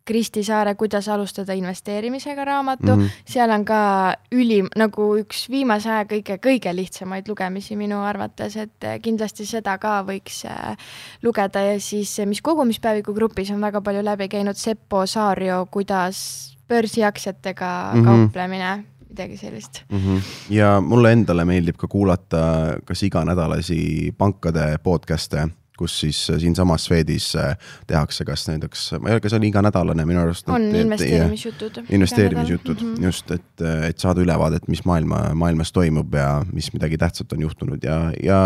Kristi 0.05 0.43
Saare 0.45 0.75
Kuidas 0.75 1.09
alustada 1.09 1.53
investeerimisega 1.53 2.45
raamatu 2.45 2.97
mm. 2.97 3.03
-hmm. 3.03 3.11
seal 3.25 3.51
on 3.51 3.65
ka 3.65 4.15
ülim, 4.33 4.69
nagu 4.77 5.17
üks 5.19 5.49
viimase 5.51 5.91
aja 5.91 6.05
kõige, 6.05 6.39
kõige 6.39 6.75
lihtsamaid 6.77 7.29
lugemisi 7.29 7.77
minu 7.77 8.03
arvates, 8.03 8.57
et 8.57 8.85
äh, 8.85 8.99
kindlasti 9.03 9.47
seda 9.47 9.79
ka 9.79 10.03
võiks 10.07 10.45
äh, 10.47 10.77
lugeda 11.23 11.61
ja 11.61 11.81
siis, 11.81 12.19
mis 12.27 12.43
kogumispäeviku 12.43 13.15
grupis 13.15 13.51
on 13.51 13.61
väga 13.61 13.81
palju 13.81 14.05
läbi 14.05 14.29
käinud, 14.29 14.57
Seppo 14.57 15.07
Saario 15.07 15.67
Kuidas 15.71 16.57
börsiaktsiatega 16.69 17.91
mm. 17.95 18.01
-hmm. 18.01 18.05
kauplemine, 18.05 18.85
midagi 19.09 19.37
sellist. 19.37 19.83
mm. 19.91 19.99
-hmm. 19.99 20.21
ja 20.51 20.81
mulle 20.81 21.13
endale 21.13 21.45
meeldib 21.45 21.77
ka 21.77 21.87
kuulata 21.87 22.39
kas 22.85 23.03
iganädalasi 23.03 24.15
pankade 24.19 24.79
podcast'e, 24.83 25.49
kus 25.79 26.01
siis 26.01 26.19
siinsamas 26.39 26.85
Swedis 26.85 27.37
äh, 27.37 27.57
tehakse 27.87 28.25
kas 28.25 28.49
näiteks, 28.49 28.93
ma 29.01 29.09
ei 29.09 29.17
tea, 29.17 29.21
kas 29.25 29.35
see 29.35 29.41
on 29.41 29.47
iganädalane 29.49 30.05
minu 30.09 30.21
arust. 30.21 30.49
on 30.49 30.63
investeerimisjutud. 30.63 31.85
investeerimisjutud 31.91 32.83
mm. 32.83 32.95
-hmm. 32.95 33.05
just, 33.05 33.31
et, 33.31 33.65
et 33.89 33.99
saada 33.99 34.21
ülevaadet, 34.21 34.69
mis 34.69 34.85
maailma, 34.85 35.23
maailmas 35.35 35.73
toimub 35.73 36.15
ja 36.15 36.45
mis 36.53 36.73
midagi 36.73 36.99
tähtsat 36.99 37.33
on 37.33 37.41
juhtunud 37.41 37.85
ja, 37.85 38.13
ja 38.23 38.43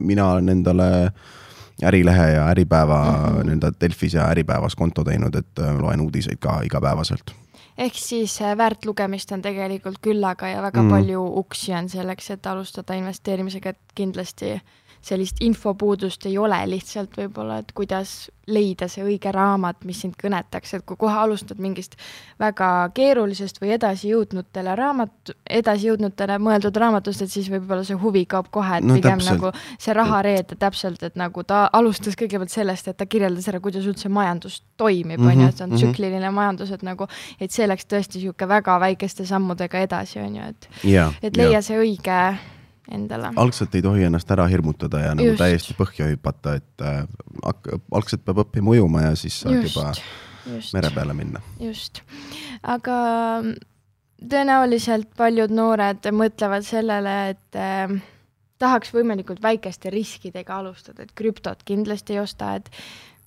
mina 0.00 0.30
olen 0.32 0.48
endale 0.48 1.12
Ärilehe 1.82 2.30
ja 2.30 2.48
Äripäeva 2.48 3.04
mm 3.04 3.14
-hmm. 3.14 3.44
nii-öelda 3.44 3.72
Delfis 3.80 4.14
ja 4.14 4.28
Äripäevas 4.28 4.76
konto 4.76 5.04
teinud, 5.04 5.34
et 5.34 5.58
äh, 5.58 5.80
loen 5.80 6.00
uudiseid 6.00 6.38
ka 6.40 6.60
igapäevaselt. 6.62 7.34
ehk 7.78 7.94
siis 7.94 8.42
äh, 8.42 8.56
väärt 8.56 8.84
lugemist 8.84 9.32
on 9.32 9.42
tegelikult 9.42 9.98
küllaga 10.02 10.48
ja 10.48 10.62
väga 10.62 10.82
Mm. 10.82 10.90
palju 10.90 11.38
uksi 11.38 11.72
on 11.72 11.88
selleks, 11.88 12.30
et 12.30 12.46
alustada 12.46 12.94
investeerimisega, 12.94 13.68
et 13.68 13.78
kindlasti 13.94 14.60
sellist 15.04 15.36
infopuudust 15.44 16.26
ei 16.26 16.38
ole 16.40 16.56
lihtsalt 16.70 17.16
võib-olla, 17.18 17.58
et 17.60 17.72
kuidas 17.76 18.30
leida 18.46 18.88
see 18.92 19.00
õige 19.04 19.30
raamat, 19.32 19.84
mis 19.88 20.02
sind 20.04 20.16
kõnetaks, 20.20 20.74
et 20.76 20.82
kui 20.84 20.98
kohe 21.00 21.14
alustad 21.16 21.60
mingist 21.64 21.94
väga 22.40 22.90
keerulisest 22.96 23.56
või 23.62 23.72
edasijõudnutele 23.76 24.74
raamat, 24.76 25.32
edasijõudnutele 25.48 26.36
mõeldud 26.44 26.76
raamatust, 26.76 27.24
et 27.24 27.32
siis 27.32 27.48
võib-olla 27.52 27.84
see 27.88 27.96
huvi 28.00 28.24
kaob 28.28 28.50
kohe, 28.52 28.78
et 28.80 28.84
No 28.84 28.94
pigem 28.98 29.18
täpselt. 29.18 29.40
nagu 29.40 29.52
see 29.80 29.94
rahareede 29.96 30.58
täpselt, 30.60 31.02
et 31.02 31.16
nagu 31.16 31.44
ta 31.44 31.66
alustas 31.72 32.16
kõigepealt 32.20 32.52
sellest, 32.52 32.88
et 32.88 32.96
ta 33.00 33.06
kirjeldas 33.06 33.48
ära, 33.48 33.60
kuidas 33.64 33.86
üldse 33.88 34.08
majandus 34.12 34.60
toimib, 34.76 35.20
on 35.20 35.40
ju, 35.40 35.48
et 35.48 35.56
see 35.56 35.64
on 35.64 35.70
Mhm, 35.70 35.78
mhm. 35.80 35.92
tsükliline 35.92 36.30
majandus, 36.30 36.70
et 36.70 36.82
nagu, 36.82 37.08
et 37.40 37.50
see 37.50 37.66
läks 37.66 37.86
tõesti 37.88 38.20
niisugune 38.20 38.48
väga 38.48 38.78
väikeste 38.80 39.24
sammudega 39.26 39.78
edasi, 39.88 40.18
on 40.20 40.36
ju, 40.36 40.42
et 40.48 40.68
et 41.22 41.36
leia 41.36 41.62
see 41.62 41.78
õige 41.80 42.36
endale. 42.90 43.32
algselt 43.36 43.74
ei 43.74 43.82
tohi 43.82 44.04
ennast 44.08 44.30
ära 44.30 44.46
hirmutada 44.50 45.00
ja 45.00 45.12
nagu 45.16 45.32
Just. 45.32 45.40
täiesti 45.40 45.76
põhja 45.78 46.08
hüpata, 46.10 46.56
et 46.60 46.84
äh, 46.84 47.04
algselt 47.92 48.24
peab 48.24 48.44
õppima 48.44 48.74
ujuma 48.76 49.08
ja 49.08 49.14
siis 49.18 49.40
saad 49.40 49.60
just 49.62 49.76
juba, 49.76 49.92
just, 50.56 50.74
mere 50.76 50.90
peale 50.94 51.16
minna. 51.16 51.42
just. 51.60 52.02
aga 52.62 52.98
tõenäoliselt 54.24 55.10
paljud 55.16 55.52
noored 55.52 56.10
mõtlevad 56.12 56.66
sellele, 56.66 57.16
et 57.34 57.58
äh, 57.60 57.96
tahaks 58.62 58.92
võimalikult 58.94 59.42
väikeste 59.42 59.92
riskidega 59.92 60.60
alustada, 60.60 61.04
et 61.04 61.12
krüptot 61.16 61.64
kindlasti 61.66 62.16
ei 62.16 62.22
osta, 62.22 62.54
et 62.60 62.70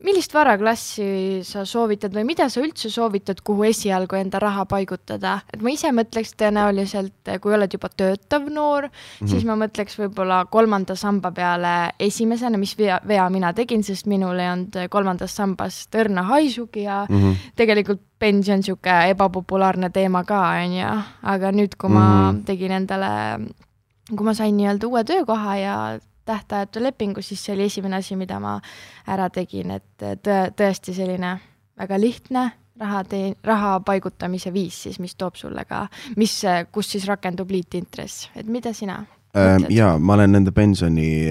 millist 0.06 0.34
varaklassi 0.34 1.42
sa 1.48 1.64
soovitad 1.66 2.14
või 2.14 2.26
mida 2.30 2.48
sa 2.54 2.62
üldse 2.62 2.90
soovitad, 2.94 3.40
kuhu 3.46 3.66
esialgu 3.70 4.18
enda 4.20 4.40
raha 4.42 4.68
paigutada, 4.70 5.40
et 5.54 5.64
ma 5.66 5.74
ise 5.74 5.90
mõtleks 5.96 6.36
tõenäoliselt, 6.38 7.32
kui 7.42 7.56
oled 7.58 7.74
juba 7.74 7.90
töötav 7.90 8.46
noor 8.54 8.88
mm, 8.88 8.92
-hmm. 8.92 9.32
siis 9.32 9.46
ma 9.48 9.58
mõtleks 9.58 9.98
võib-olla 9.98 10.44
kolmanda 10.54 10.96
samba 10.96 11.32
peale 11.32 11.74
esimesena, 12.00 12.58
mis 12.58 12.76
vea, 12.78 13.00
vea 13.08 13.30
mina 13.30 13.54
tegin, 13.54 13.84
sest 13.84 14.06
minul 14.06 14.40
ei 14.40 14.52
olnud 14.52 14.78
kolmandas 14.90 15.36
sambas 15.36 15.88
õrna 15.94 16.24
haisugi 16.30 16.84
ja 16.84 17.06
mm. 17.10 17.18
-hmm. 17.18 17.52
tegelikult 17.56 18.02
pension 18.20 18.58
niisugune 18.58 19.10
ebapopulaarne 19.10 19.90
teema 19.90 20.24
ka, 20.24 20.42
on 20.64 20.78
ju, 20.78 20.94
aga 21.24 21.52
nüüd, 21.52 21.78
kui 21.78 21.90
ma 21.90 22.06
mm. 22.06 22.38
-hmm. 22.38 22.46
tegin 22.46 22.72
endale, 22.72 23.10
kui 24.10 24.26
ma 24.26 24.34
sain 24.34 24.58
nii-öelda 24.58 24.88
uue 24.88 25.04
töökoha 25.04 25.56
ja 25.56 26.00
tähtajatu 26.28 26.84
lepingu, 26.84 27.24
siis 27.24 27.44
see 27.46 27.56
oli 27.56 27.68
esimene 27.72 28.00
asi, 28.02 28.16
mida 28.20 28.40
ma 28.44 28.58
ära 29.08 29.30
tegin, 29.34 29.74
et 29.80 30.08
tõe, 30.24 30.40
tõesti 30.58 30.96
selline 30.98 31.38
väga 31.80 32.00
lihtne 32.02 32.46
raha 32.80 33.04
tee-, 33.10 33.36
raha 33.44 33.78
paigutamise 33.86 34.54
viis 34.54 34.84
siis, 34.86 35.00
mis 35.04 35.16
toob 35.18 35.40
sulle 35.40 35.66
ka, 35.66 35.88
mis, 36.18 36.40
kus 36.72 36.92
siis 36.94 37.08
rakendub 37.10 37.52
liitintress, 37.52 38.30
et 38.36 38.50
mida 38.52 38.74
sina 38.78 39.00
mõtled? 39.38 39.72
ja 39.76 39.94
ma 40.00 40.16
olen 40.18 40.34
nende 40.38 40.54
pensioni 40.56 41.28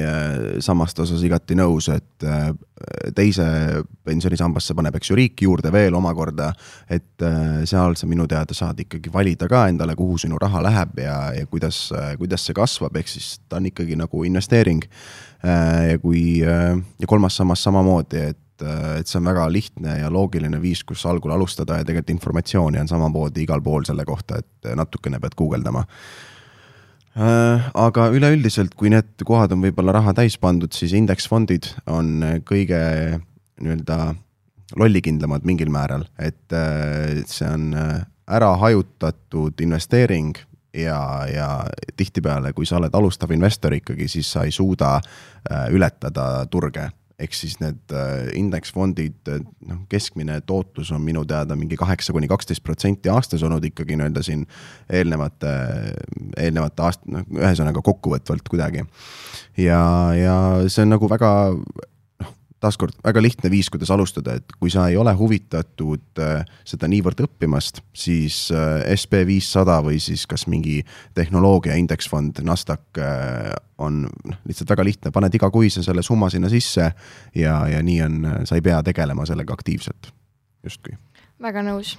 samast 0.65 0.99
osas 1.03 1.25
igati 1.27 1.57
nõus, 1.59 1.89
et 1.93 2.27
teise 3.17 3.47
pensionisambasse 4.07 4.77
paneb, 4.77 4.97
eks 4.99 5.11
ju, 5.11 5.19
riik 5.19 5.43
juurde 5.47 5.73
veel 5.75 5.97
omakorda, 5.97 6.51
et 6.93 7.27
seal 7.69 7.97
sa 7.99 8.09
minu 8.09 8.29
teada 8.31 8.57
saad 8.57 8.81
ikkagi 8.85 9.13
valida 9.13 9.49
ka 9.51 9.67
endale, 9.71 9.97
kuhu 9.99 10.19
sinu 10.21 10.41
raha 10.41 10.63
läheb 10.67 10.99
ja, 11.03 11.19
ja 11.37 11.47
kuidas, 11.51 11.87
kuidas 12.21 12.47
see 12.47 12.57
kasvab, 12.57 12.97
ehk 13.01 13.11
siis 13.11 13.37
ta 13.49 13.61
on 13.61 13.71
ikkagi 13.73 13.99
nagu 13.99 14.25
investeering. 14.29 14.83
ja 15.43 15.99
kui, 16.03 16.41
ja 16.41 17.07
kolmas 17.07 17.37
sammas 17.37 17.63
samamoodi, 17.63 18.27
et 18.33 18.43
et 18.65 19.05
see 19.05 19.19
on 19.21 19.27
väga 19.29 19.43
lihtne 19.53 19.99
ja 19.99 20.09
loogiline 20.09 20.57
viis, 20.63 20.81
kus 20.89 21.03
algul 21.07 21.35
alustada 21.35 21.77
ja 21.77 21.85
tegelikult 21.85 22.15
informatsiooni 22.15 22.81
on 22.81 22.89
samamoodi 22.89 23.43
igal 23.45 23.61
pool 23.61 23.85
selle 23.85 24.07
kohta, 24.09 24.39
et 24.41 24.71
natukene 24.79 25.21
pead 25.21 25.37
guugeldama 25.37 25.85
aga 27.17 28.11
üleüldiselt, 28.13 28.75
kui 28.77 28.91
need 28.93 29.25
kohad 29.25 29.55
on 29.55 29.63
võib-olla 29.65 29.95
raha 29.97 30.13
täis 30.19 30.37
pandud, 30.37 30.75
siis 30.77 30.93
indeksfondid 30.93 31.71
on 31.89 32.43
kõige 32.45 32.81
nii-öelda 33.63 34.15
lollikindlamad 34.77 35.47
mingil 35.49 35.71
määral, 35.73 36.05
et 36.19 36.53
äh, 36.53 37.23
see 37.31 37.49
on 37.49 37.71
äh, 37.79 38.03
ära 38.27 38.51
hajutatud 38.61 39.61
investeering 39.63 40.35
ja, 40.75 40.99
ja 41.31 41.49
tihtipeale, 41.97 42.53
kui 42.53 42.67
sa 42.67 42.81
oled 42.81 42.95
alustav 42.95 43.33
investor 43.33 43.77
ikkagi, 43.77 44.09
siis 44.11 44.29
sa 44.35 44.45
ei 44.45 44.53
suuda 44.53 44.99
ületada 45.73 46.45
turge 46.51 46.89
ehk 47.19 47.33
siis 47.37 47.57
need 47.63 47.95
indeksfondid, 48.37 49.31
noh, 49.69 49.81
keskmine 49.93 50.39
tootlus 50.49 50.91
on 50.93 51.01
minu 51.05 51.25
teada 51.29 51.57
mingi 51.57 51.79
kaheksa 51.81 52.13
kuni 52.13 52.29
kaksteist 52.29 52.65
protsenti 52.65 53.09
aastas 53.13 53.45
olnud 53.47 53.65
ikkagi 53.65 53.97
nii-öelda 53.97 54.25
siin 54.27 54.45
eelnevate, 54.93 55.53
eelnevate 56.37 56.85
aast-, 56.85 57.09
noh, 57.09 57.25
ühesõnaga 57.41 57.81
kokkuvõtvalt 57.85 58.49
kuidagi. 58.53 58.85
ja, 59.57 59.81
ja 60.17 60.37
see 60.69 60.85
on 60.85 60.93
nagu 60.97 61.09
väga 61.09 61.33
taaskord 62.61 62.97
väga 63.05 63.23
lihtne 63.23 63.51
viis, 63.53 63.69
kuidas 63.73 63.91
alustada, 63.93 64.37
et 64.39 64.55
kui 64.61 64.71
sa 64.73 64.87
ei 64.91 64.97
ole 64.97 65.13
huvitatud 65.17 66.23
äh, 66.23 66.45
seda 66.67 66.89
niivõrd 66.91 67.21
õppimast, 67.27 67.83
siis 67.97 68.47
äh, 68.55 68.81
SB 68.97 69.25
viissada 69.29 69.79
või 69.85 70.01
siis 70.03 70.27
kas 70.31 70.47
mingi 70.51 70.81
tehnoloogia 71.17 71.77
indeksfond, 71.81 72.41
NASDAQ 72.47 73.03
äh, 73.03 73.51
on 73.83 74.07
noh, 74.07 74.39
lihtsalt 74.49 74.73
väga 74.73 74.87
lihtne, 74.89 75.13
paned 75.13 75.37
igakuise 75.37 75.85
selle 75.85 76.05
summa 76.07 76.31
sinna 76.33 76.51
sisse 76.53 76.91
ja, 77.37 77.59
ja 77.69 77.83
nii 77.85 78.01
on, 78.07 78.23
sa 78.49 78.57
ei 78.57 78.65
pea 78.65 78.81
tegelema 78.87 79.29
sellega 79.29 79.57
aktiivselt, 79.57 80.13
justkui 80.65 80.97
väga 81.43 81.63
nõus. 81.63 81.97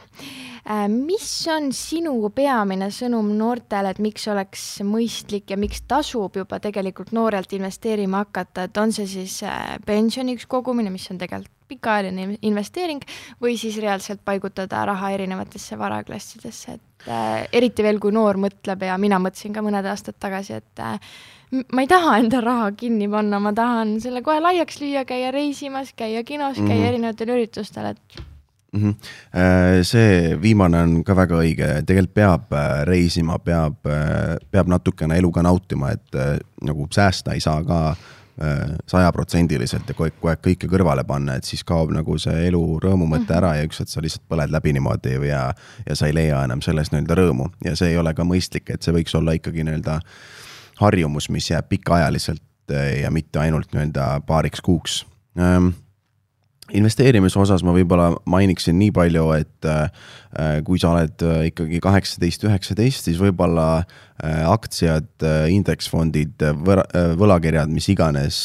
mis 0.89 1.47
on 1.47 1.69
sinu 1.71 2.29
peamine 2.35 2.89
sõnum 2.91 3.29
noortele, 3.37 3.93
et 3.93 3.99
miks 4.03 4.27
oleks 4.27 4.63
mõistlik 4.83 5.53
ja 5.53 5.57
miks 5.57 5.81
tasub 5.87 6.35
juba 6.35 6.59
tegelikult 6.59 7.13
noorelt 7.15 7.53
investeerima 7.53 8.25
hakata, 8.25 8.67
et 8.67 8.77
on 8.77 8.91
see 8.91 9.07
siis 9.07 9.41
pensioniks 9.85 10.45
kogumine, 10.45 10.89
mis 10.91 11.07
on 11.11 11.17
tegelikult 11.17 11.53
pikaajaline 11.67 12.37
investeering, 12.47 13.01
või 13.43 13.57
siis 13.59 13.77
reaalselt 13.83 14.21
paigutada 14.25 14.85
raha 14.87 15.11
erinevatesse 15.15 15.77
varaklassidesse, 15.79 16.77
et 16.77 17.09
äh, 17.11 17.47
eriti 17.51 17.83
veel, 17.85 17.99
kui 18.03 18.15
noor 18.15 18.39
mõtleb 18.39 18.85
ja 18.87 18.97
mina 19.01 19.19
mõtlesin 19.19 19.55
ka 19.55 19.63
mõned 19.65 19.87
aastad 19.91 20.15
tagasi, 20.19 20.61
et 20.61 20.83
äh, 20.83 20.95
ma 21.75 21.83
ei 21.83 21.91
taha 21.91 22.17
enda 22.21 22.41
raha 22.43 22.71
kinni 22.79 23.09
panna, 23.11 23.41
ma 23.43 23.53
tahan 23.55 23.97
selle 24.03 24.23
kohe 24.23 24.39
laiaks 24.43 24.81
lüüa, 24.83 25.03
käia 25.07 25.31
reisimas, 25.35 25.93
käia 25.95 26.23
kinos 26.23 26.57
mm, 26.57 26.63
-hmm. 26.63 26.73
käia 26.73 26.93
erinevatel 26.93 27.35
üritustel, 27.35 27.91
et 27.93 28.21
mm. 28.73 28.81
-hmm. 28.81 29.83
see 29.83 30.41
viimane 30.41 30.81
on 30.81 31.03
ka 31.03 31.15
väga 31.15 31.39
õige, 31.41 31.71
tegelikult 31.85 32.13
peab 32.13 32.53
äh, 32.53 32.83
reisima, 32.87 33.39
peab, 33.39 33.79
peab 34.51 34.67
natukene 34.67 35.17
elu 35.17 35.31
ka 35.31 35.43
nautima, 35.43 35.91
et 35.91 36.21
nagu 36.63 36.87
säästa 36.91 37.33
ei 37.33 37.39
saa 37.39 37.63
ka 37.63 37.95
sajaprotsendiliselt 38.85 39.87
ja 39.89 39.95
kogu 39.97 40.05
aeg, 40.05 40.13
kogu 40.19 40.29
aeg 40.29 40.41
kõike 40.45 40.67
kõrvale 40.69 41.01
panna, 41.09 41.39
et 41.39 41.47
siis 41.47 41.63
kaob 41.65 41.89
nagu 41.89 42.19
see 42.21 42.43
elu 42.47 42.61
rõõmu 42.83 43.07
mõte 43.09 43.33
ära 43.33 43.55
ja 43.57 43.63
üks 43.65 43.79
hetk 43.81 43.89
sa 43.89 44.03
lihtsalt 44.03 44.27
põled 44.29 44.53
läbi 44.53 44.75
niimoodi 44.77 45.15
ja, 45.25 45.47
ja 45.87 45.95
sa 45.97 46.05
ei 46.05 46.13
leia 46.13 46.43
enam 46.45 46.61
sellest 46.61 46.93
nii-öelda 46.93 47.17
rõõmu 47.17 47.49
ja 47.65 47.73
see 47.75 47.95
ei 47.95 47.97
ole 47.97 48.13
ka 48.13 48.27
mõistlik, 48.27 48.69
et 48.69 48.85
see 48.85 48.93
võiks 48.93 49.17
olla 49.17 49.33
ikkagi 49.33 49.65
nii-öelda 49.65 49.97
harjumus, 50.83 51.31
mis 51.33 51.49
jääb 51.49 51.65
pikaajaliselt 51.69 52.75
ja 53.01 53.09
mitte 53.11 53.41
ainult 53.41 53.73
nii-öelda 53.73 54.19
paariks 54.29 54.61
kuuks 54.61 55.01
investeerimise 56.75 57.39
osas 57.39 57.63
ma 57.63 57.73
võib-olla 57.75 58.11
mainiksin 58.29 58.77
nii 58.79 58.91
palju, 58.95 59.25
et 59.37 59.67
äh, 59.69 60.59
kui 60.67 60.79
sa 60.81 60.91
oled 60.93 61.23
äh, 61.23 61.47
ikkagi 61.51 61.79
kaheksateist, 61.83 62.43
üheksateist, 62.47 63.07
siis 63.07 63.19
võib-olla 63.21 63.67
äh, 63.79 64.43
aktsiad, 64.49 65.09
indeksfondid, 65.53 66.43
võlakirjad, 67.19 67.71
mis 67.71 67.87
iganes 67.93 68.41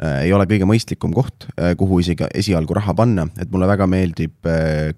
ei 0.00 0.32
ole 0.32 0.46
kõige 0.48 0.64
mõistlikum 0.68 1.12
koht, 1.12 1.44
kuhu 1.76 1.98
isegi 2.00 2.24
esialgu 2.40 2.74
raha 2.78 2.94
panna, 2.96 3.26
et 3.40 3.50
mulle 3.52 3.66
väga 3.68 3.84
meeldib 3.90 4.48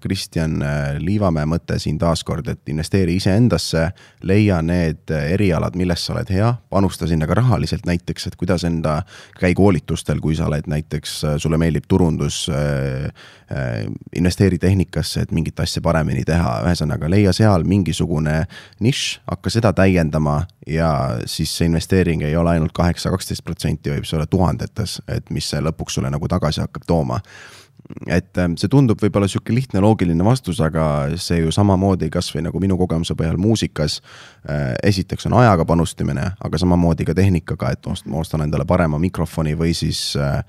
Kristjan 0.03 0.61
Liivamäe 1.03 1.47
mõte 1.49 1.75
siin 1.81 1.97
taaskord, 1.99 2.47
et 2.47 2.71
investeeri 2.71 3.17
iseendasse, 3.19 3.89
leia 4.23 4.61
need 4.63 5.11
erialad, 5.11 5.75
milles 5.79 6.05
sa 6.05 6.15
oled 6.15 6.31
hea, 6.31 6.53
panusta 6.71 7.09
sinna 7.09 7.27
ka 7.27 7.35
rahaliselt 7.41 7.87
näiteks, 7.89 8.29
et 8.29 8.39
kuidas 8.39 8.63
enda, 8.67 9.01
käi 9.39 9.51
koolitustel, 9.57 10.23
kui 10.23 10.37
sa 10.39 10.47
oled 10.47 10.71
näiteks, 10.71 11.19
sulle 11.43 11.59
meeldib 11.59 11.89
turundus, 11.91 12.45
investeeri 14.15 14.57
tehnikasse, 14.57 15.27
et 15.27 15.31
mingit 15.35 15.59
asja 15.59 15.83
paremini 15.83 16.23
teha, 16.25 16.61
ühesõnaga 16.63 17.09
leia 17.11 17.33
seal 17.35 17.67
mingisugune 17.67 18.43
nišš, 18.83 19.19
hakka 19.29 19.51
seda 19.53 19.73
täiendama 19.77 20.43
ja 20.67 21.19
siis 21.29 21.51
see 21.57 21.67
investeering 21.67 22.23
ei 22.23 22.35
ole 22.39 22.55
ainult 22.55 22.73
kaheksa, 22.75 23.11
kaksteist 23.13 23.43
protsenti, 23.45 23.91
võib 23.91 24.07
see 24.07 24.17
olla 24.17 24.27
tuhandetes, 24.29 24.92
et 25.07 25.29
mis 25.33 25.49
see 25.49 25.61
lõpuks 25.63 25.99
sulle 25.99 26.11
nagu 26.13 26.29
tagasi 26.29 26.63
hakkab 26.63 26.87
tooma. 26.87 27.19
et 28.07 28.39
see 28.55 28.69
tundub 28.71 29.01
võib-olla 29.01 29.27
sihuke 29.27 29.51
lihtne 29.53 29.81
loogiline 29.83 30.23
vastus, 30.23 30.61
aga 30.63 31.11
see 31.19 31.41
ju 31.41 31.51
samamoodi 31.51 32.07
kasvõi 32.09 32.45
nagu 32.45 32.61
minu 32.63 32.77
kogemuse 32.79 33.15
põhjal 33.19 33.37
muusikas. 33.37 33.99
esiteks 34.83 35.27
on 35.27 35.35
ajaga 35.41 35.65
panustamine, 35.65 36.29
aga 36.39 36.57
samamoodi 36.57 37.05
ka 37.05 37.13
tehnikaga, 37.13 37.73
et 37.73 38.07
ma 38.07 38.21
ostan 38.23 38.41
endale 38.41 38.65
parema 38.65 38.99
mikrofoni 38.99 39.57
või 39.59 39.75
siis 39.75 40.15
äh, 40.15 40.43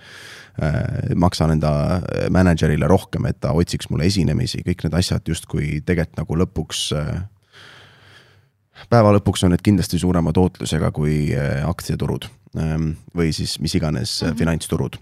maksan 1.16 1.56
enda 1.56 2.00
mänedžerile 2.30 2.86
rohkem, 2.86 3.26
et 3.26 3.40
ta 3.40 3.52
otsiks 3.52 3.90
mulle 3.90 4.06
esinemisi, 4.06 4.62
kõik 4.62 4.86
need 4.86 4.94
asjad 4.94 5.26
justkui 5.26 5.80
tegelikult 5.82 6.22
nagu 6.22 6.38
lõpuks 6.44 6.86
äh, 6.94 7.14
päeva 8.90 9.12
lõpuks 9.16 9.44
on 9.46 9.54
need 9.54 9.64
kindlasti 9.64 10.00
suurema 10.00 10.32
tootlusega 10.34 10.90
kui 10.94 11.28
aktsiaturud, 11.66 12.26
ähm, 12.28 12.43
või 12.54 13.32
siis 13.32 13.58
mis 13.60 13.74
iganes 13.74 14.22
mm 14.22 14.28
-hmm. 14.28 14.38
finantsturud 14.38 14.96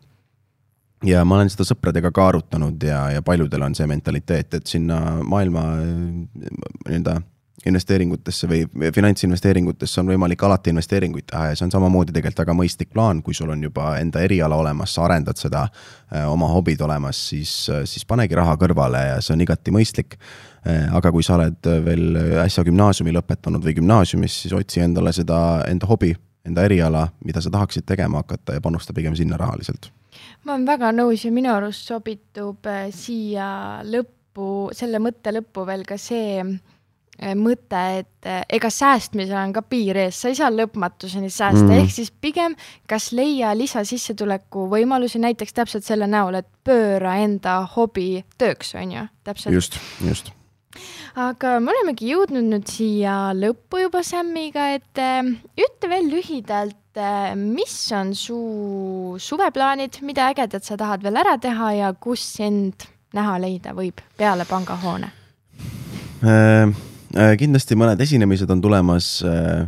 ja 1.04 1.24
ma 1.24 1.36
olen 1.36 1.50
seda 1.50 1.66
sõpradega 1.66 2.12
ka 2.14 2.28
arutanud 2.28 2.82
ja, 2.82 3.10
ja 3.10 3.22
paljudel 3.22 3.62
on 3.62 3.74
see 3.74 3.86
mentaliteet, 3.86 4.54
et 4.54 4.66
sinna 4.66 5.18
maailma 5.22 5.66
nii-öelda 5.82 7.20
investeeringutesse 7.66 8.48
või 8.50 8.90
finantsinvesteeringutesse 8.94 10.00
on 10.00 10.08
võimalik 10.10 10.42
alati 10.42 10.72
investeeringuid 10.72 11.28
teha 11.30 11.50
ja 11.50 11.58
see 11.58 11.66
on 11.68 11.74
samamoodi 11.74 12.14
tegelikult 12.14 12.42
väga 12.42 12.56
mõistlik 12.58 12.90
plaan, 12.94 13.20
kui 13.22 13.36
sul 13.38 13.52
on 13.54 13.62
juba 13.62 13.92
enda 14.00 14.22
eriala 14.24 14.58
olemas, 14.58 14.94
sa 14.96 15.04
arendad 15.06 15.38
seda, 15.38 15.68
äh, 16.10 16.26
oma 16.30 16.48
hobid 16.50 16.82
olemas, 16.82 17.20
siis, 17.30 17.52
äh, 17.70 17.84
siis 17.86 18.06
panegi 18.08 18.38
raha 18.38 18.56
kõrvale 18.58 19.04
ja 19.12 19.20
see 19.22 19.36
on 19.36 19.46
igati 19.46 19.74
mõistlik. 19.74 20.18
Äh, 20.66 20.88
aga 20.94 21.12
kui 21.14 21.22
sa 21.22 21.36
oled 21.38 21.70
veel 21.86 22.18
äsja 22.42 22.64
gümnaasiumi 22.66 23.14
lõpetanud 23.14 23.62
või 23.62 23.76
gümnaasiumis, 23.78 24.42
siis 24.42 24.58
otsi 24.58 24.82
endale 24.82 25.14
seda 25.14 25.38
enda 25.70 25.86
hobi, 25.90 26.16
enda 26.46 26.64
eriala, 26.66 27.06
mida 27.24 27.40
sa 27.40 27.50
tahaksid 27.50 27.86
tegema 27.86 28.22
hakata 28.22 28.56
ja 28.56 28.60
panusta 28.60 28.92
pigem 28.92 29.16
sinna 29.16 29.36
rahaliselt. 29.36 29.90
ma 30.44 30.54
olen 30.54 30.66
väga 30.66 30.92
nõus 30.92 31.24
ja 31.24 31.32
minu 31.32 31.52
arust 31.54 31.88
sobitub 31.88 32.68
siia 32.90 33.48
lõppu, 33.84 34.70
selle 34.74 34.98
mõtte 34.98 35.34
lõppu 35.34 35.66
veel 35.66 35.86
ka 35.88 35.98
see 36.00 36.42
Eh, 37.20 37.34
mõte, 37.36 37.80
et 38.00 38.26
eh, 38.26 38.40
ega 38.56 38.70
säästmisel 38.72 39.36
on 39.36 39.52
ka 39.52 39.60
piir 39.68 39.98
ees, 40.00 40.16
sa 40.18 40.30
ei 40.32 40.36
saa 40.38 40.48
lõpmatuseni 40.50 41.28
säästa 41.30 41.66
mm., 41.68 41.82
ehk 41.82 41.92
siis 41.92 42.08
pigem 42.24 42.56
kas 42.88 43.10
leia 43.12 43.52
lisasissetuleku 43.54 44.64
võimalusi, 44.72 45.20
näiteks 45.22 45.54
täpselt 45.54 45.86
selle 45.86 46.08
näol, 46.10 46.40
et 46.40 46.48
pööra 46.64 47.18
enda 47.22 47.60
hobi 47.76 48.24
tööks, 48.40 48.72
on 48.80 48.96
ju, 48.96 49.04
täpselt. 49.28 49.54
just, 49.54 49.76
just. 50.02 50.32
Aga 51.18 51.56
me 51.62 51.72
olemegi 51.74 52.12
jõudnud 52.12 52.48
nüüd 52.52 52.68
siia 52.70 53.32
lõppu 53.36 53.82
juba 53.84 54.04
Sämmiga, 54.06 54.70
et 54.76 55.00
äh, 55.00 55.32
ütle 55.58 55.90
veel 55.92 56.08
lühidalt 56.12 57.00
äh,, 57.00 57.34
mis 57.36 57.74
on 57.96 58.14
su 58.18 58.38
suveplaanid, 59.20 60.00
mida 60.06 60.30
ägedat 60.32 60.68
sa 60.68 60.78
tahad 60.80 61.04
veel 61.04 61.20
ära 61.22 61.36
teha 61.40 61.72
ja 61.78 61.92
kus 61.92 62.24
sind 62.38 62.88
näha 63.16 63.36
leida 63.42 63.76
võib 63.76 64.00
peale 64.16 64.48
pangahoone 64.48 65.12
äh,? 66.24 66.88
Äh, 67.12 67.34
kindlasti 67.36 67.76
mõned 67.76 68.00
esinemised 68.00 68.48
on 68.48 68.62
tulemas 68.64 69.18
äh, 69.28 69.66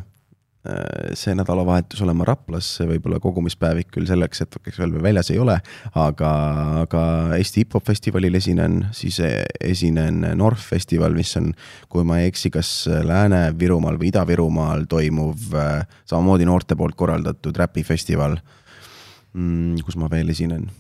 see 1.18 1.34
nädalavahetus 1.36 2.00
olema 2.04 2.24
Raplas, 2.24 2.70
võib-olla 2.88 3.18
kogumispäevik 3.20 3.90
küll 3.92 4.08
selleks 4.08 4.40
hetkeks 4.44 4.78
veel 4.80 4.94
väljas 5.04 5.28
ei 5.34 5.38
ole, 5.42 5.58
aga, 6.00 6.30
aga 6.84 7.02
Eesti 7.36 7.64
hip-hop 7.64 7.84
festivalil 7.84 8.38
esinen, 8.38 8.78
siis 8.96 9.20
esinen 9.60 10.22
North 10.40 10.64
festival, 10.64 11.16
mis 11.16 11.34
on, 11.40 11.50
kui 11.92 12.06
ma 12.08 12.22
ei 12.22 12.30
eksi, 12.32 12.52
kas 12.54 12.70
Lääne-Virumaal 12.88 14.00
või 14.00 14.08
Ida-Virumaal 14.12 14.86
toimuv 14.88 15.52
samamoodi 16.08 16.48
noorte 16.48 16.78
poolt 16.80 16.96
korraldatud 16.96 17.60
räpifestival. 17.60 18.38
Mm, 19.34 19.82
kus 19.84 19.98
ma 20.00 20.08
veel 20.10 20.32
esinen? 20.32 20.70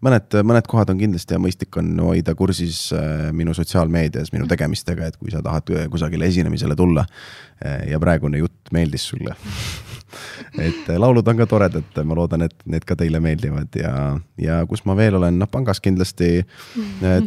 Mõned, 0.00 0.32
mõned 0.48 0.64
kohad 0.64 0.88
on 0.94 1.00
kindlasti 1.00 1.36
ja 1.36 1.38
mõistlik 1.42 1.76
on 1.76 1.90
hoida 2.00 2.32
kursis 2.36 2.86
äh, 2.96 3.26
minu 3.36 3.52
sotsiaalmeedias 3.56 4.32
minu 4.32 4.46
tegemistega, 4.48 5.10
et 5.10 5.18
kui 5.20 5.32
sa 5.32 5.42
tahad 5.44 5.68
kusagile 5.92 6.24
esinemisele 6.30 6.76
tulla 6.76 7.04
äh, 7.04 7.90
ja 7.90 8.00
praegune 8.00 8.40
jutt 8.40 8.72
meeldis 8.72 9.10
sulle. 9.12 9.36
Et 10.58 10.88
äh, 10.88 10.96
laulud 10.98 11.28
on 11.28 11.42
ka 11.42 11.46
toredad, 11.46 12.00
ma 12.04 12.16
loodan, 12.16 12.42
et 12.48 12.64
need 12.66 12.82
ka 12.88 12.96
teile 12.98 13.20
meeldivad 13.22 13.76
ja, 13.78 13.92
ja 14.40 14.56
kus 14.66 14.82
ma 14.88 14.96
veel 14.98 15.20
olen, 15.20 15.36
noh 15.38 15.50
pangas 15.52 15.78
kindlasti 15.84 16.40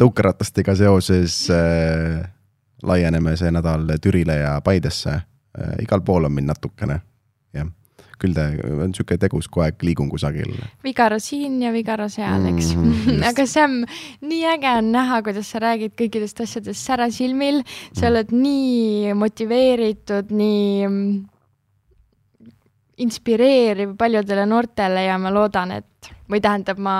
tõukeratastega 0.02 0.76
seoses 0.82 1.38
äh, 1.54 2.26
laieneme 2.84 3.38
see 3.40 3.54
nädal 3.56 3.96
Türile 4.04 4.42
ja 4.42 4.58
Paidesse 4.66 5.14
äh,. 5.14 5.78
igal 5.86 6.04
pool 6.04 6.28
on 6.28 6.36
mind 6.36 6.52
natukene, 6.52 7.00
jah 7.56 7.70
küll 8.24 8.36
ta 8.36 8.48
on 8.64 8.92
niisugune 8.92 9.20
tegus, 9.20 9.50
kogu 9.52 9.66
aeg 9.66 9.84
liigun 9.84 10.10
kusagil. 10.12 10.56
Vigaro 10.86 11.20
siin 11.24 11.60
ja 11.64 11.74
Vigaro 11.76 12.08
seal, 12.12 12.48
eks 12.54 12.74
mm. 12.78 13.20
aga 13.30 13.46
Sam, 13.50 13.82
nii 14.24 14.48
äge 14.56 14.72
on 14.80 14.92
näha, 14.96 15.20
kuidas 15.26 15.52
sa 15.52 15.62
räägid 15.64 15.96
kõikidest 16.00 16.44
asjadest 16.46 16.88
särasilmil, 16.88 17.62
sa 17.92 18.06
mm. 18.06 18.10
oled 18.12 18.34
nii 18.38 19.14
motiveeritud, 19.20 20.34
nii 20.34 20.88
mm, 20.88 21.14
inspireeriv 23.04 23.96
paljudele 24.00 24.46
noortele 24.48 25.08
ja 25.08 25.18
ma 25.20 25.34
loodan, 25.34 25.74
et 25.80 26.12
või 26.30 26.42
tähendab, 26.44 26.80
ma 26.82 26.98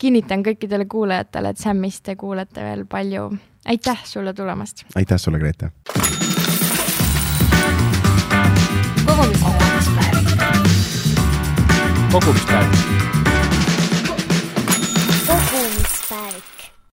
kinnitan 0.00 0.44
kõikidele 0.46 0.86
kuulajatele, 0.90 1.54
et 1.54 1.60
Samist 1.60 2.04
te 2.06 2.16
kuulete 2.20 2.64
veel 2.64 2.86
palju. 2.86 3.30
aitäh 3.66 4.04
sulle 4.04 4.34
tulemast! 4.34 4.86
aitäh 4.94 5.18
sulle, 5.18 5.42
Grete! 5.42 5.72
kogumispäev 9.06 9.69
conquistar. 12.10 13.19